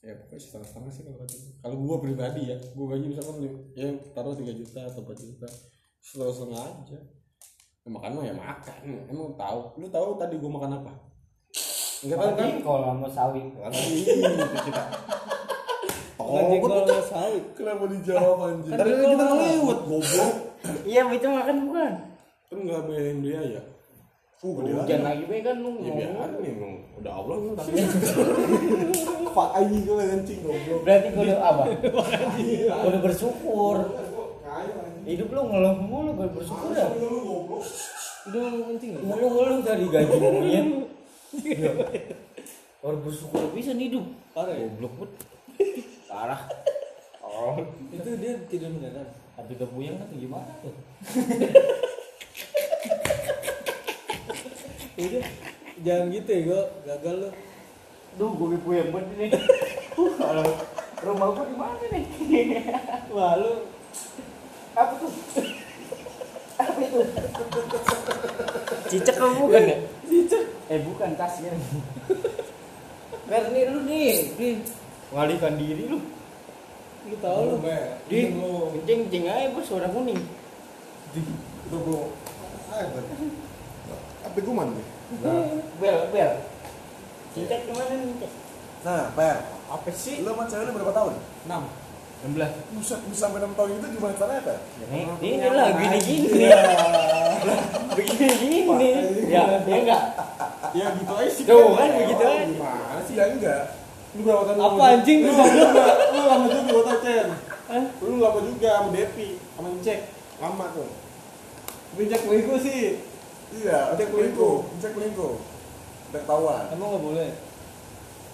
ya 0.00 0.16
pokoknya 0.16 0.40
setengah 0.40 0.66
setengah 0.66 0.90
sih 0.90 1.02
kalau 1.04 1.20
kalau 1.60 1.76
gua 1.78 1.96
pribadi 2.00 2.48
ya 2.48 2.56
gua 2.72 2.86
gaji 2.90 3.06
misalkan 3.06 3.36
ya 3.76 3.84
taruh 4.10 4.32
tiga 4.32 4.56
juta 4.56 4.80
atau 4.82 5.04
empat 5.04 5.18
juta 5.20 5.48
setengah 6.00 6.32
setengah 6.32 6.62
aja 6.64 6.98
makan 7.90 8.10
mah 8.14 8.22
ya 8.22 8.32
makan 8.32 8.76
emang 9.06 9.34
tahu 9.34 9.58
lu 9.74 9.86
tahu 9.86 10.14
tadi 10.14 10.34
gua 10.36 10.50
makan 10.54 10.70
apa 10.78 10.92
enggak 12.00 12.16
tahu 12.16 12.32
kan 12.32 12.50
kalau 12.62 12.80
sama 12.86 13.08
sawi. 13.10 13.42
Gaji 16.20 16.56
kalau 16.62 16.86
nggak 16.86 17.04
sawit. 17.04 17.44
Kenapa 17.58 17.84
dijawab 17.90 18.38
anjing? 18.40 18.70
tadi 18.70 18.88
kan 18.88 19.02
kita 19.10 19.24
ngelewat 19.26 19.78
goblok 19.82 20.32
Iya, 20.86 21.02
itu 21.10 21.26
makan 21.26 21.56
bukan. 21.66 21.92
kan 22.46 22.58
nggak 22.60 22.80
bayar 22.86 23.14
biaya 23.18 23.62
Uh, 24.40 24.56
gede 24.56 24.72
Hujan 24.72 25.04
lagi 25.04 25.28
be 25.28 25.44
kan 25.44 25.52
lu 25.54 25.84
ya 25.84 25.92
ngomong. 25.92 25.96
biar 26.00 26.30
nih 26.40 26.48
emang 26.48 26.72
udah 26.96 27.12
allah 27.12 27.36
nih 27.36 27.52
tapi 27.52 27.70
pak 29.30 29.48
aji 29.52 29.76
gue 29.84 29.94
kencing 30.00 30.40
goblok 30.40 30.80
Berarti 30.80 31.08
udah 31.12 31.38
apa? 31.44 31.62
Udah 32.80 33.00
bersyukur. 33.04 33.76
Hidup 35.10 35.26
lu 35.34 35.42
ngeluh 35.42 35.74
mulu, 35.74 36.14
kau 36.14 36.30
bersyukur 36.30 36.70
dah. 36.70 36.86
Udah 38.30 38.42
mau 38.46 38.62
kencing 38.70 38.94
nggak? 38.94 39.02
Ngeluh-ngeluh 39.10 39.58
dari 39.66 39.90
gaji 39.90 40.16
monyet. 40.22 40.86
Orang 42.78 43.00
bersyukur 43.02 43.50
bisa 43.50 43.74
hidup. 43.74 44.06
Parah 44.30 44.54
ya? 44.54 44.70
Goblok 44.70 44.92
put. 45.02 45.10
Parah. 46.06 46.46
Oh, 47.26 47.58
Itu 47.90 48.06
dia 48.22 48.38
tidur 48.46 48.70
beneran. 48.78 49.06
tapi 49.34 49.56
kebuyang 49.56 49.96
kan 49.96 50.12
gimana 50.14 50.52
tuh? 50.60 50.74
Udah. 55.00 55.24
Jangan 55.80 56.06
gitu 56.12 56.28
ya, 56.28 56.40
gue 56.44 56.62
gagal 56.84 57.14
lu. 57.24 57.30
Duh, 58.20 58.30
gue 58.36 58.60
puyeng 58.60 58.92
banget 58.92 59.10
ini. 59.16 59.26
Kalau 60.20 60.44
rumah 61.00 61.28
gua 61.32 61.44
di 61.48 61.56
mana 61.56 61.84
nih? 61.88 62.04
Wah, 63.16 63.40
lu 63.40 63.64
Apa 64.74 64.92
tuh? 64.98 65.10
Apa 66.60 66.78
itu? 66.82 67.00
Cicak 68.90 69.16
kamu 69.18 69.48
bukan 69.48 69.62
ya? 69.66 69.76
Cicak. 70.06 70.44
Eh 70.70 70.80
bukan 70.86 71.10
kasihan. 71.18 71.56
Mer 73.30 73.44
nih 73.54 73.62
lu 73.70 73.78
nih, 73.86 74.34
nih. 74.38 74.54
Mengalihkan 75.10 75.54
diri 75.58 75.84
lu. 75.90 75.98
lu 77.06 77.16
tahu 77.18 77.40
lu. 77.54 77.56
Di 78.06 78.18
kencing 78.30 78.98
kencing 79.06 79.24
aja 79.26 79.50
bos 79.54 79.70
warna 79.70 79.88
kuning. 79.90 80.20
udah 81.70 81.80
belum 81.82 82.08
Apa 84.26 84.38
kuman 84.42 84.68
nih? 84.74 84.86
Bel 85.82 85.98
bel. 86.14 86.32
Cicak 87.34 87.66
ke 87.66 87.72
mana 87.74 87.94
nih? 87.94 88.30
Nah, 88.80 89.12
Per, 89.12 89.36
apa 89.70 89.90
sih 89.92 90.24
lu 90.24 90.32
sama 90.32 90.48
cewek 90.48 90.66
lu 90.66 90.72
berapa 90.72 90.94
tahun? 90.96 91.14
enam 91.46 91.68
16. 92.20 92.76
Buset, 92.76 93.00
bisa 93.08 93.20
sampai 93.26 93.40
6 93.40 93.56
tahun 93.56 93.70
itu 93.74 93.86
gimana 93.96 94.12
caranya, 94.12 94.42
Per? 94.44 94.56
Ini, 94.84 95.00
ini 95.20 95.46
lah 95.48 95.68
gini 95.72 95.98
gini. 95.98 96.28
Begini 97.96 98.28
gini. 98.62 98.90
Ya, 99.26 99.42
ya 99.58 99.76
enggak. 99.76 100.02
ya 100.70 100.86
gitu 100.94 101.12
aja 101.12 101.30
sih 101.30 101.44
Tuh 101.44 101.74
kan 101.74 101.88
begitu 101.90 102.22
aja. 102.22 102.44
gimana 102.46 103.00
sih 103.02 103.14
Ya 103.16 103.24
enggak. 103.26 103.62
lu 104.10 104.20
berapa 104.22 104.42
tahun 104.44 104.58
Apa 104.60 104.84
anjing 104.92 105.18
lu 105.22 105.30
lu? 105.30 105.38
lama 105.38 105.46
juga 105.54 105.86
lu 106.10 106.20
lama 106.26 106.46
juga 106.46 106.62
gua 106.66 106.82
tau 106.84 106.98
Chen 106.98 107.26
lu 108.02 108.16
lama 108.18 108.40
juga 108.42 108.70
sama 108.74 108.90
Depi 108.90 109.28
sama 109.54 109.68
Cek 109.80 110.00
lama 110.38 110.64
tuh 110.70 110.90
Bijak 111.90 112.22
bego 112.22 112.54
sih. 112.56 113.02
Iya, 113.50 113.98
cek 113.98 114.14
selingkuh, 114.14 114.62
cek 114.78 114.94
selingkuh. 114.94 115.42
Udah 116.06 116.20
ketahuan. 116.22 116.64
Emang 116.70 116.94
nggak 116.94 117.02
boleh? 117.02 117.30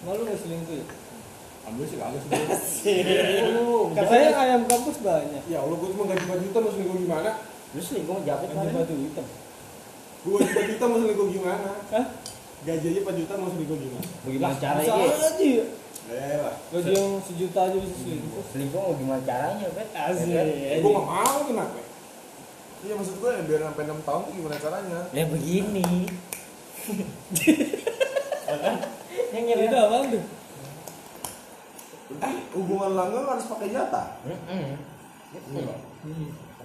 Emang 0.01 0.13
lu 0.13 0.23
nggak 0.29 0.41
selingkuh 0.41 0.77
ya? 0.77 0.85
Alhamdulillah 1.67 1.91
sih 2.15 2.31
kagak 2.31 2.61
sih 2.63 2.99
Oh, 3.59 3.91
katanya 3.91 4.29
ayam 4.39 4.63
kampus 4.65 4.97
banyak. 5.01 5.43
ya 5.47 5.59
Allah 5.59 5.75
gua 5.75 5.89
cuma 5.91 6.05
gaji 6.07 6.23
4 6.25 6.45
juta 6.47 6.57
mau 6.59 6.71
selingkuh 6.71 6.99
gimana 7.01 7.31
Lu 7.75 7.81
selingkuh 7.81 8.23
japet 8.23 8.49
Ada 8.49 8.57
mana? 8.57 8.71
batu 8.73 8.95
hitam. 8.97 9.27
gua 10.23 10.39
gaji 10.39 10.55
4 10.57 10.71
juta 10.71 10.85
mau 10.87 10.99
selingkuh 11.01 11.29
gimana 11.29 11.71
Hah? 11.91 12.07
gaji 12.63 12.87
aja 12.89 13.01
4 13.03 13.21
juta 13.21 13.33
mau 13.35 13.51
selingkuh 13.51 13.79
gimana 13.79 14.07
Bagaimana 14.23 14.55
caranya? 14.57 14.93
Aja 14.95 15.43
ya. 15.43 15.67
eh 16.07 16.39
lah 16.39 16.55
Gaji 16.71 16.91
yang 16.93 17.11
sejuta 17.21 17.61
aja 17.61 17.77
bisa 17.77 17.97
selingkuh. 17.99 18.43
Selingkuh 18.47 18.79
mau 18.79 18.95
gimana 18.95 19.21
caranya, 19.21 19.67
Bet? 19.75 19.89
Asik. 19.91 20.31
Ya 20.31 20.43
kan? 20.47 20.79
gue 20.79 20.91
gak 20.93 21.07
mau 21.09 21.39
kenapa 21.43 21.79
Iya 22.79 22.95
maksud 22.95 23.17
gue 23.19 23.31
yang 23.33 23.45
biar 23.45 23.61
sampai 23.65 23.85
6 23.85 24.07
tahun 24.07 24.21
tuh 24.23 24.33
gimana 24.33 24.57
caranya? 24.57 24.99
Ya 25.11 25.25
begini. 25.27 25.89
Ya? 28.47 28.73
Yang 29.35 29.43
Itu 29.43 29.59
nyari 29.59 29.67
apa 29.75 29.97
tuh? 30.07 30.23
Berarti 32.17 32.41
hubungan 32.57 32.91
langgeng 32.97 33.27
harus 33.29 33.47
pakai 33.49 33.69
jatah. 33.73 34.07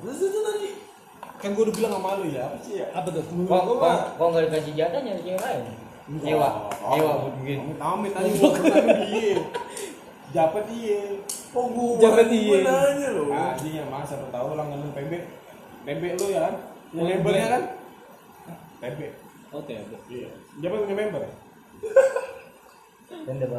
Terus 0.02 0.20
itu 0.22 0.40
tadi. 0.42 0.70
Kan 1.42 1.58
gue 1.58 1.64
udah 1.66 1.76
bilang 1.76 1.94
sama 1.98 2.10
lu 2.22 2.26
ya. 2.30 2.42
Apa 2.50 2.58
sih 2.62 2.74
ya? 2.82 2.88
Apa 2.94 3.08
tuh? 3.10 3.24
Kok 3.26 3.62
kok 3.66 3.98
kok 4.18 4.28
nggak 4.32 4.44
dikasih 4.50 4.74
jatah 4.78 5.00
nyari 5.02 5.22
cewek 5.26 5.42
lain? 5.42 5.64
Nyewa, 6.12 6.50
nyewa 6.92 7.12
buat 7.24 7.34
bikin. 7.40 7.78
amit 7.80 8.12
aja 8.12 8.28
gue 8.28 8.52
pernah 8.52 9.00
dia 9.08 9.38
dapat 10.32 10.64
iya. 10.72 11.00
Oh 11.56 11.68
gue 11.72 12.04
gue 12.04 12.32
iya. 12.32 12.58
nanya 12.64 13.10
loh. 13.16 13.28
ah 13.32 13.54
dia 13.60 13.84
mas 13.88 14.08
siapa 14.08 14.28
tahu 14.32 14.56
lah 14.56 14.66
ngomong 14.68 14.92
PB 14.92 15.12
PB 15.88 16.02
lu 16.20 16.26
ya 16.32 16.52
kan? 16.52 16.56
Yang 16.92 17.06
labelnya 17.20 17.48
kan? 17.48 17.64
PB 18.82 19.00
Oh, 19.52 19.60
TB. 19.68 19.92
iya. 20.08 20.32
Punya 20.56 20.96
member 20.96 21.28
Dan 23.12 23.36
udah 23.36 23.50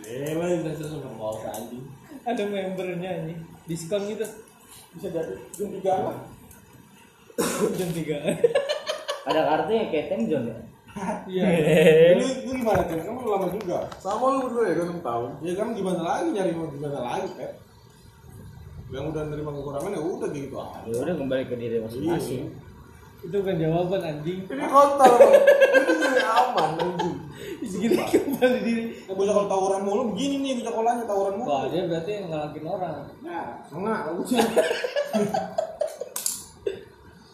babi. 0.00 0.10
eh 0.10 0.32
lah 0.34 0.48
udah 0.54 1.12
mau 1.18 1.34
anjing 1.38 1.84
Ada 2.24 2.42
membernya 2.44 3.10
ini. 3.24 3.34
Diskon 3.64 4.04
gitu. 4.06 4.24
bisa 4.96 5.08
jadi 5.12 5.34
jam 5.54 5.68
tiga 5.74 5.94
lah 6.00 6.16
Jam 7.78 7.88
3. 7.92 9.28
Ada 9.28 9.40
kartunya 9.46 9.84
kayak 9.92 10.06
Temzon 10.10 10.44
ya? 10.48 10.56
Iya. 11.30 11.44
lu 12.18 12.26
lu 12.42 12.52
gimana 12.58 12.82
kan 12.82 12.98
kamu 12.98 13.20
lama 13.22 13.46
juga 13.54 13.86
Sama 14.02 14.34
lu 14.34 14.50
berdua 14.50 14.64
ya 14.66 14.74
kan 14.74 14.86
6 14.98 15.06
tahun. 15.06 15.30
ya 15.46 15.52
kan 15.54 15.68
gimana 15.70 16.00
lagi 16.02 16.28
nyari 16.34 16.50
mau 16.58 16.66
gimana 16.66 16.98
lagi 16.98 17.28
Pep 17.38 17.52
yang 18.88 19.04
udah 19.12 19.22
nerima 19.28 19.52
kekurangan 19.52 19.92
ya 19.94 20.00
udah 20.00 20.28
gitu 20.32 20.56
aja 20.56 20.80
Ya 20.88 20.96
udah 20.96 21.14
kembali 21.14 21.42
ke 21.44 21.54
diri 21.54 21.76
masing-masing. 21.78 22.42
Itu 23.18 23.38
kan 23.42 23.54
jawaban 23.56 24.00
anjing. 24.00 24.40
Ini 24.44 24.66
kotor. 24.66 25.12
Ini 25.18 25.94
jadi 25.98 26.22
aman 26.24 26.70
anjing. 26.76 27.16
Segini 27.68 28.00
kembali 28.00 28.58
diri. 28.62 28.84
ya 29.04 29.12
bisa 29.12 29.30
kalau 29.30 29.46
tawuran 29.46 29.82
mulu 29.82 30.02
begini 30.12 30.40
nih 30.40 30.52
bisa 30.56 30.70
kolanya 30.70 31.04
tawuran 31.04 31.36
mulu 31.36 31.48
Wah, 31.48 31.64
dia 31.68 31.84
berarti 31.84 32.24
ngelakin 32.24 32.64
orang. 32.64 32.96
nah 33.20 33.60
enggak 33.68 34.00
udah 34.14 34.46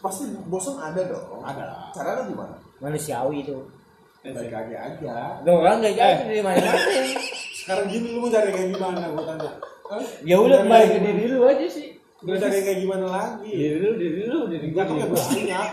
Pasti 0.00 0.24
bosan 0.46 0.76
ada 0.76 1.00
dong. 1.06 1.40
ada 1.40 1.62
lah 1.64 1.80
Cara 1.92 2.20
lu 2.20 2.34
gimana? 2.34 2.56
Manusiawi 2.78 3.40
itu. 3.40 3.56
baik 4.24 4.48
aja 4.50 4.76
aja 4.88 5.14
Lo 5.44 5.60
orang 5.60 5.80
nggak 5.80 5.94
jadi 5.94 6.24
dari 6.24 6.40
mana 6.40 6.72
sekarang 7.54 7.86
gini 7.88 8.08
lu 8.12 8.24
mau 8.24 8.32
cari 8.32 8.48
kayak 8.50 8.68
gimana 8.72 9.04
gua 9.12 9.24
tanya 9.26 9.52
Hah? 9.84 10.00
Ya 10.24 10.36
udah 10.40 10.64
kembali 10.64 10.86
ke 10.88 10.98
diri 10.98 11.24
lu 11.28 11.44
aja 11.44 11.66
sih. 11.68 11.83
Lu 12.24 12.32
cari 12.34 12.58
kayak 12.58 12.78
gimana 12.80 13.06
lagi 13.06 13.50
Diri 13.50 13.76
lu, 13.78 13.90
diri 13.94 14.22
lu, 14.24 14.38
diri 14.46 14.66
gua. 14.68 14.80
cakep 14.80 14.94
ya 14.94 15.06
gua. 15.06 15.16
banyak 15.18 15.68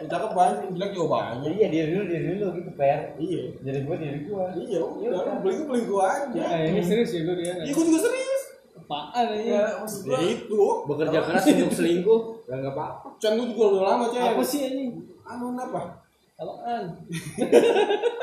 cakep 0.00 0.30
banyak 0.32 0.58
yang 0.58 0.72
jelek 0.74 0.90
juga 0.90 1.06
banyak 1.12 1.50
Iya 1.52 1.66
diri 1.68 1.90
lu, 1.92 2.02
diri 2.04 2.28
lu 2.34 2.46
gitu 2.56 2.70
per. 2.72 3.00
iya 3.16 3.42
Diri 3.54 3.78
gua, 3.82 3.96
diri 3.96 4.18
gua. 4.24 4.44
iya 4.54 4.80
udah 4.80 5.20
lu 5.20 5.32
beli 5.40 5.56
beli 5.62 5.82
gua 5.84 6.04
aja 6.10 6.42
Eh, 6.56 6.70
ini 6.70 6.80
serius 6.80 7.10
ya 7.10 7.20
gue 7.22 7.36
dia. 7.36 7.52
iya 7.58 7.70
gua 7.70 7.84
juga 7.84 8.00
serius 8.02 8.42
Apaan 8.72 9.26
ini? 9.34 9.52
Ya 9.52 9.62
maksud 9.76 10.00
gua 10.02 10.18
itu 10.18 10.62
Bekerja 10.88 11.18
keras 11.20 11.44
untuk 11.44 11.72
selingkuh, 11.74 12.20
nggak 12.44 12.72
apa-apa. 12.72 13.06
Can 13.18 13.36
gua 13.36 13.46
juga 13.46 13.64
udah 13.68 13.82
lama 13.84 14.04
cewek 14.08 14.30
Apa 14.30 14.42
sih 14.42 14.60
ini? 14.64 14.84
anu 15.22 15.52
apa 15.54 15.99
Apaan? 16.40 16.84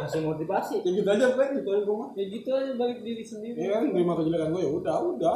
Langsung 0.01 0.25
motivasi. 0.25 0.81
ya 0.81 0.89
gitu 0.89 1.05
aja 1.05 1.37
kan 1.37 1.53
gitu 1.53 1.69
aja 1.69 1.81
gua 1.85 1.97
mah 2.01 2.09
Ya 2.17 2.25
gitu 2.33 2.49
aja 2.49 2.73
balik 2.73 3.05
diri 3.05 3.21
sendiri. 3.21 3.53
Iya 3.53 3.77
kan 3.77 3.93
terima 3.93 4.17
kejelekan 4.17 4.49
gue 4.57 4.61
ya 4.65 4.71
udah 4.73 4.95
udah 5.13 5.35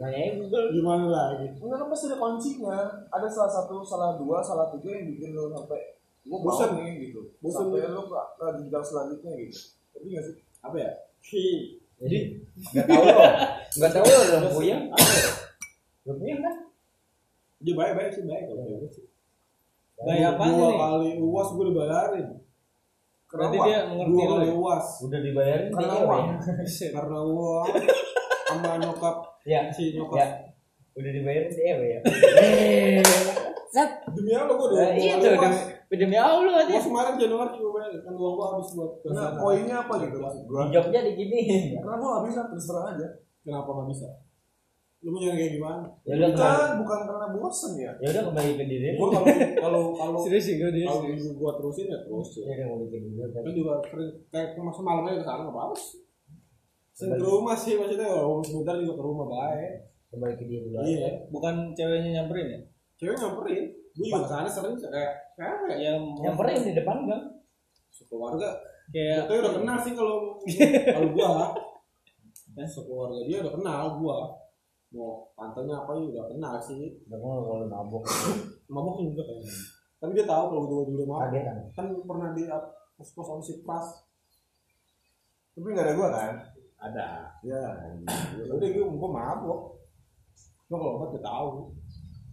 Nanyain 0.00 0.40
Google. 0.40 0.72
gimana 0.72 1.04
lagi 1.12 1.52
Enggak 1.60 1.78
kan 1.84 1.88
pasti 1.92 2.04
ada 2.08 2.16
kuncinya. 2.16 2.78
Ada 3.12 3.28
salah 3.28 3.52
satu, 3.52 3.84
salah 3.84 4.16
dua, 4.16 4.40
salah 4.40 4.72
tiga 4.72 4.96
yang 4.96 5.12
bikin 5.12 5.36
lu 5.36 5.52
sampai 5.52 6.00
gua 6.24 6.38
mau 6.40 6.48
Bosan. 6.48 6.70
nih 6.80 6.92
gitu. 7.12 7.20
Bosan. 7.44 7.68
Sampai 7.68 7.84
lu 7.92 8.02
ke, 8.08 8.16
ke 8.16 8.46
jenjang 8.56 8.84
selanjutnya 8.88 9.32
gitu. 9.36 9.58
Tapi 9.92 10.06
nggak 10.08 10.24
sih? 10.24 10.36
apa 10.62 10.76
ya 10.78 10.92
Jadi 12.02 12.18
nggak 12.72 12.86
tahu 12.88 13.02
lo, 13.02 13.24
nggak 13.76 13.92
tahu 13.92 14.04
lo 14.08 14.22
belum 14.24 14.44
puyeng. 14.56 14.82
Belum 16.06 16.16
puyeng 16.16 16.40
kan? 16.40 16.56
dia 17.62 17.74
baik 17.78 17.94
baik 17.94 18.10
sih 18.10 18.26
baik 18.26 18.50
kalau 18.50 18.82
gitu 18.90 19.06
Bayar 20.02 20.30
apa 20.32 20.44
dua 20.44 20.66
nih? 20.66 20.76
kali 20.76 21.10
uas 21.18 21.48
gue 21.48 21.64
dibayarin 21.68 22.26
Berarti 23.24 23.54
Kenapa? 23.54 23.64
dia 23.64 23.78
mengerti 23.86 24.12
dua 24.12 24.26
kali 24.28 24.44
ya? 24.44 24.52
uas 24.54 24.86
Udah 25.00 25.20
dibayarin 25.20 25.68
Karena 25.68 25.86
dia 25.88 26.02
uang. 26.02 26.24
ya? 26.24 26.36
karena 26.90 27.18
uang 27.22 27.66
sama 28.44 28.70
nyokap 28.78 29.16
Ya, 29.42 29.60
si 29.68 29.82
ya. 29.88 29.92
nyokap 29.96 30.28
Udah 30.92 31.10
dibayarin 31.10 31.48
dia 31.48 31.74
ya. 31.78 31.98
Sat. 33.66 33.90
demi 34.06 34.30
apa 34.30 34.52
gue 34.52 34.66
udah 34.68 34.76
Nah, 34.78 34.92
Iya 34.92 35.14
tuh, 35.16 35.32
demi, 35.32 35.56
demi 35.96 36.16
Allah 36.18 36.60
aja. 36.60 36.72
uas 36.72 36.84
kemarin 36.84 37.14
Januari 37.16 37.56
gue 37.56 37.70
bayar 37.70 37.90
kan 37.96 38.12
uang 38.12 38.34
gue 38.34 38.46
habis 38.50 38.68
buat 38.70 38.90
Nah, 39.08 39.28
poinnya 39.34 39.76
apa 39.80 39.94
gitu? 39.98 40.16
Jobnya 40.68 41.00
diginiin. 41.02 41.78
Karena 41.78 41.96
gua 41.96 42.08
nggak 42.12 42.24
bisa 42.26 42.40
terus 42.46 42.66
terang 42.66 42.86
aja. 42.90 43.06
kenapa 43.40 43.70
nggak 43.70 43.88
bisa 43.88 44.08
lu 45.02 45.08
mau 45.08 45.18
nyari 45.18 45.34
kayak 45.36 45.52
gimana 45.52 45.82
Ya 46.02 46.14
udah 46.14 46.28
kembali. 46.28 46.46
Bukan, 46.54 46.70
bukan 46.78 46.98
karena 47.04 47.26
bosan 47.32 47.72
ya. 47.76 47.90
Ya 47.98 48.08
udah 48.08 48.22
kembali 48.24 48.50
ke 48.54 48.64
diri. 48.64 48.88
gue 48.92 49.08
kalau 49.08 49.26
kalau 49.58 49.82
kalau 49.92 50.18
Serius 50.22 50.44
sih 50.44 50.54
gue 50.56 50.70
dia. 50.70 50.86
kalau 50.86 51.02
gue 51.10 51.50
terusin 51.58 51.86
ya 51.86 51.98
terus 52.00 52.28
Ya 52.36 52.42
udah 52.44 52.56
kembali 52.64 52.86
ke 52.86 52.98
diri. 53.00 53.18
kan 53.26 53.52
juga 53.52 53.72
kayak 54.28 54.48
masa 54.56 54.80
malam 54.80 55.02
aja 55.04 55.16
ke 55.16 55.26
sana 55.26 55.42
nggak 55.42 55.58
apa 55.58 55.76
sering 56.92 57.14
ke 57.14 57.24
rumah 57.24 57.56
sih 57.56 57.74
maksudnya 57.74 58.04
kalau 58.06 58.38
sebentar 58.40 58.74
juga 58.76 58.94
ke 58.94 59.02
rumah 59.02 59.26
baik 59.26 59.72
Kembali 60.08 60.34
ke 60.34 60.44
diri. 60.44 60.68
aja. 60.70 60.80
iya 60.84 61.08
Bukan 61.28 61.54
ceweknya 61.72 62.10
nyamperin 62.14 62.48
ya? 62.48 62.60
cewek 62.94 63.16
nyamperin 63.16 63.64
gue 63.90 64.04
juga 64.04 64.20
ke 64.20 64.30
sana 64.30 64.46
sering 64.46 64.76
kayak 64.78 65.12
kayak 65.34 65.56
ya 65.72 65.74
Ya, 65.74 65.92
Yang 66.22 66.34
pernah 66.36 66.52
di 66.54 66.74
depan 66.74 66.96
gang. 67.02 67.24
sekeluarga 67.88 68.48
kayak 68.88 69.24
Kita 69.24 69.34
udah 69.40 69.52
kenal 69.56 69.76
sih 69.78 69.92
kalau 69.92 70.16
kalau 70.86 71.08
gua 71.10 71.30
ya 72.52 72.64
sekeluarga 72.70 73.18
dia 73.24 73.38
udah 73.40 73.52
kenal 73.52 73.82
gua 73.98 74.18
mau 74.92 75.32
pantainya 75.32 75.74
apa 75.78 75.96
ya 75.96 76.04
udah 76.06 76.24
kenal 76.28 76.54
sih 76.58 77.00
Udah 77.08 77.18
mau 77.18 77.40
kalau 77.40 77.64
mabuk. 77.64 78.04
mabok 78.68 79.00
juga 79.02 79.24
kayaknya 79.24 79.52
tapi 79.96 80.12
dia 80.12 80.26
tahu 80.26 80.44
kalau 80.50 80.62
gua 80.66 80.82
dulu 80.84 81.04
mabok 81.06 81.32
kan. 81.32 81.56
kan 81.72 81.86
pernah 82.02 82.28
di 82.32 82.44
pos 82.92 83.08
pos 83.12 83.40
si 83.40 83.62
pas 83.62 83.86
Tapi 85.52 85.66
nggak 85.66 85.84
ada 85.84 85.94
gua 85.94 86.08
kan? 86.10 86.32
ada 86.78 87.08
Ya. 87.40 87.60
udah 88.46 88.68
gua 88.68 88.84
gua 88.92 89.10
mabok 89.10 89.60
gua 90.66 90.76
kalau 90.76 90.92
obat 90.96 91.08
dia 91.10 91.22
tahu 91.22 91.48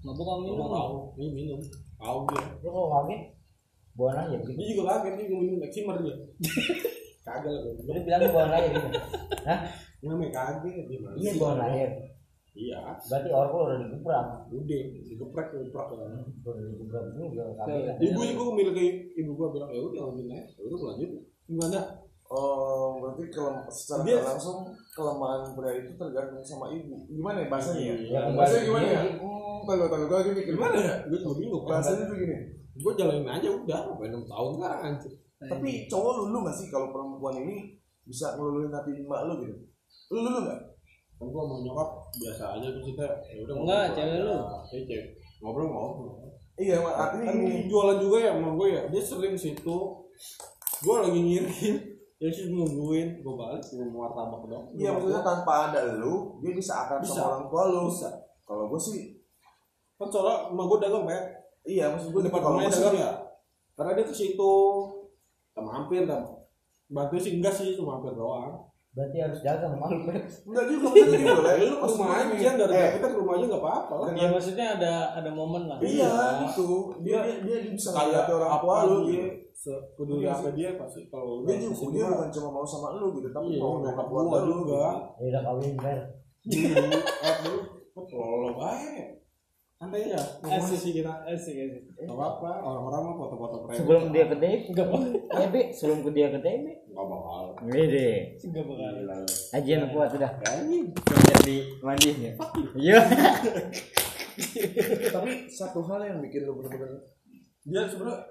mabuk 0.01 0.23
kamu 0.23 0.41
minum. 0.45 0.67
tahu 0.67 0.93
ini 1.15 1.27
minum 1.31 1.59
tahu 1.95 2.17
dia 2.27 2.43
Lu 2.59 2.69
kalau 2.69 2.89
kaget, 2.93 3.21
buang 3.93 4.15
aja 4.15 4.35
gitu. 4.35 4.51
dia 4.51 4.67
juga 4.69 4.83
kaget 4.97 5.13
dia 5.15 5.25
minum 5.29 5.59
eksimer 5.61 5.95
dia 5.99 6.15
kagak 7.25 7.51
lah 7.51 7.61
gua 7.61 7.71
Udah 7.87 8.03
bilang 8.03 8.21
buang 8.31 8.51
aja 8.51 8.67
gitu. 8.67 8.89
Hah? 9.43 9.59
namanya 9.99 10.31
kaget 10.33 10.57
dia 10.87 10.97
Iya 11.15 11.31
air. 11.61 11.89
Iya 12.59 12.79
Berarti 12.99 13.29
orko 13.31 13.57
udah 13.63 13.77
digebrak. 13.79 14.27
udah 14.51 14.61
digeprek 14.99 15.47
digeprek 15.55 15.87
ya 15.89 16.07
Udah 16.43 16.53
digebrak 16.59 17.03
juga 17.15 17.43
kaget. 17.57 17.83
kan. 17.87 17.95
ibu 18.03 18.19
ibu 18.21 18.43
milik 18.51 18.77
ibu 19.15 19.31
gua 19.33 19.47
bilang 19.49 19.71
ya 19.71 19.79
udah 19.79 20.01
ambil 20.05 20.27
aja 20.27 20.43
ya 20.51 20.63
udah 20.67 20.79
lanjut 20.91 21.09
gimana 21.45 21.79
Oh, 22.29 23.01
berarti 23.01 23.25
kelem 23.33 23.57
secara 23.67 24.05
Dia- 24.05 24.21
langsung 24.21 24.61
kelemahan 24.93 25.49
pria 25.49 25.81
itu 25.81 25.97
tergantung 25.97 26.45
sama 26.45 26.69
ibu. 26.69 26.93
Gimana 27.09 27.41
ya 27.41 27.49
bahasanya 27.49 27.81
ya? 27.81 27.95
Ya, 28.05 28.19
kembali 28.21 28.37
Bahasanya 28.37 28.63
gimana 28.69 28.85
ya? 28.85 29.01
sih. 29.01 29.13
Hmm, 29.17 29.65
tahu 29.65 30.05
tahu 30.05 30.13
lagi 30.13 30.29
mikir 30.29 30.53
gimana 30.53 30.75
ya 30.77 30.93
gue 31.03 31.17
juga 31.17 31.35
bingung 31.35 31.63
Bahasanya 31.65 32.05
tuh 32.05 32.15
gini. 32.15 32.35
gue 32.77 32.91
jalanin 32.93 33.25
aja 33.27 33.49
udah 33.49 33.77
apa 33.81 34.03
enam 34.05 34.23
tahun 34.23 34.51
kan 34.55 34.71
anjir 34.85 35.11
Tapi 35.41 35.69
cowok 35.89 36.13
lulu 36.21 36.37
nggak 36.45 36.53
sih 36.53 36.67
kalau 36.69 36.87
perempuan 36.89 37.35
ini 37.39 37.55
bisa 38.05 38.37
ngeluluin 38.37 38.69
hati 38.69 38.91
emak 38.93 39.19
lu 39.25 39.33
gitu? 39.41 39.55
Lu 40.09 40.19
lulu 40.21 40.39
nggak? 40.45 40.59
Kan 41.19 41.27
gua 41.27 41.43
mau 41.43 41.59
nyokap 41.59 41.89
biasa 42.15 42.43
aja 42.55 42.67
terus 42.71 42.95
kita 42.95 43.03
ya 43.27 43.43
udah 43.43 43.55
Enggak, 43.59 43.83
cewek 43.91 44.17
lu. 44.23 44.35
Iya, 44.71 44.81
cewek. 44.87 45.05
Ngobrol 45.43 45.67
ngobrol. 45.67 46.15
Iya, 46.59 46.75
mak 46.79 46.95
artinya 46.95 47.25
kan 47.31 47.37
jualan 47.67 47.97
juga 47.99 48.17
ya 48.23 48.31
sama 48.35 48.49
gue 48.55 48.67
ya. 48.71 48.81
Dia 48.87 49.01
sering 49.03 49.35
situ. 49.35 49.77
Gue 50.83 50.95
lagi 50.95 51.19
ngirim. 51.19 51.75
Ya 52.19 52.27
sih 52.27 52.51
nungguin. 52.51 53.23
Gue 53.23 53.31
balik 53.31 53.63
gue 53.63 53.79
mau 53.95 54.03
martabak 54.11 54.43
dong 54.51 54.75
Iya 54.75 54.91
maksudnya 54.91 55.23
tanpa 55.23 55.71
ada 55.71 55.95
lu, 56.03 56.35
dia 56.43 56.51
bisa 56.51 56.83
akrab 56.83 56.99
Bisa. 56.99 57.15
sama 57.15 57.27
orang 57.31 57.43
tua 57.47 57.63
lu. 57.71 57.81
bisa. 57.87 58.11
Kalau 58.43 58.67
gue 58.67 58.75
sih, 58.75 59.23
kan 59.95 60.11
soalnya 60.11 60.51
emang 60.51 60.67
gue 60.67 60.83
dagang 60.83 61.07
pak 61.07 61.23
iya 61.63 61.87
maksud 61.87 62.11
gue 62.11 62.19
gue 62.19 62.27
depan 62.27 62.43
rumahnya 62.43 62.75
dagang 62.75 62.97
ya. 62.99 63.11
Karena 63.71 63.91
dia 63.95 64.03
ke 64.03 64.11
situ. 64.11 64.55
Mampir 65.55 66.03
kan 66.11 66.23
bantu 66.89 67.15
sih 67.21 67.37
enggak 67.37 67.53
sih 67.53 67.77
cuma 67.77 68.01
mampir 68.01 68.17
doang 68.17 68.65
Berarti 68.89 69.17
harus 69.21 69.39
dagang 69.45 69.77
malu 69.77 70.01
bet. 70.09 70.25
enggak 70.49 70.65
juga 70.65 70.87
maksudnya 70.89 71.17
gini 71.21 71.29
loh. 71.29 71.43
lu 71.45 71.75
ke 71.77 71.87
rumah 71.93 72.09
aja 72.17 72.49
dari 72.57 72.73
eh, 72.73 72.89
kita 72.97 73.07
ke 73.07 73.17
rumah 73.21 73.33
aja 73.37 73.45
nggak 73.45 73.63
apa-apa 73.63 73.93
lah 73.93 74.07
Ya 74.17 74.25
maksudnya 74.33 74.65
ada 74.81 74.93
ada 75.13 75.29
momen 75.29 75.63
lah. 75.69 75.77
Iya, 75.77 76.11
gitu. 76.49 76.67
Dia 77.05 77.19
dia, 77.21 77.57
dia 77.61 77.71
bisa 77.71 77.89
kayak 77.93 78.25
orang 78.27 78.41
tua 78.41 78.49
apa 78.49 78.73
lu, 78.89 78.97
gitu. 79.05 79.13
dia 79.13 79.25
sepeduli 79.59 80.23
apa 80.23 80.49
dia 80.55 80.69
pasti 80.79 81.11
kalau 81.11 81.43
dia 81.43 81.59
juga 81.59 81.75
dia 81.91 81.99
dia 81.99 82.05
bukan 82.15 82.29
cuma 82.31 82.49
mau 82.49 82.63
sama 82.65 82.95
lu 82.95 83.11
gitu 83.19 83.27
tapi 83.29 83.55
Iya, 83.55 83.61
mau 83.61 83.83
nyokap 83.83 84.05
gua 84.07 84.21
keluarga 84.25 84.47
lu 84.47 84.55
juga. 84.65 84.83
Ya 85.19 85.25
udah 85.35 85.41
kawin 85.43 85.73
ber. 85.75 85.99
dulu 86.39 86.87
eh 86.95 87.35
dulu 87.43 87.59
kok 87.91 88.05
tolol 88.07 88.55
baik 88.55 89.18
santai 89.79 90.11
ya 90.11 90.19
ngomong 90.43 90.75
sih 90.75 90.91
kita 90.91 91.23
asik 91.23 91.55
asik. 91.55 91.83
Gak 92.03 92.11
apa-apa 92.11 92.51
orang-orang 92.67 92.99
mah 92.99 93.15
foto-foto 93.15 93.55
keren 93.63 93.77
Sebelum 93.79 94.03
dia 94.11 94.27
ke 94.27 94.35
TB, 94.35 94.75
enggak 94.75 94.87
TB, 95.31 95.55
sebelum 95.71 95.99
ke 96.03 96.09
dia 96.11 96.27
ke 96.35 96.39
TB. 96.43 96.65
nggak 96.91 97.05
bakal. 97.07 97.45
Gede. 97.63 98.11
enggak 98.43 98.65
bakal. 98.67 99.23
Ajian 99.55 99.87
kuat 99.95 100.11
udah. 100.19 100.31
Yang 100.43 100.67
di 101.47 101.57
mandinya. 101.79 102.31
Iya. 102.75 102.99
tapi 105.15 105.47
satu 105.47 105.79
hal 105.87 105.99
yang 106.03 106.19
bikin 106.23 106.47
lu 106.47 106.59
bener-bener 106.59 106.99
dia 107.67 107.83
sebenarnya 107.87 108.23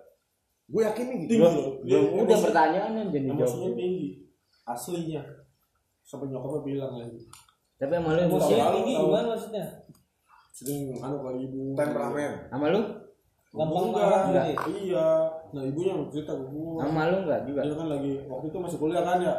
gue 0.69 0.83
yakin 0.85 1.05
nih 1.09 1.17
gitu. 1.25 1.33
Belum 1.89 2.29
udah 2.29 2.39
pertanyaan 2.45 2.93
yang 2.93 3.09
jadi 3.09 3.29
jawab. 3.33 3.73
tinggi. 3.73 4.09
Aslinya. 4.69 5.25
Sampai 6.05 6.29
nyokapnya 6.29 6.61
bilang 6.61 6.93
lagi. 6.93 7.25
Tapi 7.81 7.93
sama 7.97 8.11
lu 8.13 8.21
emosi 8.21 8.53
tinggi 8.53 8.93
gimana 9.01 9.27
maksudnya 9.33 9.65
sering 10.59 10.99
anu 10.99 11.23
ke 11.23 11.31
ibu. 11.47 11.79
Temperamen. 11.79 12.33
Sama 12.51 12.67
lu? 12.75 12.83
gampang 13.49 13.85
enggak. 13.89 14.05
marah 14.05 14.21
gitu 14.29 14.37
ya? 14.37 14.57
iya. 14.77 15.09
Nah 15.57 15.63
ibunya 15.65 15.93
cerita 16.13 16.33
ke 16.37 16.45
gua. 16.53 16.85
Sama 16.85 17.03
lu 17.09 17.17
enggak 17.25 17.41
juga? 17.49 17.61
dia 17.65 17.75
kan 17.79 17.89
lagi 17.89 18.13
waktu 18.29 18.47
itu 18.51 18.59
masih 18.61 18.79
kuliah 18.83 19.03
kan 19.07 19.19
ya. 19.23 19.35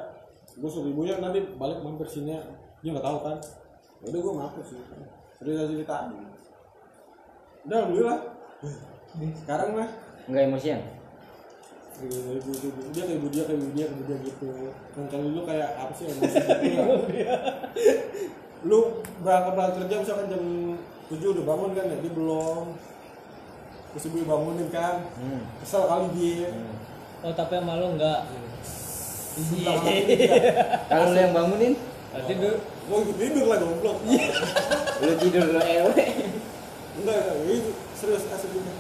Gue 0.58 0.70
suruh 0.72 0.90
ibunya 0.90 1.14
nanti 1.22 1.40
balik 1.60 1.80
mampir 1.86 2.08
sini 2.10 2.34
ya. 2.34 2.42
dia 2.82 2.90
nggak 2.96 3.06
tahu 3.06 3.18
kan. 3.22 3.38
Ya 4.02 4.06
udah 4.16 4.20
gue 4.24 4.34
mampir 4.34 4.64
sih. 4.66 4.80
Cerita 5.38 5.64
cerita 5.68 5.96
udah 7.68 7.78
alhamdulillah. 7.86 8.20
Sekarang 9.36 9.70
mah. 9.76 9.90
Enggak 10.26 10.44
emosian. 10.48 10.82
ibu 12.00 12.32
ibu 12.32 12.52
ibu 12.64 12.80
dia 12.96 13.04
ke 13.04 13.14
ibu 13.20 13.28
dia 13.28 13.44
ke 13.44 13.52
ibu 13.60 13.68
dia 13.76 13.86
ke 13.86 13.94
ibu 13.94 14.04
dia 14.08 14.18
gitu. 14.24 14.48
Kan 14.96 15.04
kalau 15.12 15.28
dulu 15.28 15.44
kayak 15.44 15.70
apa 15.76 15.92
sih 15.92 16.08
emosi 16.08 16.38
gitu 16.40 16.64
ya. 17.20 17.36
Lu 18.64 19.04
berangkat 19.20 19.52
berangkat 19.54 19.76
kerja 19.84 19.96
misalkan 20.00 20.28
jam 20.32 20.44
tujuh 21.10 21.30
udah 21.34 21.46
bangun 21.46 21.72
kan 21.74 21.86
ya 21.86 21.98
dia 21.98 22.12
belum 22.12 22.66
terus 23.90 24.06
ibu 24.06 24.22
bangunin 24.24 24.70
kan 24.70 24.96
Hmm. 25.18 25.42
kesel 25.60 25.84
kali 25.84 26.08
dia 26.14 26.50
oh 27.20 27.34
tapi 27.34 27.54
sama 27.56 27.74
lo 27.76 27.88
enggak 27.94 28.22
dia. 29.40 29.72
Kalau 30.86 31.06
lu 31.10 31.18
yang 31.18 31.32
bangunin, 31.32 31.74
berarti 32.12 32.34
dulu 32.36 32.56
Gua 32.90 32.98
ikut 33.00 33.16
tidur 33.16 33.46
lah 33.46 33.58
goblok. 33.58 33.98
lu 35.00 35.14
tidur 35.16 35.46
lu 35.48 35.62
ewe. 35.62 36.04
Enggak, 36.98 37.16
enggak, 37.16 37.36
ya 37.40 37.54
itu 37.54 37.72
serius 37.94 38.26
asli 38.28 38.50
juga. 38.52 38.74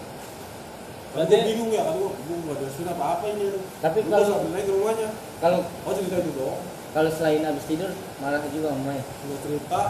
Berarti- 1.09 1.45
bingung 1.45 1.69
ya 1.69 1.81
kan 1.81 1.93
gua, 1.95 2.11
gua 2.11 2.35
enggak 2.35 2.55
ada 2.57 2.67
surat 2.67 2.91
apa-apa 2.91 3.25
ini. 3.29 3.45
Tapi 3.77 3.97
Gua 4.01 4.11
kalau- 4.11 4.29
sampai 4.35 4.49
naik 4.51 4.65
ke 4.65 4.73
rumahnya. 4.73 5.09
Kalau 5.39 5.59
Oh 5.61 5.93
cerita 5.93 6.15
itu 6.17 6.31
doang. 6.33 6.59
kalau 6.89 7.09
selain 7.13 7.45
habis 7.45 7.63
tidur 7.63 7.91
marah 8.19 8.41
juga 8.43 8.67
mamanya. 8.73 9.03
Gua 9.23 9.37
cerita, 9.39 9.81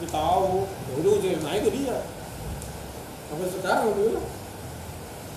dia 0.00 0.08
tahu. 0.12 0.68
Ya 0.68 0.92
udah 1.00 1.12
cerita 1.22 1.40
naik 1.44 1.62
ke 1.66 1.70
dia. 1.72 1.96
Sampai 3.26 3.48
sekarang 3.50 3.92
dulu. 3.92 4.20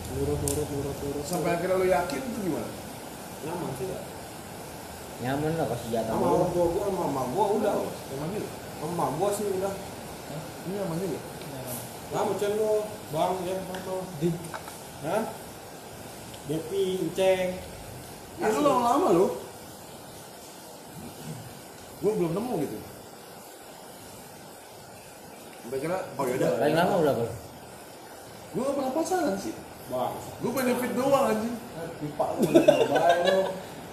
Nurut, 0.10 0.40
nurut, 0.42 0.68
nurut, 0.74 0.98
nurut. 1.06 1.26
sampai 1.26 1.54
akhirnya 1.54 1.78
lu 1.78 1.86
yakin 1.86 2.18
itu 2.18 2.40
gimana 2.50 2.70
nyaman 3.46 3.72
sih 3.78 3.88
ya. 3.94 4.02
Nyaman 5.22 5.54
lah 5.54 5.68
pas 5.70 5.82
jatuh. 5.86 6.10
Sama 6.18 6.26
orang 6.34 6.50
tua 6.50 6.66
gua 6.66 6.84
sama 6.90 7.06
mama 7.06 7.22
gua 7.30 7.46
udah. 7.62 7.74
emang 8.18 8.30
gitu 8.34 8.48
Sama 8.82 8.94
mama 8.98 9.14
gua 9.22 9.30
sih 9.38 9.46
udah. 9.48 9.74
ini 10.66 10.76
aman 10.82 10.98
juga 11.02 11.20
Kamu 12.10 12.32
cen 12.42 12.54
lo, 12.58 12.90
bang 13.14 13.34
ya 13.46 13.56
foto. 13.70 13.96
Di, 14.18 14.30
Hah? 15.06 15.24
Depi, 16.50 17.06
Ceng. 17.14 17.48
lu 18.42 18.60
lama-lama 18.66 19.08
lu 19.14 19.26
gue 22.00 22.12
belum 22.16 22.32
nemu 22.32 22.54
gitu 22.64 22.78
kira 25.72 25.98
oh 26.12 26.26
yaudah 26.26 26.50
Paling 26.58 26.74
lama 26.76 26.94
berapa? 27.00 27.26
gue 28.50 28.62
gak 28.64 28.76
pernah 28.76 28.92
pacaran 28.92 29.36
sih 29.36 29.54
Bang, 29.88 30.14
gue 30.16 30.52
benefit 30.52 30.92
doang 30.94 31.26
anjing 31.28 31.56
pipa 32.00 32.26
lu 32.32 32.42
baik 32.92 33.20
lu. 33.24 33.42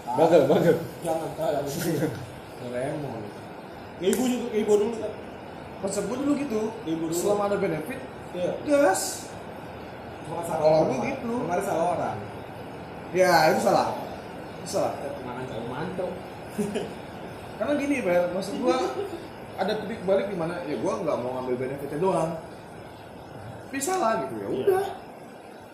Bagel, 0.07 0.43
bagel. 0.47 0.77
Jangan. 1.03 1.29
Ngeremon. 2.59 3.21
Kayak 3.97 4.11
ibu 4.13 4.23
juga, 4.25 4.47
kayak 4.47 4.63
ibu 4.63 4.73
dulu 4.77 4.93
kan. 4.95 5.13
konsep 5.77 6.03
gue 6.05 6.17
dulu 6.17 6.33
gitu 6.37 6.61
Ibu 6.85 7.05
dulu. 7.07 7.15
selama 7.15 7.43
ada 7.49 7.57
benefit 7.59 8.01
Iya. 8.33 8.53
gas 8.63 9.33
salah 10.27 10.45
Kalau 10.47 10.67
orang. 10.67 10.89
gua 10.91 10.99
gitu. 11.07 11.33
Kemarin 11.39 11.65
salah 11.65 11.87
orang. 11.93 12.17
ya 13.11 13.33
itu 13.49 13.61
salah 13.63 13.89
itu 14.57 14.69
salah 14.69 14.93
Kenangan 14.97 15.45
calon 15.47 15.67
mantu. 15.67 16.07
karena 17.57 17.73
gini 17.75 17.97
Ber, 18.01 18.25
maksud 18.31 18.55
gue 18.55 18.77
ada 19.57 19.73
titik 19.81 20.01
balik 20.05 20.27
di 20.29 20.37
mana 20.37 20.61
ya 20.65 20.77
gue 20.77 20.93
nggak 21.05 21.17
mau 21.21 21.31
ngambil 21.41 21.55
benefitnya 21.57 21.99
doang 21.99 22.31
tapi 23.67 23.79
salah 23.83 24.13
gitu 24.25 24.35
ya 24.39 24.49
udah 24.49 24.85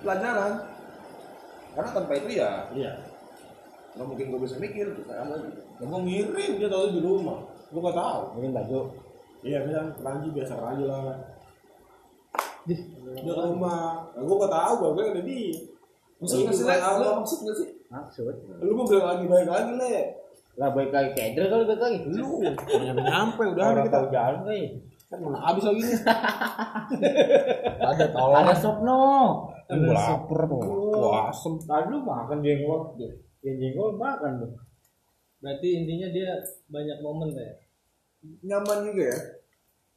pelajaran 0.02 0.52
karena 1.72 1.90
tanpa 1.92 2.12
itu 2.18 2.28
ya 2.36 2.50
Iya. 2.72 2.92
nggak 3.92 4.06
mungkin 4.08 4.26
gue 4.32 4.40
bisa 4.40 4.56
mikir 4.56 4.86
gitu 4.96 5.02
kayak 5.04 5.26
gitu 5.28 5.62
Ya, 5.82 5.90
gua 5.90 5.98
ngirim 6.06 6.62
dia 6.62 6.70
tahu 6.70 6.94
di 6.94 7.02
rumah. 7.02 7.42
Gua 7.74 7.90
nggak 7.90 7.98
tahu. 7.98 8.20
Mungkin 8.38 8.50
baju. 8.54 8.80
Iya, 9.42 9.66
bilang 9.66 9.90
keranji 9.98 10.30
biasa 10.30 10.54
keranji 10.54 10.84
lah. 10.86 11.18
Ke 13.18 13.32
rumah. 13.34 14.06
Nah, 14.14 14.22
gua 14.22 14.36
nggak 14.38 14.54
tahu, 14.54 14.72
gua 14.78 14.90
bilang 14.94 15.10
ada 15.10 15.22
di. 15.26 15.50
maksud 16.22 16.38
Itu 16.38 16.42
nggak 16.46 16.54
sih 16.54 16.62
bukan 16.62 16.78
Le? 16.78 16.86
Allah. 16.86 17.02
Lu 17.02 17.18
maksud 17.18 17.38
nggak 17.42 17.56
sih 17.58 17.68
Maksud. 17.90 18.34
Lu 18.62 18.72
mau 18.78 18.86
bilang 18.86 19.06
lagi 19.10 19.24
baik 19.26 19.48
lagi 19.50 19.72
le. 19.74 19.96
Lah 20.60 20.68
baik 20.72 20.92
lagi 20.92 21.10
keder 21.16 21.48
kali 21.48 21.62
baik 21.64 21.80
lagi. 21.80 21.98
Lu 22.12 22.44
nyampe 22.44 23.00
nyampe 23.00 23.42
udah 23.56 23.64
Orang 23.72 23.86
kita. 23.88 23.96
tahu 23.96 24.06
jalan 24.12 24.40
kali. 24.44 24.62
Kan 25.08 25.18
mana 25.24 25.38
habis 25.40 25.64
lagi 25.64 25.80
nih. 25.84 25.98
ada 27.92 28.06
tolong. 28.12 28.36
Ada 28.44 28.54
sopno. 28.56 29.00
Gua 29.72 29.94
lapar 29.96 30.40
tuh. 30.44 30.60
Wah, 30.92 31.32
asem. 31.32 31.56
Tadi 31.56 31.86
lu 31.88 32.04
makan 32.04 32.38
jengkol. 32.44 32.80
Yang 33.40 33.56
jengkol 33.60 33.96
makan 33.96 34.32
tuh. 34.44 34.52
berarti 35.42 35.68
intinya 35.74 36.06
dia 36.14 36.38
banyak 36.70 37.02
momen 37.02 37.34
kayak 37.34 37.66
nyaman 38.46 38.86
juga 38.86 39.10
ya 39.10 39.18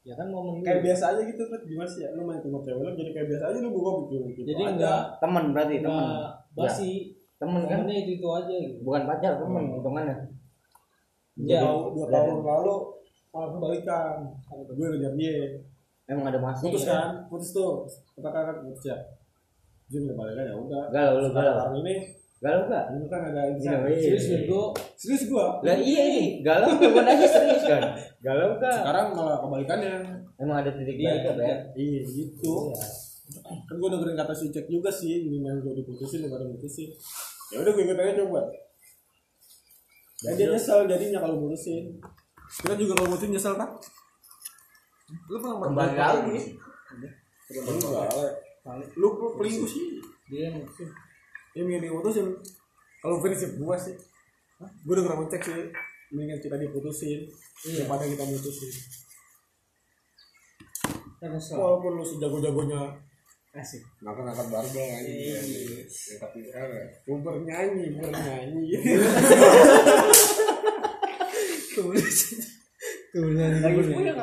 ya 0.01 0.13
kan 0.17 0.25
momen 0.33 0.65
Kayak 0.65 0.81
biasa 0.81 1.13
aja 1.13 1.21
gitu 1.21 1.45
kan 1.53 1.61
gimana 1.61 1.85
sih 1.85 2.01
ya? 2.01 2.09
Lu 2.17 2.25
main 2.25 2.41
sama 2.41 2.65
cewek 2.65 2.81
lu 2.81 2.97
jadi 2.97 3.11
kayak 3.13 3.27
biasa 3.29 3.43
aja 3.53 3.57
lu 3.61 3.69
gua 3.69 4.05
bikin 4.09 4.25
gitu. 4.33 4.41
jadi 4.41 4.61
aja. 4.65 4.73
enggak 4.73 5.01
Temen 5.21 5.43
berarti 5.53 5.75
enggak 5.85 6.29
basi 6.57 6.89
Temen 7.37 7.61
kan 7.69 7.85
momennya 7.85 8.09
itu 8.09 8.11
itu 8.17 8.27
aja 8.33 8.53
gitu 8.57 8.75
bukan 8.81 9.01
pacar 9.05 9.37
temen 9.37 9.63
hitungannya. 9.77 10.15
Ya 11.43 11.59
tahu 11.59 11.91
dua 11.91 12.05
tahun 12.07 12.39
lalu 12.43 12.75
malah 13.35 13.49
kebalikan. 13.51 14.15
Gue 14.71 14.87
ngejar 14.95 15.13
dia. 15.19 15.35
Emang 16.07 16.31
ada 16.31 16.39
masih. 16.39 16.71
Putus 16.71 16.85
kan? 16.87 17.27
Putus 17.27 17.49
tuh. 17.51 17.83
Kita 18.15 18.29
kan 18.31 18.63
putus 18.63 18.83
ya. 18.87 18.97
Dia 19.91 19.99
udah 20.01 20.15
balikan 20.15 20.43
ya 20.47 20.55
udah. 20.55 20.83
Galau 20.93 21.13
lu 21.19 21.29
galau. 21.35 21.53
Sekarang 21.59 21.77
ini 21.83 21.95
Galau 22.35 22.67
gak? 22.67 22.85
ini 22.93 23.07
kan 23.07 23.21
ada 23.31 23.41
Iya, 23.47 23.73
iya. 23.89 23.95
serius 23.95 24.27
bego 24.43 24.69
Serius 24.99 25.23
gua. 25.31 25.55
Lah 25.63 25.77
iya 25.79 26.01
ini 26.13 26.43
galau 26.43 26.77
bukan 26.77 27.05
aja 27.07 27.25
serius 27.25 27.63
kan. 27.63 27.81
Galau 28.21 28.59
gak? 28.59 28.85
Sekarang 28.85 29.05
malah 29.15 29.39
kebalikannya. 29.41 29.93
Emang 30.35 30.57
ada 30.61 30.71
titik 30.75 30.99
Iya, 30.99 31.25
balik 31.25 31.41
Ber? 31.41 31.59
Iya 31.79 31.99
gitu. 32.05 32.53
Kan 33.65 33.75
gue 33.81 33.89
dengerin 33.89 34.19
kata 34.19 34.33
si 34.35 34.53
Cek 34.53 34.69
juga 34.69 34.91
sih, 34.93 35.25
ini 35.25 35.41
yang 35.41 35.57
gue 35.63 35.73
diputusin 35.73 36.27
daripada 36.27 36.45
mutusin. 36.45 36.91
Ya 37.49 37.63
udah 37.63 37.71
gue 37.73 37.83
ikut 37.87 37.97
aja 37.97 38.13
coba. 38.21 38.41
Dan 40.25 40.33
dia 40.33 40.47
nyesel 40.49 40.89
jadinya 40.89 41.19
kalau 41.21 41.37
mutusin. 41.37 41.93
Kita 42.49 42.73
juga 42.73 42.93
kalau 42.97 43.13
mutusin 43.13 43.31
nyesel 43.33 43.53
kan? 43.53 43.69
lu 45.29 45.37
pernah 45.37 45.69
Kembali 45.69 45.93
lagi. 45.93 46.37
Lu 48.97 49.07
lu 49.21 49.27
pelingkuh 49.37 49.69
sih. 49.69 50.01
dia 50.25 50.49
maksud 50.49 50.89
Ya 51.53 51.61
mending 51.61 51.87
diputusin. 51.87 52.33
Kalau 52.99 53.21
prinsip 53.21 53.53
gue 53.55 53.75
sih. 53.77 53.95
Gue 54.81 54.93
udah 54.97 55.03
pernah 55.05 55.19
ngecek 55.23 55.41
sih. 55.45 55.69
Mendingan 56.09 56.41
kita 56.41 56.55
diputusin 56.57 57.29
daripada 57.63 58.03
kita 58.09 58.25
mutusin. 58.25 58.73
kan 61.21 61.31
Walaupun 61.31 62.01
lu 62.01 62.05
sejago-jagonya 62.05 62.91
asik. 63.55 63.81
Ngangkat-ngangkat 64.03 64.47
barbel 64.51 64.83
aja 64.83 65.07
ya, 65.07 65.39
tapi 66.19 66.39
eh, 66.51 66.83
gue 67.07 67.17
bernyanyi 67.23 67.85
bernyanyi 67.95 68.63
tulisan 71.75 72.39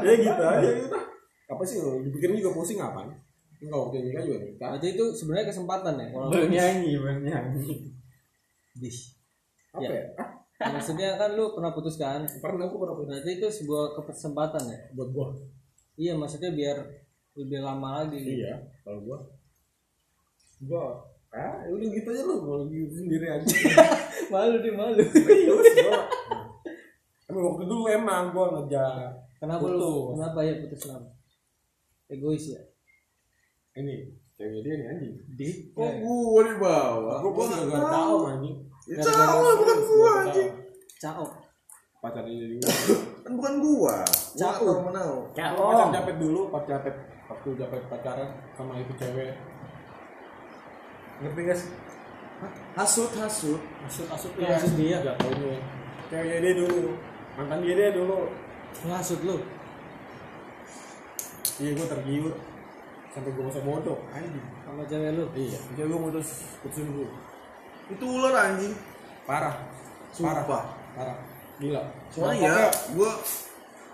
ya 0.05 0.14
gitu 0.20 0.43
aja. 0.45 0.70
Gitu 0.70 0.97
apa 1.53 1.62
sih 1.68 1.76
lo 1.85 2.01
dipikirin 2.01 2.41
juga 2.41 2.57
pusing 2.57 2.80
apa 2.80 3.05
enggak 3.61 3.76
waktu 3.78 4.09
nikah 4.09 4.22
juga 4.24 4.39
nikah 4.41 4.68
berarti 4.74 4.89
itu 4.97 5.05
sebenarnya 5.12 5.47
kesempatan 5.53 5.95
ya 6.01 6.07
kalau 6.11 6.26
Bernyanyi, 6.33 6.93
bernyanyi. 6.99 7.74
apa 9.72 9.80
Ya. 9.85 9.89
ya? 9.89 10.05
Ah, 10.20 10.28
maksudnya 10.76 11.16
kan 11.16 11.33
lu 11.33 11.53
pernah 11.57 11.72
putus 11.72 11.97
kan 11.97 12.24
pernah 12.41 12.68
aku 12.68 12.76
pernah 12.76 12.93
putus. 12.97 13.20
Berarti 13.20 13.33
itu 13.41 13.49
sebuah 13.49 13.97
kesempatan 14.05 14.62
ya? 14.68 14.78
Buat 14.93 15.09
gua. 15.16 15.28
Iya 15.97 16.12
maksudnya 16.16 16.53
biar 16.53 16.76
lebih 17.33 17.59
lama 17.61 18.05
lagi. 18.05 18.18
Iya 18.20 18.55
kalau 18.83 19.01
gua. 19.03 19.18
Gua? 20.62 20.87
Ah 21.33 21.64
udah 21.64 21.89
gitu 21.89 22.09
aja 22.12 22.22
lu 22.28 22.35
mau 22.45 22.61
gitu 22.68 22.93
sendiri 22.93 23.26
aja. 23.26 23.47
Malu 24.33 24.61
dia 24.61 24.72
malu. 24.76 25.01
Serius 25.01 25.66
gua. 25.80 26.01
Emang 27.33 27.45
waktu 27.49 27.64
dulu 27.64 27.89
emang 27.89 28.28
gua 28.28 28.61
ngejar 28.61 29.09
kenapa 29.41 29.64
Putus. 29.64 29.80
lu 29.80 29.95
kenapa 30.12 30.39
ya 30.45 30.53
putus 30.61 30.80
kenapa 30.85 31.09
egois 32.07 32.45
ya? 32.53 32.61
Ini 33.72 34.12
cewek 34.37 34.61
dia 34.61 34.74
nih 34.76 34.87
anjing. 34.93 35.14
Di 35.33 35.49
Kok 35.72 35.93
gua 36.05 36.41
di 36.45 36.55
bawah? 36.61 37.16
gua 37.24 37.30
gua 37.33 37.45
nggak 37.49 37.89
tahu. 37.89 38.16
anjing. 38.28 38.57
Ya 38.85 39.01
tahu 39.01 39.45
bukan 39.64 39.78
gua 39.89 40.11
anjing. 40.28 40.51
caok 41.01 41.33
pacar 42.05 42.22
dia 42.28 42.47
juga. 42.53 42.68
Kan 43.24 43.33
bukan 43.41 43.55
gua. 43.64 43.97
Gua 44.05 44.51
nggak 44.53 44.53
tahu 44.61 44.80
menau. 44.93 45.12
pacar 45.33 45.89
japet 45.89 46.16
dulu 46.20 46.41
pacar 46.53 46.68
japet 46.76 46.95
waktu 47.33 47.49
japet 47.57 47.83
pacaran 47.89 48.30
sama 48.53 48.76
itu 48.76 48.93
cewek. 49.01 49.33
Ngerti 51.24 51.41
gak 51.49 51.59
sih? 51.59 51.70
Hasut, 52.76 53.11
hasut. 53.16 53.61
masuk 53.87 54.07
masuk 54.11 54.30
Iya, 54.35 54.59
masuk 54.59 54.72
dia 54.74 54.97
Gak 55.01 55.16
taunya 55.22 55.57
cewek 56.12 56.39
dia 56.45 56.53
dulu. 56.61 56.93
Mantan 57.41 57.59
dia 57.64 57.74
dia 57.74 57.91
dulu. 57.97 58.28
Ngasut 58.85 59.20
lu? 59.24 59.37
Iya 61.61 61.70
gua 61.76 61.87
tergiur. 61.89 62.35
Sampai 63.12 63.30
gua 63.37 63.45
masa 63.49 63.61
bodoh 63.64 63.99
anjing 64.12 64.47
sama 64.64 64.83
cewek 64.85 65.11
lu? 65.16 65.24
Iya. 65.33 65.59
Jadi 65.76 65.89
gua 65.89 66.01
mutus 66.05 66.28
putusin 66.61 66.89
gua. 66.93 67.09
Itu 67.89 68.05
ular 68.05 68.35
anjing. 68.37 68.76
parah. 69.22 69.55
Sumpah. 70.12 70.45
parah. 70.45 70.66
Parah. 70.99 71.18
Gila. 71.57 71.83
Soalnya 72.11 72.51
ya, 72.51 72.68
gua 72.93 73.11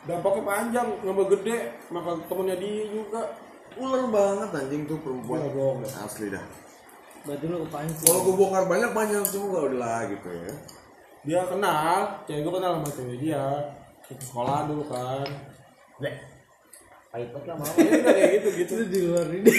dampaknya 0.08 0.42
panjang 0.48 0.88
nambah 1.04 1.26
gede 1.36 1.58
maka 1.92 2.16
temennya 2.24 2.56
dia 2.56 2.84
juga. 2.88 3.22
Ular 3.76 4.08
banget 4.08 4.48
anjing 4.56 4.88
tuh 4.88 4.96
perempuan. 5.04 5.44
Gila, 5.44 5.52
bohong. 5.52 5.84
Asli 5.84 6.32
dah. 6.32 6.40
berarti 7.28 7.44
lu 7.44 7.60
kepancing 7.68 8.08
Kalau 8.08 8.24
gua 8.24 8.34
bongkar 8.40 8.64
banyak 8.64 8.90
banyak 8.96 9.20
gak 9.20 9.44
udah 9.44 9.76
lah 9.76 10.00
gitu 10.08 10.28
ya. 10.32 10.52
dia 11.26 11.40
kenal 11.44 12.24
cewek 12.24 12.40
gue 12.40 12.52
kenal 12.56 12.72
sama 12.80 12.88
cewek 12.88 13.16
dia. 13.20 13.44
Ke 14.00 14.16
sekolah 14.16 14.64
dulu 14.64 14.88
kan. 14.88 15.28
Pahit 17.12 17.28
banget 17.28 17.46
lah 17.52 17.56
mau 17.60 17.68
udah 17.68 18.12
kayak 18.16 18.30
gitu 18.40 18.48
gitu. 18.64 18.72
Itu 18.80 18.84
di 18.88 19.00
luar 19.12 19.28
ini. 19.28 19.50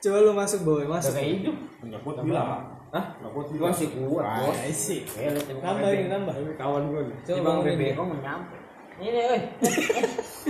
Coba 0.00 0.16
lu 0.24 0.32
masuk 0.32 0.60
boy 0.64 0.88
masuk. 0.88 1.12
Kayak 1.12 1.44
hidup. 1.44 1.56
Nggak 1.84 2.00
kuat 2.08 2.16
bilang 2.24 2.79
Hah? 2.90 3.04
nggak 3.22 3.30
kuat 3.30 3.46
gua 3.46 3.54
bilang 3.54 3.70
masih 3.70 3.88
kuat 3.94 4.24
bos. 4.26 4.56
I 4.66 4.72
see 4.74 5.00
kayak 5.06 5.38
lu 5.38 5.40
timbang 5.46 5.78
nambah 5.78 5.90
ini 5.94 6.06
nambah 6.10 6.34
ini 6.42 6.54
kawan 6.58 6.82
gue 6.90 7.02
nih. 7.06 7.16
Coba 7.22 7.38
ngomongin. 7.38 7.66
bebek 7.78 7.90
kok 7.94 8.06
nyampe. 8.18 8.56
Ini 9.00 9.20
weh 9.30 9.42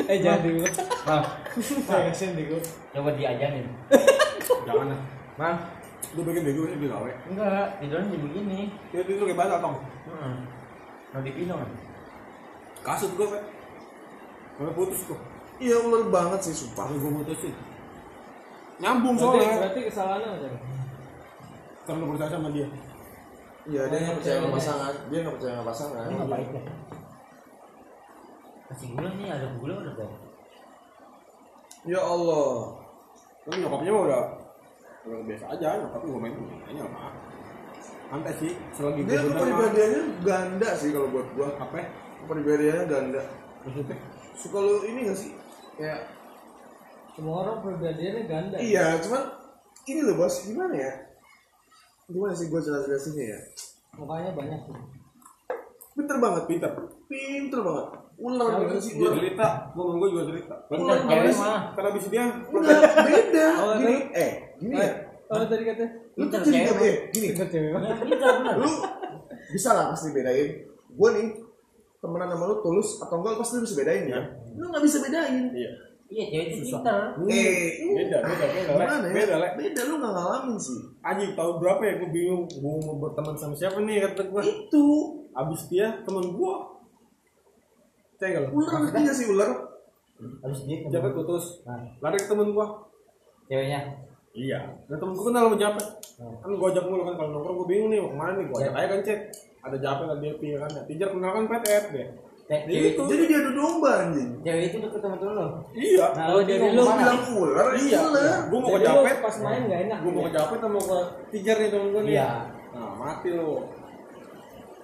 eh 0.09 0.19
jangan 0.25 0.41
dulu 0.43 0.61
Bang, 1.05 1.25
saya 1.87 2.01
kasihan 2.09 2.33
deh 2.41 2.45
gua. 2.49 2.61
Coba 2.97 3.11
diajarin. 3.13 3.67
Jangan 4.67 4.87
lah. 4.89 5.01
Bang. 5.37 5.57
Lu 6.17 6.21
bikin 6.25 6.43
bego 6.43 6.65
ini 6.65 6.87
gawe 6.89 7.13
enggak 7.29 7.67
tidurnya 7.79 8.09
jadi 8.09 8.19
begini 8.25 8.61
dia 8.91 9.01
itu 9.05 9.23
kayak 9.23 9.39
bahasa 9.39 9.57
tong. 9.61 9.77
Hmm. 10.09 11.23
dipinang 11.23 11.61
kan 11.61 11.71
kasut 12.81 13.13
gue 13.15 13.29
Sampai 14.57 14.73
putus 14.75 15.01
kok 15.05 15.21
Iya 15.61 15.77
ular 15.77 16.09
banget 16.09 16.41
sih 16.49 16.57
sumpah. 16.57 16.89
Gue 16.89 17.13
putusin. 17.21 17.53
Nyambung 18.81 19.21
soalnya. 19.21 19.61
berarti 19.61 19.81
kesalahannya 19.93 20.41
apa 20.41 20.80
Chan? 21.81 21.89
karena 21.89 22.01
lu 22.01 22.11
percaya 22.13 22.31
sama 22.31 22.51
dia 22.51 22.69
Iya 23.61 23.83
dia 23.87 23.99
nggak 24.01 24.17
percaya 24.19 24.37
sama 24.41 24.51
pasangan. 24.57 24.95
Dia 25.13 25.19
nggak 25.21 25.35
percaya 25.37 25.53
sama 25.53 25.67
pasangan. 25.69 26.01
ini 26.01 26.15
nggak 26.17 26.31
pahit 26.33 26.51
ya 26.51 26.63
kasih 28.71 28.89
gula 28.95 29.09
nih 29.11 29.27
ada 29.29 29.47
gula 29.59 29.75
udah 29.77 29.95
bang 29.99 30.13
Ya 31.83 32.01
Allah. 32.01 32.55
kan 33.41 33.57
nyokapnya 33.57 33.91
mah 33.91 34.03
udah 34.07 34.23
udah 35.01 35.21
biasa 35.27 35.45
aja 35.51 35.69
nyokap 35.81 36.01
gue 36.05 36.21
main 36.21 36.35
mainnya 36.37 36.85
apa 36.87 37.09
santai 38.07 38.35
sih 38.39 38.53
selagi 38.71 39.01
gue 39.03 39.11
Dia 39.11 39.21
tuh 39.21 39.33
kepribadiannya 39.33 40.03
ganda 40.23 40.71
sih 40.77 40.89
kalau 40.93 41.09
buat 41.09 41.29
gua. 41.35 41.49
apa 41.57 41.75
ya? 41.75 41.87
Kepribadiannya 42.21 42.85
ganda. 42.87 43.23
maksudnya 43.65 43.97
Suka 44.37 44.59
lu 44.61 44.77
ini 44.87 45.01
gak 45.09 45.19
sih? 45.19 45.33
Kayak 45.75 46.01
semua 47.17 47.35
orang 47.43 47.57
pribadiannya 47.61 48.23
ganda 48.25 48.57
iya, 48.61 48.97
cuman 49.03 49.23
ini 49.85 50.01
loh 50.05 50.15
bos, 50.15 50.47
gimana 50.47 50.75
ya? 50.79 50.93
Gimana 52.11 52.33
sih 52.33 52.47
gua 52.47 52.61
jelas 52.61 52.83
jelasinnya 52.85 53.27
ya? 53.29 53.41
mukanya 53.93 54.31
banyak 54.33 54.61
tuh 54.65 54.79
Pinter 55.93 56.17
banget, 56.17 56.43
pinter, 56.47 56.71
pinter 57.05 57.61
banget. 57.61 57.87
Ular 58.17 58.49
gimana 58.55 58.79
sih 58.79 58.93
dia 58.95 59.03
ular? 59.03 59.17
cerita 59.17 59.47
gue 59.71 59.83
gue 59.91 60.09
juga 60.11 60.25
cerita 60.27 60.55
Ular 60.71 60.99
mah 61.03 61.59
karena 61.73 61.89
abis 61.91 62.05
dia 62.07 62.25
Enggak, 62.47 62.81
beda. 63.01 63.47
Oh, 63.57 63.73
Gini, 63.75 63.95
tapi- 63.97 64.09
eh, 64.15 64.31
gini 64.57 64.75
ya. 64.77 64.91
oh 65.27 65.41
tadi 65.43 65.63
katanya 65.65 65.91
Lu 66.13 66.25
tuh 66.27 66.39
jadi 66.43 66.59
cewek. 66.65 66.81
eh, 66.83 66.97
gini. 67.11 67.29
Lu 68.57 68.71
bisa 69.51 69.71
lah 69.71 69.85
pasti 69.89 70.09
bedain. 70.11 70.49
Gua 70.91 71.09
nih 71.11 71.27
temenan 71.99 72.29
sama 72.31 72.45
lu 72.47 72.57
tulus 72.61 72.89
atau 72.99 73.17
enggak 73.17 73.35
pasti 73.37 73.53
lu 73.55 73.63
bisa 73.63 73.77
bedain 73.77 74.05
ya. 74.07 74.21
Lu 74.53 74.65
nggak 74.67 74.83
bisa 74.83 74.99
bedain. 75.01 75.45
iya 75.51 75.71
iya 76.09 76.25
cewek 76.27 76.47
itu 76.51 76.65
pinter 76.67 77.01
Eh, 77.25 77.71
beda 77.95 78.19
beda 78.21 78.47
beda 78.47 78.61
gimana 78.69 78.95
ya? 79.01 79.13
beda 79.13 79.35
Beda 79.55 79.81
lu 79.83 79.95
nggak 79.97 80.13
ngalamin 80.13 80.57
sih. 80.57 80.81
Anjing 81.01 81.33
tahun 81.37 81.55
berapa 81.61 81.83
ya? 81.85 81.95
Gue 82.01 82.11
bingung. 82.13 82.45
Gue 82.49 82.75
mau 82.85 82.97
berteman 83.01 83.37
sama 83.37 83.55
siapa 83.57 83.81
nih? 83.85 84.05
Kata 84.05 84.29
gue 84.29 84.43
Itu. 84.45 84.87
Abis 85.31 85.71
dia 85.71 86.03
temen 86.03 86.35
gue 86.35 86.55
kalau 88.21 88.53
ular 88.53 88.85
ngerti 88.85 88.99
nggak 89.01 89.17
sih 89.17 89.27
ular? 89.33 89.51
habis 90.45 90.69
dia 90.69 90.85
Japet 90.93 91.17
putus? 91.17 91.65
Nah, 91.65 91.81
lari 92.05 92.21
ke 92.21 92.29
temen 92.29 92.53
gue 92.53 92.67
ceweknya. 93.49 93.81
Iya. 94.37 94.77
Dan 94.85 94.97
temen 95.01 95.17
gue 95.17 95.25
kenal 95.25 95.49
sama 95.49 95.57
Japet 95.57 95.87
kan 96.21 96.51
gue 96.53 96.69
ajak 96.69 96.85
mulu 96.85 97.09
kan 97.09 97.15
kalau 97.17 97.31
nongkrong 97.33 97.57
gue 97.65 97.69
bingung 97.73 97.89
nih 97.89 97.99
mau 98.05 98.13
ke 98.13 98.19
mana 98.21 98.33
nih? 98.37 98.45
Gue 98.53 98.57
ajak 98.61 98.75
aja 98.77 98.87
kan 98.93 99.01
cek. 99.01 99.21
Ada 99.65 99.77
Japet 99.81 100.07
ada 100.13 100.21
dia 100.21 100.57
kan. 100.61 100.71
Ya 100.77 100.83
Tijar 100.85 101.09
kenal 101.17 101.31
kan 101.33 101.45
PTF 101.49 101.85
deh 101.97 102.09
Cewek- 102.51 102.91
itu. 102.91 103.03
Jadi 103.07 103.25
dia 103.25 103.39
adu 103.39 103.51
domba 103.55 103.91
anjing. 104.01 104.31
cewek 104.41 104.63
itu 104.67 104.77
deket 104.81 105.01
sama 105.01 105.17
temen 105.17 105.35
lo 105.35 105.47
iya. 105.73 106.07
Nah 106.11 106.27
dari 106.41 106.67
lu 106.67 106.75
Lu 106.77 106.91
bilang 106.91 107.21
ular, 107.33 107.69
iya. 107.75 108.01
gue 108.43 108.59
mau 108.59 108.67
ke 108.67 108.73
Jadi 108.73 108.83
lu 108.83 108.91
Japet. 108.99 109.17
pas 109.21 109.35
main 109.41 109.61
nggak 109.65 109.81
enak 109.85 109.99
gue 110.01 110.11
mau 110.11 110.23
ke 110.23 110.33
Japet 110.33 110.59
sama 110.59 110.79
ke 110.81 110.99
Tijar 111.31 111.57
nih 111.57 111.69
temen 111.69 111.89
gue 111.89 112.03
nih. 112.03 112.13
Iya. 112.13 112.29
nah 112.71 112.91
mati 112.97 113.29
lo 113.31 113.51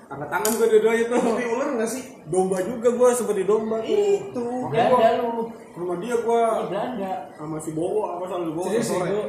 angkat 0.07 0.29
tangan 0.29 0.53
gue 0.53 0.67
dua-duanya 0.69 1.05
tuh 1.09 1.19
Tapi 1.21 1.45
ular 1.49 1.69
nggak 1.73 1.91
sih? 1.91 2.03
domba 2.25 2.57
juga 2.61 2.89
gue 2.89 3.09
seperti 3.13 3.43
domba. 3.43 3.77
Tuh 3.79 3.91
Itu. 3.91 4.45
Belanda 4.65 5.09
lu. 5.17 5.31
Rumah 5.75 5.97
dia 5.99 6.17
gue 6.17 6.43
Belanda. 6.65 7.13
sama 7.33 7.57
si 7.59 7.71
Bowo 7.73 8.01
apa 8.09 8.25
sama 8.25 8.43
si 8.43 8.53
Bowo 8.53 8.71
sore. 8.81 9.11
gua 9.11 9.25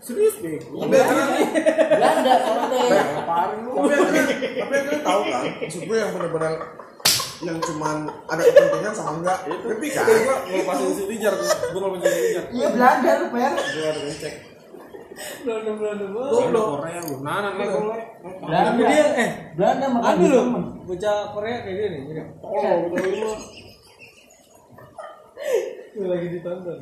serius 0.00 0.34
deh 0.38 0.56
Tapi 0.56 0.94
akhirnya, 0.96 1.26
Belanda 1.90 2.32
sama 2.40 2.64
teh 2.64 2.88
tapi 4.56 4.72
akhirnya 4.72 5.00
tahu 5.02 5.20
kan? 5.24 5.42
Maksud 5.60 5.82
gue 5.82 5.96
yang 5.98 6.10
benar-benar 6.10 6.52
yang 7.40 7.56
cuman 7.56 8.04
ada 8.28 8.42
kepentingan 8.44 8.92
sama 8.92 9.10
enggak 9.24 9.38
itu 9.48 9.64
ngerti 9.64 9.88
kan? 9.96 10.04
gue 10.04 10.36
ngelepasin 10.44 10.90
si 10.92 11.02
Tijar 11.08 11.32
gue 11.40 11.48
ngelepasin 11.72 12.04
si 12.04 12.20
Tijar 12.20 12.44
iya 12.52 12.68
Belanda 12.68 13.10
lu 13.16 13.26
per 13.32 13.52
gue 13.56 13.84
ada 13.88 14.00
ngecek 14.04 14.34
belanda 15.44 15.70
belanda 15.76 16.06
Goblok. 16.16 16.80
Korea 16.80 17.00
lu. 17.04 17.14
Nah, 17.20 17.44
nah, 17.44 17.52
nah, 17.52 17.66
gue 17.68 17.98
Belanda 18.40 18.68
tapi 18.72 18.82
dia 18.88 19.04
eh 19.20 19.30
Belanda 19.52 19.84
makan 19.92 20.04
ada 20.16 20.26
temen. 20.32 20.64
bocah 20.88 21.16
Korea 21.36 21.56
kayak 21.60 21.76
gini 21.76 21.98
mirip 22.08 22.26
tolong 22.40 22.80
betul 22.88 23.12
lu. 23.12 23.32
Lagi 26.08 26.26
ditonton 26.32 26.78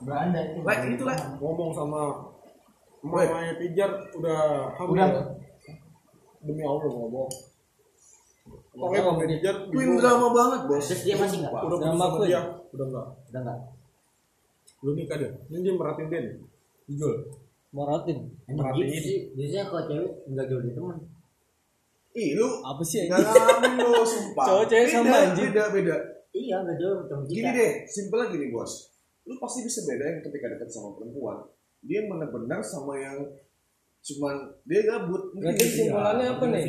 Belanda 0.00 0.38
itu 0.48 0.58
Like 0.64 0.84
itu 0.88 1.04
lah. 1.04 1.16
ngomong 1.36 1.70
sama 1.72 2.00
mamanya 3.04 3.54
Tijar 3.56 3.90
udah 4.16 4.40
hamil. 4.76 4.96
Udah. 4.96 5.24
Demi 6.44 6.62
Allah 6.62 6.88
bohong. 6.88 7.32
Pokoknya 8.70 9.02
mamanya 9.02 9.28
Tijar 9.32 9.56
Queen 9.72 9.96
drama 9.96 10.28
banget 10.30 10.60
bos. 10.68 10.84
terus 10.84 11.02
dia 11.02 11.16
masih 11.16 11.36
nggak 11.40 11.52
udah 11.56 11.78
Drama 11.80 12.06
queen. 12.12 12.28
dia. 12.28 12.40
Udah 12.70 12.86
enggak. 12.86 13.06
udah 13.26 13.40
nggak 13.40 13.58
Belum 14.76 14.94
nikah 14.94 15.16
dia. 15.16 15.30
Ini 15.48 15.58
dia 15.60 15.72
merhatiin 15.72 16.08
dia 16.08 16.20
nih. 16.20 16.34
Emang 18.46 18.62
Merhatiin. 18.62 18.88
gitu 18.92 19.10
biasanya 19.34 19.64
kalau 19.66 19.82
cewek 19.84 20.10
nggak 20.26 20.46
jauh 20.46 20.60
dari 20.60 20.72
teman 20.72 20.96
Ih 22.14 22.28
lu 22.32 22.48
apa 22.62 22.82
sih 22.82 22.98
nggak 23.04 23.18
ini 23.18 23.28
ngalamin 23.28 23.72
lu 23.76 23.92
sumpah. 24.12 24.44
Cowok 24.46 24.64
cewek 24.66 24.88
sama 24.88 25.04
Beda, 25.06 25.18
anjing. 25.22 25.48
Beda 25.50 25.64
beda. 25.68 25.96
iya 26.32 26.56
nggak 26.60 26.76
jauh 26.76 26.94
dari 26.94 27.06
teman 27.06 27.24
Gini 27.26 27.48
deh, 27.50 27.72
simpelnya 27.86 28.26
gini 28.30 28.46
bos. 28.48 28.72
Lu 29.24 29.34
pasti 29.36 29.58
bisa 29.60 29.80
bedain 29.82 30.20
ketika 30.20 30.46
dekat 30.48 30.68
sama 30.68 30.88
perempuan. 30.92 31.38
Dia 31.80 32.00
yang 32.00 32.08
benar-benar 32.08 32.60
sama 32.60 32.96
yang 32.96 33.18
cuman 33.98 34.34
dia 34.64 34.80
gabut. 34.82 35.22
Sih? 35.32 35.56
kesimpulannya 35.56 36.26
apa 36.30 36.44
nih 36.46 36.66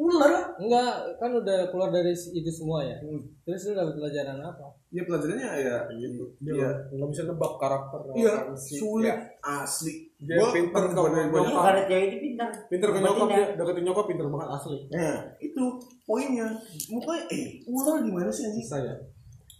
Ular. 0.00 0.32
enggak 0.56 0.92
kan 1.20 1.28
udah 1.28 1.68
keluar 1.68 1.92
dari 1.92 2.16
itu 2.16 2.48
semua 2.48 2.80
ya 2.80 2.96
Hmm. 3.04 3.20
terus 3.44 3.68
lu 3.68 3.76
dapat 3.76 4.00
pelajaran 4.00 4.40
apa 4.40 4.80
Ya 4.90 5.06
pelajarannya 5.06 5.46
ya 5.62 5.76
gitu. 5.94 6.24
Iya. 6.42 6.66
Nggak 6.90 7.08
bisa 7.14 7.22
nebak 7.30 7.52
karakter. 7.62 8.10
Iya, 8.10 8.34
orang 8.42 8.58
sih. 8.58 8.74
sulit 8.74 9.06
Ya, 9.06 9.62
asli. 9.62 10.10
Dia 10.18 10.34
Gua 10.34 10.50
pinter. 10.50 10.82
Iya, 10.90 11.46
karena 11.46 11.82
cewek 11.86 12.04
itu 12.10 12.16
pintar 12.26 12.48
Pinter 12.66 12.88
ke 12.90 12.98
nyokap 12.98 13.28
dia, 13.30 13.46
deketin 13.54 13.84
nyokap 13.86 14.04
pinter 14.10 14.26
banget 14.26 14.48
asli. 14.50 14.78
Nah, 14.90 15.16
itu 15.38 15.64
poinnya. 16.02 16.46
Mukanya 16.90 17.22
eh 17.30 17.62
ular 17.70 18.02
gimana 18.02 18.30
sih 18.34 18.50
anjing? 18.50 18.66
Bisa 18.66 18.82
ya. 18.82 18.94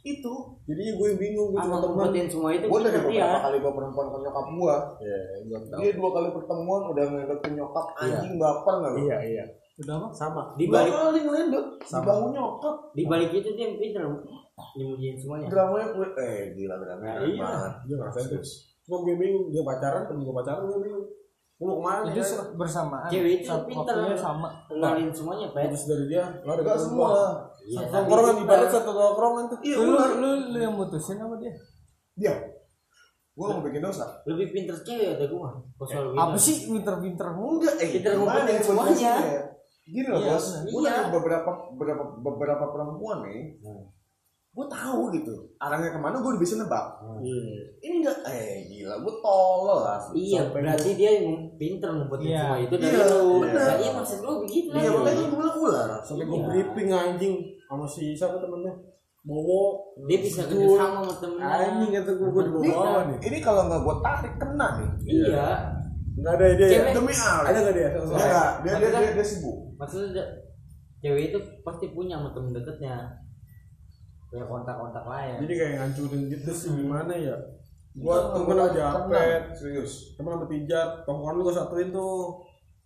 itu 0.00 0.32
jadi 0.64 0.96
gue 0.96 1.06
yang 1.12 1.20
bingung 1.20 1.52
gue 1.52 1.60
cuma 1.60 1.76
ngumpetin 1.76 2.24
semua 2.24 2.56
itu 2.56 2.64
gue 2.64 2.80
dari 2.80 3.04
pinter 3.04 3.12
dia 3.12 3.20
beberapa 3.20 3.44
kali 3.44 3.56
bawa 3.60 3.74
perempuan 3.76 4.06
ke 4.08 4.18
nyokap 4.24 4.46
gue 4.48 4.76
ya 5.04 5.18
gue 5.44 5.58
tahu 5.60 5.80
dia 5.84 5.92
dua 5.92 6.10
kali 6.16 6.28
pertemuan 6.32 6.82
udah 6.88 7.04
ke 7.36 7.48
nyokap 7.52 7.86
anjing 8.00 8.34
baper 8.40 8.74
nggak 8.80 8.92
iya 8.96 9.16
iya 9.20 9.44
udah 9.80 9.94
apa 9.96 10.08
sama. 10.12 10.42
Di 10.60 10.66
balik 10.68 10.92
kali 10.92 11.20
di 11.24 11.28
bahu 11.88 12.24
nyokap. 12.36 12.76
Di 12.92 13.02
balik 13.08 13.30
itu 13.32 13.48
dia 13.56 13.72
pinter 13.80 14.04
nyembunyiin 14.76 15.16
semuanya. 15.16 15.46
Dramanya 15.48 15.88
gue 15.96 16.08
eh 16.20 16.52
gila 16.56 16.76
drama 16.76 17.00
Nah, 17.00 17.16
iya. 17.24 17.48
dia 17.88 17.94
ngerasain 17.96 18.28
tuh 18.28 18.42
cuma 18.80 18.96
gue 19.06 19.14
bingung 19.22 19.54
dia 19.54 19.62
pacaran 19.62 20.02
temen 20.08 20.22
gue 20.26 20.34
pacaran 20.34 20.62
gue 20.68 20.80
bingung. 20.84 21.06
Gue 21.60 21.66
mau 21.68 21.76
ke 21.76 21.82
mana 21.84 21.98
itu 22.08 22.20
ya 22.24 22.40
bersamaan. 22.56 23.08
Cewek 23.12 23.32
itu 23.44 23.52
pinter. 23.68 23.94
sama. 24.16 24.48
Kenalin 24.68 25.08
semuanya 25.12 25.48
pet 25.52 25.68
terus 25.72 25.84
dari 25.88 26.04
dia 26.08 26.24
ketemu 26.40 26.80
semua. 26.80 27.08
Gua. 27.08 27.24
iya 27.68 27.80
tongkrongan 27.92 28.34
pinter. 28.40 28.48
ibarat 28.48 28.68
satu 28.72 28.90
tongkrongan 28.92 29.44
tuh. 29.52 29.58
Iya 29.60 29.76
lu, 29.76 29.92
ular 29.92 30.12
lu, 30.16 30.30
lu 30.56 30.58
yang 30.60 30.74
mutusin 30.76 31.16
sama 31.20 31.36
dia? 31.36 31.52
Dia. 32.16 32.34
Gue 33.36 33.46
mau 33.46 33.62
bikin 33.64 33.80
dosa. 33.80 34.04
Lebih 34.28 34.52
pinter 34.52 34.76
cewek 34.84 35.16
ada 35.16 35.24
gua? 35.28 35.48
Apa 36.16 36.36
sih 36.36 36.68
pinter-pinter 36.68 37.28
mulu? 37.36 37.60
Enggak 37.60 37.74
eh 37.80 37.88
gimana 37.96 38.16
ngumpetin 38.20 38.56
ya, 38.56 38.62
semuanya. 38.64 39.14
Gini 39.92 40.06
loh 40.06 40.18
Iya, 40.18 40.28
bos 40.30 40.46
benar. 40.46 40.62
gue 40.64 40.80
Iya. 40.80 40.94
beberapa 41.10 41.50
beberapa 41.72 42.02
beberapa 42.16 42.64
perempuan 42.68 43.18
nih 43.22 43.42
Hmm. 43.58 43.84
gue 44.50 44.66
tahu 44.66 45.02
gitu 45.12 45.30
arahnya 45.56 45.88
ke 45.88 46.00
mana 46.00 46.16
gue 46.16 46.26
udah 46.28 46.42
bisa 46.42 46.54
nebak 46.56 46.86
iya 47.20 47.38
ini 47.80 47.94
enggak 48.00 48.18
eh 48.24 48.66
gila 48.66 48.98
gue 48.98 49.14
tolol 49.20 49.78
lah 49.80 49.98
Iya, 50.10 50.42
berarti 50.48 50.90
dia 50.92 51.10
yang 51.16 51.28
pinter 51.54 51.86
ngumpetin 51.88 52.26
Iya. 52.28 52.40
semua 52.40 52.56
itu 52.58 52.74
dari 52.76 52.90
Iya, 52.92 53.04
lu. 53.14 53.26
benar. 53.40 53.62
Nah, 53.62 53.76
iya 53.76 53.90
maksud 53.92 54.18
lu 54.20 54.32
begitu 54.42 54.68
lah. 54.68 54.80
iya 54.80 54.90
makanya 54.90 55.22
gue 55.24 55.38
bilang 55.38 55.56
ular 55.56 55.88
sampai 56.00 56.24
gue 56.24 56.34
Iya. 56.34 56.46
briefing 56.48 56.90
anjing 56.90 57.34
sama 57.64 57.84
si 57.84 58.10
siapa 58.12 58.36
temennya 58.36 58.74
Bowo 59.20 59.92
Dia 60.02 60.18
bisa 60.18 60.42
kerja 60.42 60.64
sama 60.66 61.04
sama 61.04 61.12
temennya. 61.14 61.46
anjing 61.46 61.90
kata 61.92 62.10
gue 62.10 62.28
gue 62.28 62.42
di 62.42 62.50
ini, 62.58 62.70
bawah 62.72 63.02
nih 63.06 63.18
ini 63.22 63.38
kalau 63.38 63.62
nggak 63.64 63.80
gue 63.80 63.96
tarik 64.00 64.34
kena 64.34 64.66
nih 64.74 64.90
Iya. 65.06 65.46
Nggak 66.20 66.34
ada 66.36 66.46
dia 66.54 66.66
ya? 66.66 66.70
Cewek. 66.70 66.92
demi 66.94 67.14
Allah. 67.16 67.48
Ada 67.48 67.58
nggak 67.64 67.74
dia? 67.74 67.88
Dia 67.88 68.00
nggak. 68.04 68.52
dia 68.62 68.72
dia, 68.76 68.88
dia, 68.92 69.10
dia 69.16 69.26
sibuk. 69.26 69.56
Maksudnya 69.80 70.24
cewek 71.00 71.22
itu 71.32 71.38
pasti 71.64 71.84
punya 71.96 72.14
sama 72.20 72.30
temen 72.36 72.52
deketnya. 72.52 72.96
Punya 74.30 74.44
kontak-kontak 74.46 75.04
lain. 75.10 75.42
jadi 75.42 75.54
kayak 75.58 75.72
ngancurin 75.82 76.22
gitu 76.30 76.50
sih 76.54 76.70
gimana 76.70 77.12
ya? 77.18 77.34
Itu 77.90 78.06
gua 78.06 78.30
temen 78.30 78.54
gua 78.54 78.70
aja 78.70 78.82
apet 79.02 79.42
serius. 79.58 80.14
Temen 80.14 80.38
sama 80.38 80.46
tijar 80.46 81.02
tongkrongan 81.02 81.42
gue 81.42 81.54
satuin 81.54 81.88
tuh. 81.90 82.38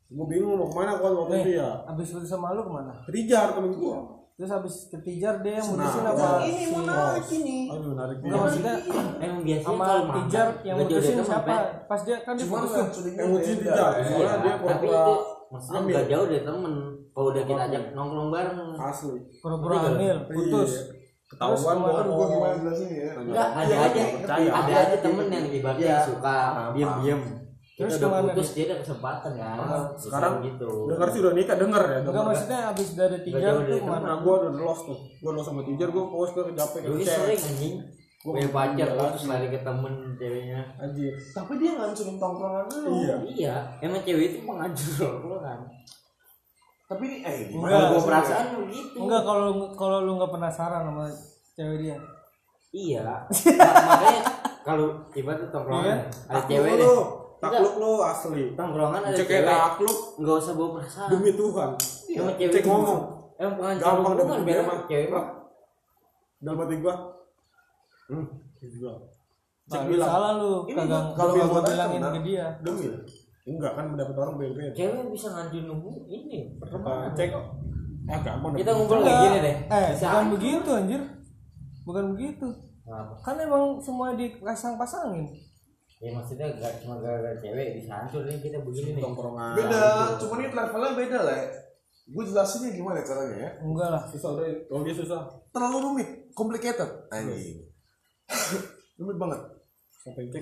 Gue 0.09 0.26
bingung 0.30 0.57
mau 0.57 0.68
ke 0.70 0.76
mana 0.78 0.97
kan 0.97 1.12
waktu 1.12 1.35
itu 1.43 1.51
ya. 1.59 1.85
abis 1.91 2.14
putus 2.14 2.30
sama 2.32 2.55
lu 2.55 2.64
ke 2.64 2.72
mana? 2.72 2.93
Tijar 3.09 3.53
temen 3.53 3.76
gue 3.76 4.23
terus 4.35 4.51
abis 4.51 4.74
ketijar 4.91 5.35
dia 5.41 5.62
yang 5.62 5.68
mutusin 5.68 6.03
Nah, 6.03 6.11
apa 6.11 6.28
ini 6.43 6.59
si 6.59 6.74
menarik 6.74 7.26
ini 7.30 7.59
aduh 7.66 7.89
menarik 7.95 8.16
Enggak 8.18 8.39
maksudnya 8.43 8.74
Emang 9.22 9.41
biasanya 9.41 9.62
sama 9.64 9.87
tijar 10.11 10.47
yang 10.61 10.76
teman, 10.80 11.22
siapa 11.22 11.55
pas 11.87 12.01
dia 12.03 12.16
kan 12.20 12.35
dia 12.35 12.43
cuma 12.43 12.57
putus 12.59 12.72
kan 12.72 12.82
tuh 12.85 12.95
sulingnya 12.99 13.22
yang 13.22 13.30
mutusin 13.30 13.57
beda. 13.57 13.70
tijar 13.70 13.91
Iya, 13.95 14.03
soalnya 14.05 14.35
dia 14.35 14.55
tapi 14.55 14.61
pura-pura 14.61 14.99
itu 14.99 15.14
maksudnya 15.47 15.80
nggak 15.80 16.05
jauh 16.11 16.26
dari 16.26 16.43
temen. 16.43 16.74
Kalau 17.14 17.28
udah 17.30 17.45
kita 17.47 17.62
ajak 17.64 17.82
nongkrong 17.95 18.28
bareng. 18.28 18.59
asli 18.74 19.14
pura-pura 19.39 19.76
hamil 19.80 20.16
putus 20.26 20.70
Iya. 20.74 20.82
ketahuan 21.30 21.76
bohong. 21.78 22.28
gimana 22.28 22.55
jelasin 22.59 22.89
ya 22.91 23.07
Enggak, 23.16 23.49
ada 23.55 23.64
Iya, 23.64 23.78
aja, 23.87 24.03
percaya. 24.18 24.51
ada 24.51 24.72
aja 24.76 24.97
temen 24.99 25.26
yang 25.28 25.47
ibaratnya 25.49 25.87
Iya. 25.87 25.99
suka 26.05 26.37
diem-diem. 26.74 27.20
Terus 27.74 27.90
Kita 27.92 27.98
udah 27.98 28.08
ke 28.08 28.14
mana 28.16 28.30
putus 28.30 28.48
dia? 28.50 28.64
ada 28.64 28.74
kesempatan 28.78 29.32
kan. 29.34 29.56
Bisa 29.58 29.78
sekarang 29.98 30.34
gitu. 30.46 30.70
dengar 30.86 31.08
sih 31.10 31.20
udah 31.20 31.34
nikah 31.34 31.56
denger 31.58 31.82
ya 31.84 31.98
enggak 32.00 32.24
maksudnya 32.24 32.58
abis 32.70 32.88
dari 32.94 33.16
jauh 33.26 33.60
tuh 33.60 33.76
ke 33.76 33.88
mana 33.88 34.04
Nah, 34.04 34.16
gue 34.16 34.34
udah 34.36 34.52
lost 34.56 34.82
tuh. 34.84 34.98
Gue 35.18 35.32
lost 35.32 35.48
sama 35.48 35.60
Tijar, 35.60 35.88
gue 35.88 36.04
post 36.06 36.30
ke 36.32 36.40
Dulu 36.46 36.54
ke 36.94 37.02
sering 37.04 37.40
anjing. 37.40 37.74
Gua 38.22 38.32
Punya 38.32 38.48
pacar 38.48 38.88
terus 38.88 39.24
lari 39.26 39.48
ke 39.48 39.60
temen 39.60 39.92
ceweknya. 40.14 40.60
Anjir. 40.76 41.12
tapi 41.30 41.52
dia 41.58 41.70
ngancurin 41.74 42.16
tongkrongan 42.16 42.64
lu 42.70 42.88
Iya. 42.96 43.14
Iya, 43.26 43.54
emang 43.82 44.00
cewek 44.00 44.24
itu 44.24 44.38
penghancur 44.40 45.12
lo 45.24 45.36
kan. 45.38 45.60
tapi 46.84 47.20
eh 47.20 47.48
Enggak. 47.50 47.90
sih? 47.90 48.00
perasaan 48.02 48.46
begitu. 48.60 48.96
enggak 48.98 49.22
kalau 49.24 49.48
kalau 49.74 49.98
lu 50.00 50.14
nggak 50.14 50.30
penasaran 50.30 50.84
sama 50.84 51.04
cewek 51.52 51.76
dia 51.80 51.96
Iya. 52.70 53.02
Ma- 53.58 53.76
makanya 53.84 54.22
kalau 54.62 54.86
ibarat 55.10 55.48
tongkrongan 55.48 55.84
Iya. 55.84 55.96
ada 56.26 56.40
cewek 56.46 56.72
lu, 56.74 56.80
deh. 56.80 56.96
Takluk 57.39 57.74
lu 57.76 57.93
asli. 58.01 58.45
Tongkrongan 58.53 59.01
ada 59.03 59.12
Cek 59.12 59.24
kayak 59.24 59.41
cewek. 59.41 59.57
takluk 59.57 59.99
Enggak 60.16 60.37
usah 60.37 60.53
bawa 60.53 60.68
perasaan. 60.74 61.09
demi 61.09 61.30
Tuhan. 61.32 61.70
Emang 62.11 62.35
cewek 62.35 62.53
Cek 62.53 62.64
ngomong. 62.64 63.01
Emang 63.35 63.55
penghancur 63.57 63.85
Gampang 63.85 64.14
dapet 64.14 64.39
biar 64.41 64.59
emang. 64.61 64.80
cewek 64.85 65.09
mah. 65.09 65.26
Dalam 66.39 66.57
hati 66.59 66.76
gue. 66.76 66.95
Hmm, 68.05 68.26
juga. 68.61 68.93
Cek 69.64 69.80
bilang. 69.87 70.09
salah 70.09 70.32
lu 70.37 70.51
kagak 70.66 70.85
gua- 70.85 71.12
kalau 71.14 71.32
gua 71.35 71.62
bilangin 71.62 72.01
ke 72.03 72.20
dia 72.22 72.47
Demi. 72.61 72.87
Enggak 73.45 73.72
kan 73.74 73.85
mendapat 73.87 74.14
orang 74.14 74.35
beda-beda. 74.37 74.72
Cewek 74.72 75.05
bisa 75.09 75.26
ngancurin 75.30 75.68
hubungan 75.68 76.05
ini 76.07 76.39
Apa, 76.53 76.59
pertemanan. 76.61 77.12
Cek. 77.12 77.30
Ah, 78.05 78.20
gampang. 78.20 78.53
Kita 78.53 78.70
ngumpul 78.70 78.99
kayak 79.01 79.20
gini 79.22 79.39
deh. 79.41 79.57
eh 79.66 79.87
Bisa 79.91 80.07
bukan 80.07 80.26
begitu 80.30 80.70
anjir 80.70 81.03
bukan 81.85 82.05
begitu 82.12 82.49
kan 83.18 83.37
emang 83.39 83.76
semua 83.78 84.12
dipasang-pasangin 84.12 85.24
Ya 86.05 86.12
maksudnya 86.12 86.46
gak 86.55 86.72
cuma 86.78 87.00
gara-gara 87.00 87.32
cewek 87.34 87.80
bisa 87.80 87.96
hancur 87.96 88.22
nih 88.22 88.36
kita 88.38 88.61
begini 88.61 88.90
nih. 88.92 89.02
Tongkrongan. 89.02 89.52
beda 89.55 89.80
cuma 90.18 90.34
ini 90.36 90.46
levelnya 90.50 90.92
beda 90.94 91.18
lah 91.22 91.38
gue 92.05 92.20
jelasinnya 92.22 92.70
gimana 92.70 93.00
caranya 93.00 93.36
ya? 93.38 93.50
Enggak 93.59 93.88
lah 93.88 94.02
Susah 94.05 94.30
udah. 94.30 94.44
Kalau 94.62 94.82
dia 94.82 94.92
susah. 94.92 95.20
terlalu 95.48 95.76
rumit 95.82 96.09
complicated. 96.30 96.90
Anjing. 97.09 97.64
Rumit 98.94 99.16
banget. 99.16 99.40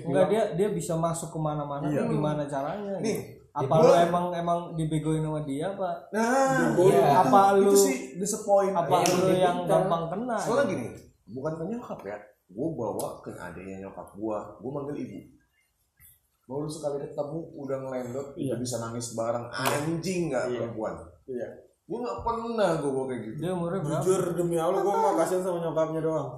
Enggak 0.03 0.27
dia 0.27 0.43
dia 0.53 0.67
bisa 0.69 0.93
masuk 0.93 1.31
ke 1.31 1.39
mana-mana 1.39 1.87
Iya. 1.87 2.03
tuh 2.03 2.07
gimana 2.11 2.43
caranya 2.43 2.99
nih 2.99 3.17
apa 3.49 3.69
gua- 3.69 3.85
lu 3.85 3.91
emang 3.95 4.25
emang 4.33 4.59
dibegoin 4.73 5.21
sama 5.21 5.39
dia 5.41 5.69
apa? 5.69 5.89
Nah 6.11 6.73
Gua- 6.73 6.91
iya, 6.91 7.05
apa 7.17 7.39
itu, 7.53 7.61
lu- 7.61 7.63
itu 7.63 7.77
sih 7.79 7.95
disappoint. 8.17 8.73
apa 8.73 8.95
Iya, 8.99 9.13
lu 9.13 9.27
yang 9.31 9.57
gampang 9.63 10.03
kena 10.09 10.35
soalnya 10.37 10.67
gini 10.67 10.87
bukan 11.29 11.53
ke 11.53 11.63
nyokap 11.65 11.99
ya. 12.03 12.17
Gue 12.45 12.67
bawa 12.69 13.07
ke 13.19 13.31
adanya 13.31 13.87
nyokap 13.87 14.11
gue 14.11 14.37
gue 14.59 14.69
manggil 14.69 14.95
ibu 14.99 15.17
baru 16.43 16.67
sekali 16.67 16.99
ketemu 17.01 17.39
udah 17.55 17.77
ngelendot 17.79 18.27
Iya. 18.35 18.55
bisa 18.55 18.75
nangis 18.77 19.13
bareng 19.13 19.47
anjing 19.47 20.27
nggak 20.27 20.43
Iya. 20.45 20.57
perempuan 20.59 20.93
Iya. 21.23 21.47
gue 21.83 21.97
nggak 21.99 22.19
pernah 22.21 22.69
gue 22.75 22.91
kayak 23.05 23.21
gitu 23.21 23.35
dia 23.37 23.51
umurnya 23.51 23.79
berapa 23.81 24.01
Jujur 24.01 24.23
demi 24.33 24.55
Allah 24.55 24.81
gue 24.81 24.91
mah 24.93 25.13
kasihan 25.15 25.41
sama 25.41 25.59
nyokapnya 25.59 25.99
doang. 25.99 26.29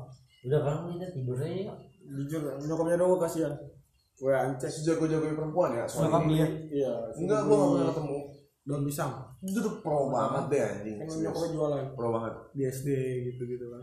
Udah 0.44 0.60
kan 0.62 0.76
kita 0.92 1.08
tidur 1.12 1.36
aja 1.36 1.50
yuk. 1.50 1.78
Jujur 2.08 2.42
nyokapnya 2.60 2.96
doang 2.96 3.12
gua 3.12 3.22
kasihan. 3.22 3.54
Gue 4.16 4.32
ancek. 4.32 4.70
sejago-jagonya 4.72 5.36
perempuan 5.36 5.70
ya 5.74 5.84
soal 5.84 6.08
Nyokap 6.08 6.22
ini 6.24 6.34
dia 6.34 6.48
Iya. 6.72 6.92
enggak 7.16 7.40
gue 7.42 7.56
nggak 7.56 7.70
pernah 7.72 7.90
ketemu 7.90 8.18
Daun 8.66 8.82
pisang. 8.82 9.12
itu 9.42 9.60
tuh 9.60 9.74
pro 9.80 10.10
banget 10.10 10.44
deh 10.50 10.62
anjing 10.64 10.96
nyokapnya 10.98 11.50
jualan 11.52 11.84
pro 11.94 12.08
banget 12.12 12.34
di 12.52 12.62
SD 12.64 12.88
gitu-gitu 13.28 13.66
kan. 13.68 13.82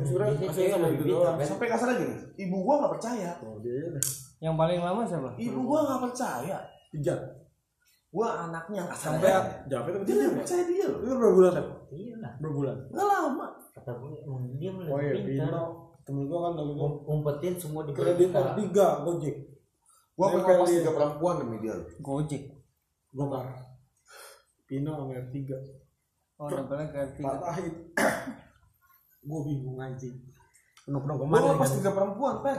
Sebenarnya 0.00 0.34
biasanya 0.34 0.48
kasihan 0.48 0.72
sama 0.72 0.86
itu 0.86 0.94
lebih 0.94 1.12
doang. 1.12 1.36
sampai 1.40 1.66
kasar 1.66 1.86
lagi 1.88 2.04
nih 2.04 2.18
ibu 2.38 2.56
gue 2.58 2.74
nggak 2.76 2.92
percaya 2.92 3.30
Oh 3.40 3.56
dia 3.58 3.86
yang 4.38 4.54
paling 4.54 4.78
lama 4.78 5.00
siapa 5.02 5.28
ibu 5.36 5.60
gue 5.60 5.78
nggak 5.80 6.00
percaya 6.04 6.56
Pijat. 6.88 7.20
gue 8.08 8.24
anaknya 8.26 8.82
kasar 8.86 9.08
Sampai 9.12 9.28
aja. 9.28 9.40
Japet 9.66 9.92
apa 9.92 10.04
dia 10.04 10.14
nggak 10.16 10.36
percaya 10.38 10.62
dia 10.64 10.84
loh 10.86 10.98
Itu 10.98 11.12
berapa 11.12 11.34
bulan? 11.34 11.52
Iya 11.88 12.14
lah. 12.16 12.32
Berapa 12.38 12.54
bulan? 12.54 12.76
nggak 12.88 13.06
lama 13.06 13.46
Kata 13.70 13.90
gue 13.92 14.10
emang 14.22 14.42
dia 14.54 14.70
lebih 14.72 14.88
Oh 14.88 14.98
iya, 14.98 15.12
pintar. 15.18 15.48
Pino. 15.48 15.64
Temen 16.00 16.22
gue 16.24 16.38
kan 16.38 16.52
lagi 16.54 16.72
Um- 16.74 17.00
Umpetin 17.06 17.54
semua 17.54 17.82
di 17.82 17.92
kredit 17.92 18.28
kita. 18.28 18.56
tiga 18.56 18.86
gojek. 19.02 19.36
pas 20.16 20.66
dia. 20.66 20.80
tiga 20.80 20.90
perempuan 20.90 21.34
demi 21.38 21.56
dia 21.58 21.74
gojek 21.98 22.42
Gue 23.08 23.24
marah. 23.24 23.58
Pino 24.64 24.90
sama 24.94 25.12
R3. 25.14 25.36
oh 26.38 26.48
kayak 26.64 27.08
tiga 27.12 27.28
Patahin. 27.34 27.74
Gue 29.18 29.40
bingung 29.44 29.78
anjing. 29.78 30.14
Penuh-penuh 30.86 31.14
gue 31.20 31.26
ke 31.26 31.28
mana 31.28 31.44
ngelepas 31.52 31.68
nih? 31.68 31.76
tiga 31.78 31.90
perempuan 31.92 32.34
per 32.40 32.56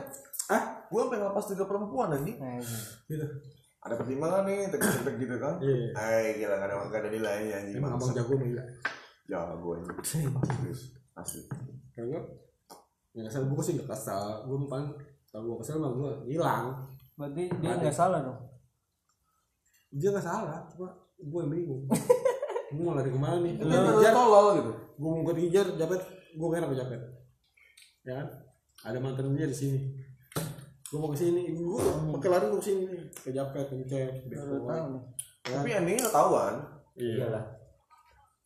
Hah? 0.49 0.63
gue 0.85 1.01
pengen 1.09 1.21
ngelepas 1.25 1.45
tiga 1.49 1.63
perempuan 1.65 2.07
anjing 2.13 2.37
nah, 2.37 2.57
ini. 2.57 2.77
Gitu. 3.05 3.25
ada 3.79 3.93
pertimbangan 3.95 4.41
nih 4.45 4.57
tek-tek 4.69 5.15
gitu 5.17 5.35
kan 5.39 5.55
Iya. 5.61 5.87
eh 5.97 6.25
gila 6.37 6.55
gak 6.57 6.67
ada 6.67 6.75
gak 6.89 6.99
ada 6.99 7.09
nilainya 7.09 7.55
anjing 7.57 7.75
Emang 7.79 7.93
abang 7.95 8.11
jago 8.11 8.33
mah 8.35 8.47
gila. 8.49 8.63
jago 9.25 9.67
anjing 9.77 9.97
serius 10.03 10.81
asli 11.13 11.41
Karena 11.93 12.19
yang 13.13 13.25
kesel 13.25 13.43
gue 13.49 13.63
sih 13.65 13.73
gak 13.77 13.89
kesel. 13.89 14.45
Gue 14.45 14.57
paling 14.65 14.89
tau 15.29 15.41
gue 15.41 15.57
kesel 15.61 15.77
mah 15.77 15.91
gue 15.93 16.11
hilang. 16.29 16.65
berarti 17.17 17.43
dia 17.61 17.73
nggak 17.75 17.93
salah 17.93 18.19
dong 18.21 18.39
Dia 19.89 20.13
gak 20.13 20.21
salah, 20.21 20.69
cuma 20.69 20.93
gue 21.17 21.39
yang 21.41 21.49
bingung. 21.49 21.83
gue 22.73 22.83
mau 22.85 22.93
lari 22.93 23.09
ke 23.09 23.17
mana 23.17 23.41
nih? 23.41 23.57
Gue 23.57 23.73
ngejar, 23.73 24.13
tolol 24.13 24.47
gitu 24.61 24.71
gue 24.99 25.09
mau 25.09 25.23
ke 25.23 25.33
Nijar, 25.33 25.67
Japet, 25.79 26.01
gue 26.31 26.47
kira 26.47 26.65
ke 26.65 26.75
Japet. 26.75 27.01
Ya 28.01 28.13
kan? 28.15 28.27
Ada 28.81 28.97
mantan 28.97 29.33
dia 29.33 29.45
di 29.45 29.53
sini. 29.53 29.79
Gue 30.85 30.97
mau 30.97 31.09
ke 31.09 31.19
sini, 31.19 31.51
gue 31.51 31.81
pakai 32.11 32.29
lari 32.29 32.45
gue 32.47 32.57
ke 32.57 32.65
sini 32.65 32.81
nih, 32.87 33.01
ke 33.13 33.29
Japet, 33.29 33.65
tahu 33.67 34.85
nih 34.89 35.03
Ya. 35.41 35.55
tapi 35.55 35.69
endingnya 35.71 36.03
ketahuan 36.05 36.55
Iya, 36.93 37.13
Iyalah. 37.25 37.45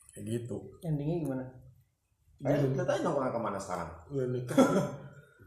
kayak 0.09 0.23
gitu. 0.29 0.57
endingnya 0.79 1.17
gimana 1.19 1.43
Eh, 2.39 2.59
kita 2.69 2.83
tanya 2.83 3.01
nongkrong 3.03 3.31
ke 3.31 3.39
mana 3.41 3.57
sekarang? 3.57 3.89
udah 4.09 4.27
nikah 4.29 4.55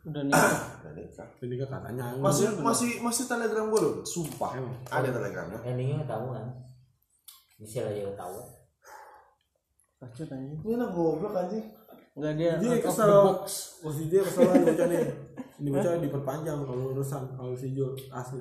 udah 0.04 0.22
nikah 0.22 0.52
Udah 0.82 0.92
nikah. 0.92 1.26
udah 1.30 1.46
nikah 1.46 1.68
katanya 1.70 2.04
Masih 2.18 2.46
masih 2.58 2.88
masih 2.98 3.24
telegram 3.26 3.68
gue 3.68 3.80
loh, 3.80 3.94
sumpah. 4.02 4.52
Ada 4.86 5.08
telegramnya. 5.10 5.60
endingnya 5.62 6.02
ketahuan 6.02 6.44
bisa 7.56 7.84
aja 7.84 8.02
ketahuan 8.06 8.46
Bacot 9.96 10.28
anjing 10.28 10.60
Ini 10.60 10.72
anak 10.76 10.90
goblok 10.92 11.32
anjing. 11.36 11.64
Enggak 12.16 12.32
dia 12.40 12.52
dia 12.56 12.80
box 12.80 13.80
posisi 13.84 14.08
dia 14.08 14.24
kesel 14.24 14.48
nih 14.48 14.64
bocah 14.64 14.86
nih 14.88 15.02
ini 15.60 15.68
bocah 15.68 15.92
diperpanjang 16.00 16.58
kalau 16.64 16.96
urusan 16.96 17.22
kalau 17.36 17.52
si 17.52 17.76
Jul 17.76 17.92
asli 18.08 18.40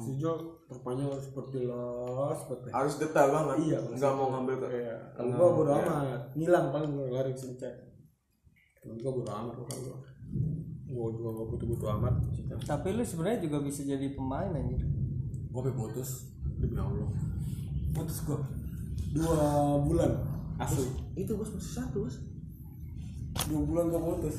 si 0.00 0.18
Jul 0.18 0.38
perpanjang 0.66 1.10
seperti 1.20 1.68
los 1.68 2.38
seperti 2.38 2.72
Harus 2.72 2.96
detail 2.96 3.28
banget. 3.28 3.56
Iya, 3.60 3.78
Enggak 3.92 4.12
mau 4.16 4.32
ngambil 4.32 4.54
ke 4.64 4.66
Iya, 4.72 4.96
kalau 5.12 5.30
gua 5.36 5.48
bodo 5.52 5.72
amat, 5.76 6.32
ngilang 6.32 6.72
paling 6.72 6.90
gua 6.96 7.20
lari 7.20 7.36
ke 7.36 7.40
sini 7.44 7.60
cek. 7.60 7.74
Kalau 8.80 8.96
gua 8.96 9.12
bodo 9.20 9.30
amat 9.36 9.52
gua 9.52 9.66
kalau 9.68 9.82
gua. 9.84 9.98
Gua 10.92 11.08
juga 11.12 11.28
gak 11.36 11.48
butuh-butuh 11.56 11.88
amat 12.00 12.14
tapi 12.68 12.92
lu 12.92 13.00
sebenarnya 13.00 13.48
juga 13.48 13.64
bisa 13.64 13.80
jadi 13.80 14.12
pemain 14.12 14.52
anjir 14.52 14.84
Gua 15.52 15.68
putus 15.68 16.32
demi 16.56 16.80
Allah. 16.80 17.08
Putus 17.92 18.24
gua. 18.24 18.40
Dua 19.12 19.76
bulan 19.84 20.12
asli. 20.56 20.88
itu 21.16 21.36
bos 21.36 21.52
masih 21.52 21.72
satu 21.84 22.08
bos. 22.08 22.16
Dua 23.42 23.62
bulan 23.62 23.84
gua 23.88 24.00
putus. 24.02 24.36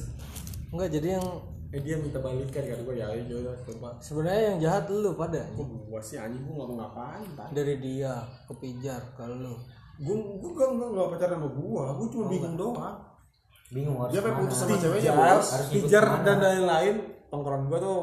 enggak 0.69 0.89
jadi 0.91 1.19
yang 1.19 1.27
Eh 1.73 1.81
dia 1.81 1.97
minta 1.97 2.21
balikan 2.21 2.61
kan 2.61 2.79
gua 2.85 2.93
ya 2.93 3.09
ayo 3.09 3.41
udah 3.41 3.57
coba. 3.65 3.89
sebenarnya 3.97 4.43
yang 4.47 4.57
jahat 4.61 4.85
lu 4.87 5.09
pada 5.13 5.41
Kok 5.51 5.89
gua 5.89 5.97
sih 5.99 6.21
anjing 6.21 6.45
gua 6.45 6.53
gak 6.55 6.67
mau 6.69 6.77
ngapain 6.79 7.25
tadi. 7.33 7.49
dari 7.51 7.75
dia 7.77 8.13
ke 8.45 8.53
pijar 8.53 9.01
ke 9.17 9.25
lu 9.25 9.57
Gua 9.97 10.13
gua 10.37 10.51
gak 10.53 10.69
gak, 10.71 10.89
gak 10.91 11.07
pacaran 11.11 11.37
sama 11.37 11.49
gua, 11.49 11.83
gua 11.91 12.07
cuma 12.07 12.25
bingung 12.29 12.53
doang. 12.53 12.97
bingung 13.69 13.97
harus 13.97 14.13
Dia 14.13 14.21
pengen 14.21 14.37
putus 14.39 14.57
sama 14.59 14.75
ceweknya 14.77 15.11
bos. 15.13 15.47
Harus 15.49 15.67
pijar 15.71 16.05
dan 16.21 16.37
lain-lain 16.37 16.95
tongkrongan 17.29 17.65
gua 17.65 17.79
tuh. 17.81 18.01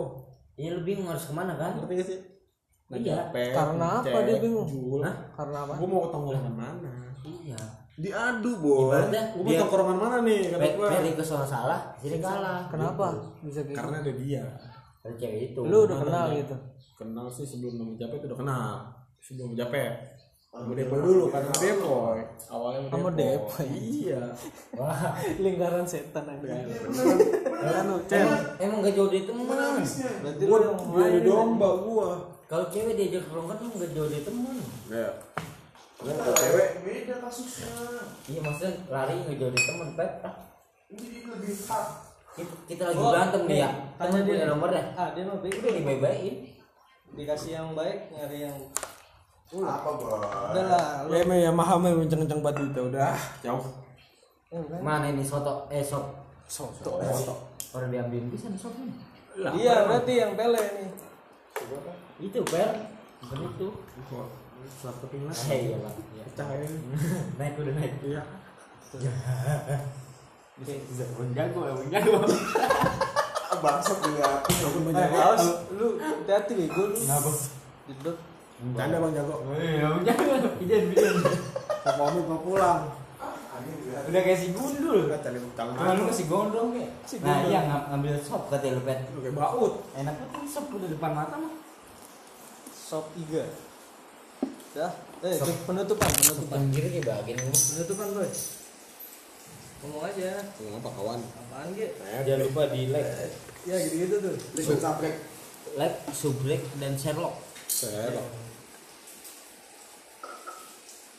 iya 0.54 0.70
lu 0.74 0.82
bingung 0.82 1.06
harus 1.06 1.24
ke 1.24 1.32
mana 1.32 1.54
kan 1.54 1.78
Ngerti 1.78 1.94
gak 1.94 2.08
sih? 2.10 2.18
Iya. 2.90 3.22
Ngejapet, 3.30 3.54
Karena 3.54 3.88
apa 4.02 4.18
dia 4.26 4.36
bingung? 4.42 4.66
Karena 5.30 5.58
apa 5.62 5.72
Gua 5.78 5.86
mau 5.86 6.00
ke 6.02 6.10
tongkrongan 6.10 6.54
mana? 6.58 6.92
iya 7.22 7.58
Diadu 8.00 8.50
bos. 8.56 8.88
ibaratnya 8.88 9.22
Gua 9.30 9.38
mau 9.38 9.46
dia 9.46 9.60
tongkrongan 9.60 9.96
mana 9.98 10.18
nih 10.22 10.40
kata 10.48 10.58
Pe- 10.58 10.74
gua? 10.74 10.88
Ferry 10.90 11.10
ke 11.12 11.22
sono 11.22 11.44
salah 11.44 11.80
sini 11.96 12.16
kalah 12.18 12.64
kenapa 12.66 13.06
bisa 13.40 13.60
kayak 13.60 13.76
Karena 13.76 13.96
ada 13.98 14.12
dia. 14.14 14.44
Dari 14.98 15.14
cewek 15.14 15.38
itu 15.46 15.60
gitu? 15.60 15.60
lu 15.66 15.78
udah 15.82 15.96
kenal 15.98 16.26
gitu 16.34 16.56
Kenal 16.94 17.26
sih 17.26 17.44
sebelum 17.44 17.72
nama 17.74 17.92
Japet 17.94 18.20
udah 18.22 18.36
kenal. 18.36 18.72
Sebelum 19.18 19.52
Japet. 19.54 19.92
Sama 20.50 20.74
Depo 20.74 20.96
dulu 20.98 21.24
kan 21.28 21.40
sama 21.42 21.56
Depo. 21.58 21.94
Awalnya 22.50 22.80
Sama 22.90 23.10
Depo. 23.12 23.48
Iya. 23.62 24.22
wah 24.72 25.14
lingkaran 25.38 25.84
setan 25.84 26.24
aja 26.26 26.46
Kan 27.60 27.84
lu, 27.86 27.96
Cen. 28.04 28.24
emang 28.58 28.80
gak 28.80 28.92
jauh 28.92 29.06
dari 29.06 29.22
teman 29.22 29.46
berarti 29.46 30.42
Gua 30.42 30.58
lu 30.58 30.64
yang 30.64 30.80
dia 30.90 31.08
di 31.14 31.20
domba 31.22 31.68
gua. 31.78 32.10
kalau 32.44 32.66
cewek 32.66 32.92
diajak 32.94 33.22
nongkrong 33.24 33.46
kan 33.46 33.78
gak 33.78 33.90
jauh 33.90 34.08
dari 34.08 34.24
teman 34.24 34.56
Ya. 34.90 35.08
Kalau 36.00 36.32
cewek 36.32 36.68
beda 36.80 37.14
kasusnya. 37.20 37.68
iya 38.24 38.40
maksudnya 38.40 38.72
lari 38.88 39.20
gak 39.20 39.36
jauh 39.36 39.50
dari 39.50 39.62
teman 39.62 39.88
pep 39.94 40.12
ah. 40.22 40.34
Ini 40.88 41.06
lebih 41.28 41.52
hard. 41.62 41.88
kita, 42.32 42.54
kita 42.66 42.82
lagi 42.84 42.96
Oh, 42.96 43.10
berantem 43.10 43.42
nih 43.44 43.58
ya 43.58 43.70
tanya 43.94 44.18
tanya 44.18 44.32
dia. 44.32 44.46
nomor 44.46 44.68
dah 44.68 44.84
ah 44.94 45.08
dia 45.12 45.22
mah 45.22 45.36
baik 45.36 45.54
udah 45.56 45.72
dibaik-baikin 45.72 46.34
dikasih 47.12 47.50
yang 47.52 47.68
baik 47.74 47.98
nyari 48.08 48.38
yang 48.42 48.56
Apa 49.50 49.90
bos? 49.92 50.14
udah 50.46 50.64
lah 50.64 50.86
lu 51.04 51.10
Ya 51.12 51.26
ya 51.26 51.50
mahal 51.50 51.76
mah 51.76 51.90
kenceng-kenceng 51.92 52.40
banget 52.40 52.70
itu 52.70 52.82
udah 52.86 53.12
jauh. 53.42 53.64
Eh, 54.48 54.58
bukan. 54.58 54.78
mana 54.80 55.06
ini 55.06 55.20
soto 55.20 55.66
eh 55.68 55.82
sop 55.82 56.06
Soto. 56.46 56.98
orang 57.70 57.86
diambil 57.88 58.30
bisa 58.30 58.46
nih 58.46 58.56
sop 58.56 58.74
nih 58.74 58.94
iya 59.54 59.84
berarti 59.84 60.12
yang 60.16 60.32
pele 60.34 60.58
nih 60.58 60.88
itu 62.20 62.38
per 62.42 62.70
bukan 63.20 63.38
itu 63.44 63.68
Satu 64.72 64.96
keping 65.04 65.24
lah. 65.24 65.34
eh 65.46 65.60
iya 65.66 65.76
lah 65.78 65.92
iya. 66.10 66.22
Pecah 66.26 66.46
ya. 66.50 66.66
naik 67.38 67.54
udah 67.56 67.74
naik 67.74 67.92
Iya. 68.02 68.22
Bang 71.10 71.30
jago 71.32 71.60
ya 71.62 71.72
bang 71.74 71.88
jago 71.90 72.12
Bangsat 73.60 73.98
juga. 74.00 74.40
Bang 74.40 74.84
Eh, 74.86 74.94
Jago. 74.94 75.16
haus 75.18 75.44
lu 75.70 75.86
hati-hati 75.96 76.52
bego 76.56 76.82
lu 76.86 76.96
ngapa 76.98 77.30
jedot 77.86 78.16
Canda 78.70 78.96
Bang 78.98 79.12
Jago. 79.12 79.34
iya 79.56 79.86
bang 79.86 80.04
jago 80.06 80.32
pijan 80.56 80.82
pijan 80.88 81.14
Mau 81.80 81.92
pamit 81.98 82.24
mau 82.24 82.40
pulang. 82.40 82.80
udah 84.00 84.20
kayak 84.22 84.38
si 84.38 84.52
gundul 84.52 85.08
cari 85.10 85.36
Cuma 85.36 85.92
lu 85.92 86.02
kasih 86.06 86.26
gondrong 86.26 86.72
ya? 86.72 86.88
Nah 87.20 87.38
iya 87.42 87.60
ng- 87.62 87.86
ngambil 87.90 88.14
sop 88.18 88.48
katanya 88.48 88.76
lu 88.76 88.82
pet 88.82 88.98
Lu 89.10 89.20
kayak 89.20 89.34
baut. 89.34 89.72
Enak 89.92 90.14
banget 90.26 90.44
sop 90.46 90.66
udah 90.70 90.88
depan 90.88 91.12
mata 91.14 91.36
mah 91.36 91.52
sop 92.72 93.12
iga 93.14 93.44
dah 94.70 94.92
eh 95.26 95.34
itu 95.34 95.52
penutupan 95.66 96.10
penutupan. 96.14 96.56
Anjir 96.62 96.84
kayak 96.86 97.04
bagian 97.04 97.36
lu 97.42 97.50
penutupan 97.50 98.08
boy 98.14 98.30
ngomong 99.80 100.04
aja. 100.12 100.44
Ngomong 100.60 100.76
apa 100.76 100.90
kawan? 100.92 101.20
apaan 101.24 101.68
ge? 101.72 101.88
Jangan 101.96 102.40
lupa 102.44 102.62
di 102.68 102.92
like. 102.92 103.32
Ya 103.68 103.76
gitu 103.76 104.08
gitu 104.08 104.16
tuh 104.24 104.36
Liquid 104.56 104.80
saplek. 104.80 105.14
Like, 105.76 105.96
subrek, 106.10 106.64
dan 106.82 106.96
Sherlock 106.96 107.36
Saya 107.68 108.10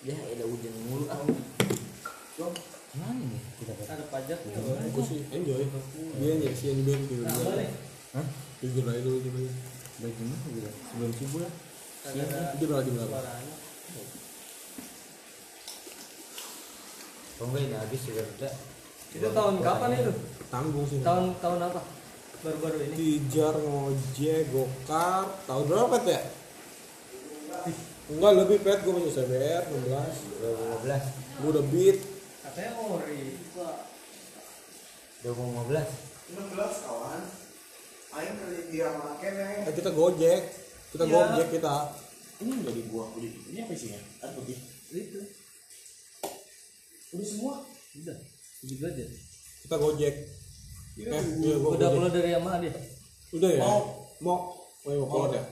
Ya 0.02 0.18
ada 0.18 0.44
hujan 0.50 0.74
mulu 0.90 1.06
ah. 1.08 1.22
Mana 2.98 3.22
nih 3.22 3.42
kita 3.62 3.72
ada 3.86 4.06
pajak 4.10 4.40
nih 4.44 4.58
Gue 4.92 5.04
sih? 5.06 5.22
Enjoy. 5.30 5.64
Dia 6.20 6.34
nih 6.42 6.52
sih 6.52 6.74
Nah, 6.74 7.38
nih 7.56 7.70
Hah? 8.12 8.26
Tidur 8.60 8.84
aja 8.90 9.00
dulu 9.00 9.18
gitu. 9.24 9.40
Udah 10.02 10.12
gimana? 10.12 10.46
Gitu? 10.52 10.70
Sebelum 10.92 11.12
subuh 11.16 11.40
lah 11.48 11.54
kagak 12.02 12.26
ada 12.28 12.40
Tidur 12.58 12.70
lagi 12.74 12.90
berapa? 12.92 13.10
suaranya 13.14 13.56
Kalau 17.38 17.48
enggak 17.50 17.64
ini 17.66 17.76
habis 17.78 18.02
juga 18.06 18.22
udah 18.22 18.54
itu 19.12 19.28
tahun 19.28 19.56
kapan 19.60 19.90
itu 19.98 20.14
Tanggung 20.48 20.86
sih. 20.88 21.00
tahun 21.02 21.26
tahun 21.40 21.60
apa 21.68 21.82
baru-baru 22.42 22.78
ini 22.90 22.96
Tijar, 22.98 23.54
ngojek, 23.54 24.50
gokar, 24.50 25.26
tahun 25.46 25.66
berapa 25.70 25.96
ya? 26.10 26.22
Enggak 28.12 28.34
lebih 28.44 28.58
pet, 28.66 28.80
gue 28.82 28.92
punya 28.92 29.12
CBR 29.14 29.64
16 29.70 30.84
2015 30.84 31.40
Gue 31.42 31.50
udah 31.54 31.66
beat 31.70 31.98
katanya 32.42 32.72
ori 32.82 33.22
2015 35.22 35.30
16 36.32 36.86
kawan. 36.88 37.22
Aing 38.12 38.36
kerja 38.36 38.62
dia 38.68 38.88
makan 38.92 39.32
nih. 39.40 39.68
Eh, 39.68 39.74
kita 39.76 39.90
gojek 39.92 40.42
Kita 40.92 41.04
Iya. 41.08 41.16
gojek 41.16 41.48
kita. 41.56 41.74
Ini 42.44 42.52
jadi 42.68 42.82
gua 42.92 43.06
beli. 43.16 43.30
Ini 43.32 43.60
apa 43.64 43.72
isinya? 43.72 44.00
Air 44.28 44.32
putih. 44.36 44.58
Itu. 44.92 45.22
Udah 47.16 47.28
semua? 47.28 47.54
Udah. 47.96 48.18
Juga 48.68 48.86
aja. 48.92 49.04
Kita 49.64 49.76
gojek. 49.80 50.16
Eh, 51.00 51.24
iya 51.48 51.56
gua 51.64 51.72
udah 51.80 51.88
keluar 51.96 52.12
dari 52.12 52.30
Yamaha 52.36 52.58
dia? 52.60 52.74
Udah 53.32 53.50
ya? 53.56 53.62
Mau. 53.64 53.80
Mau. 54.20 54.38
Oh 54.84 54.90
iya 54.92 55.00
mau 55.00 55.08
keluar 55.08 55.32
ya? 55.32 55.44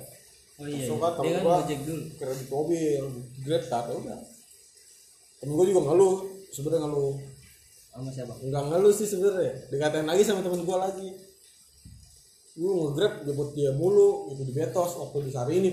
oh 0.59 0.67
iya, 0.67 0.91
iya. 0.91 0.91
kan, 0.91 1.11
dia 1.23 1.31
kan 1.39 1.43
gua. 1.47 1.55
gojek 1.63 1.79
dulu. 1.87 2.03
Kredit 2.19 2.47
mobil 2.51 3.03
Grab 3.47 3.63
start 3.63 3.85
udah 3.95 4.19
Temen 5.39 5.55
gue 5.55 5.65
juga 5.71 5.81
ngeluh. 5.87 6.15
Sebenarnya 6.51 6.83
ngeluh. 6.83 7.15
Sama 7.95 8.11
siapa? 8.11 8.33
Enggak 8.43 8.63
ngeluh 8.67 8.91
sih 8.91 9.07
sebenarnya 9.07 9.55
Dikatain 9.71 10.03
lagi 10.03 10.23
sama 10.27 10.43
temen 10.43 10.67
gue 10.67 10.77
lagi 10.77 11.28
Lu 12.59 12.91
nge-grab 12.91 13.23
jemput 13.23 13.55
dia 13.55 13.71
mulu 13.71 14.31
Itu 14.35 14.43
di 14.43 14.51
Betos 14.51 14.99
Waktu 14.99 15.17
di 15.27 15.31
Sarini 15.31 15.67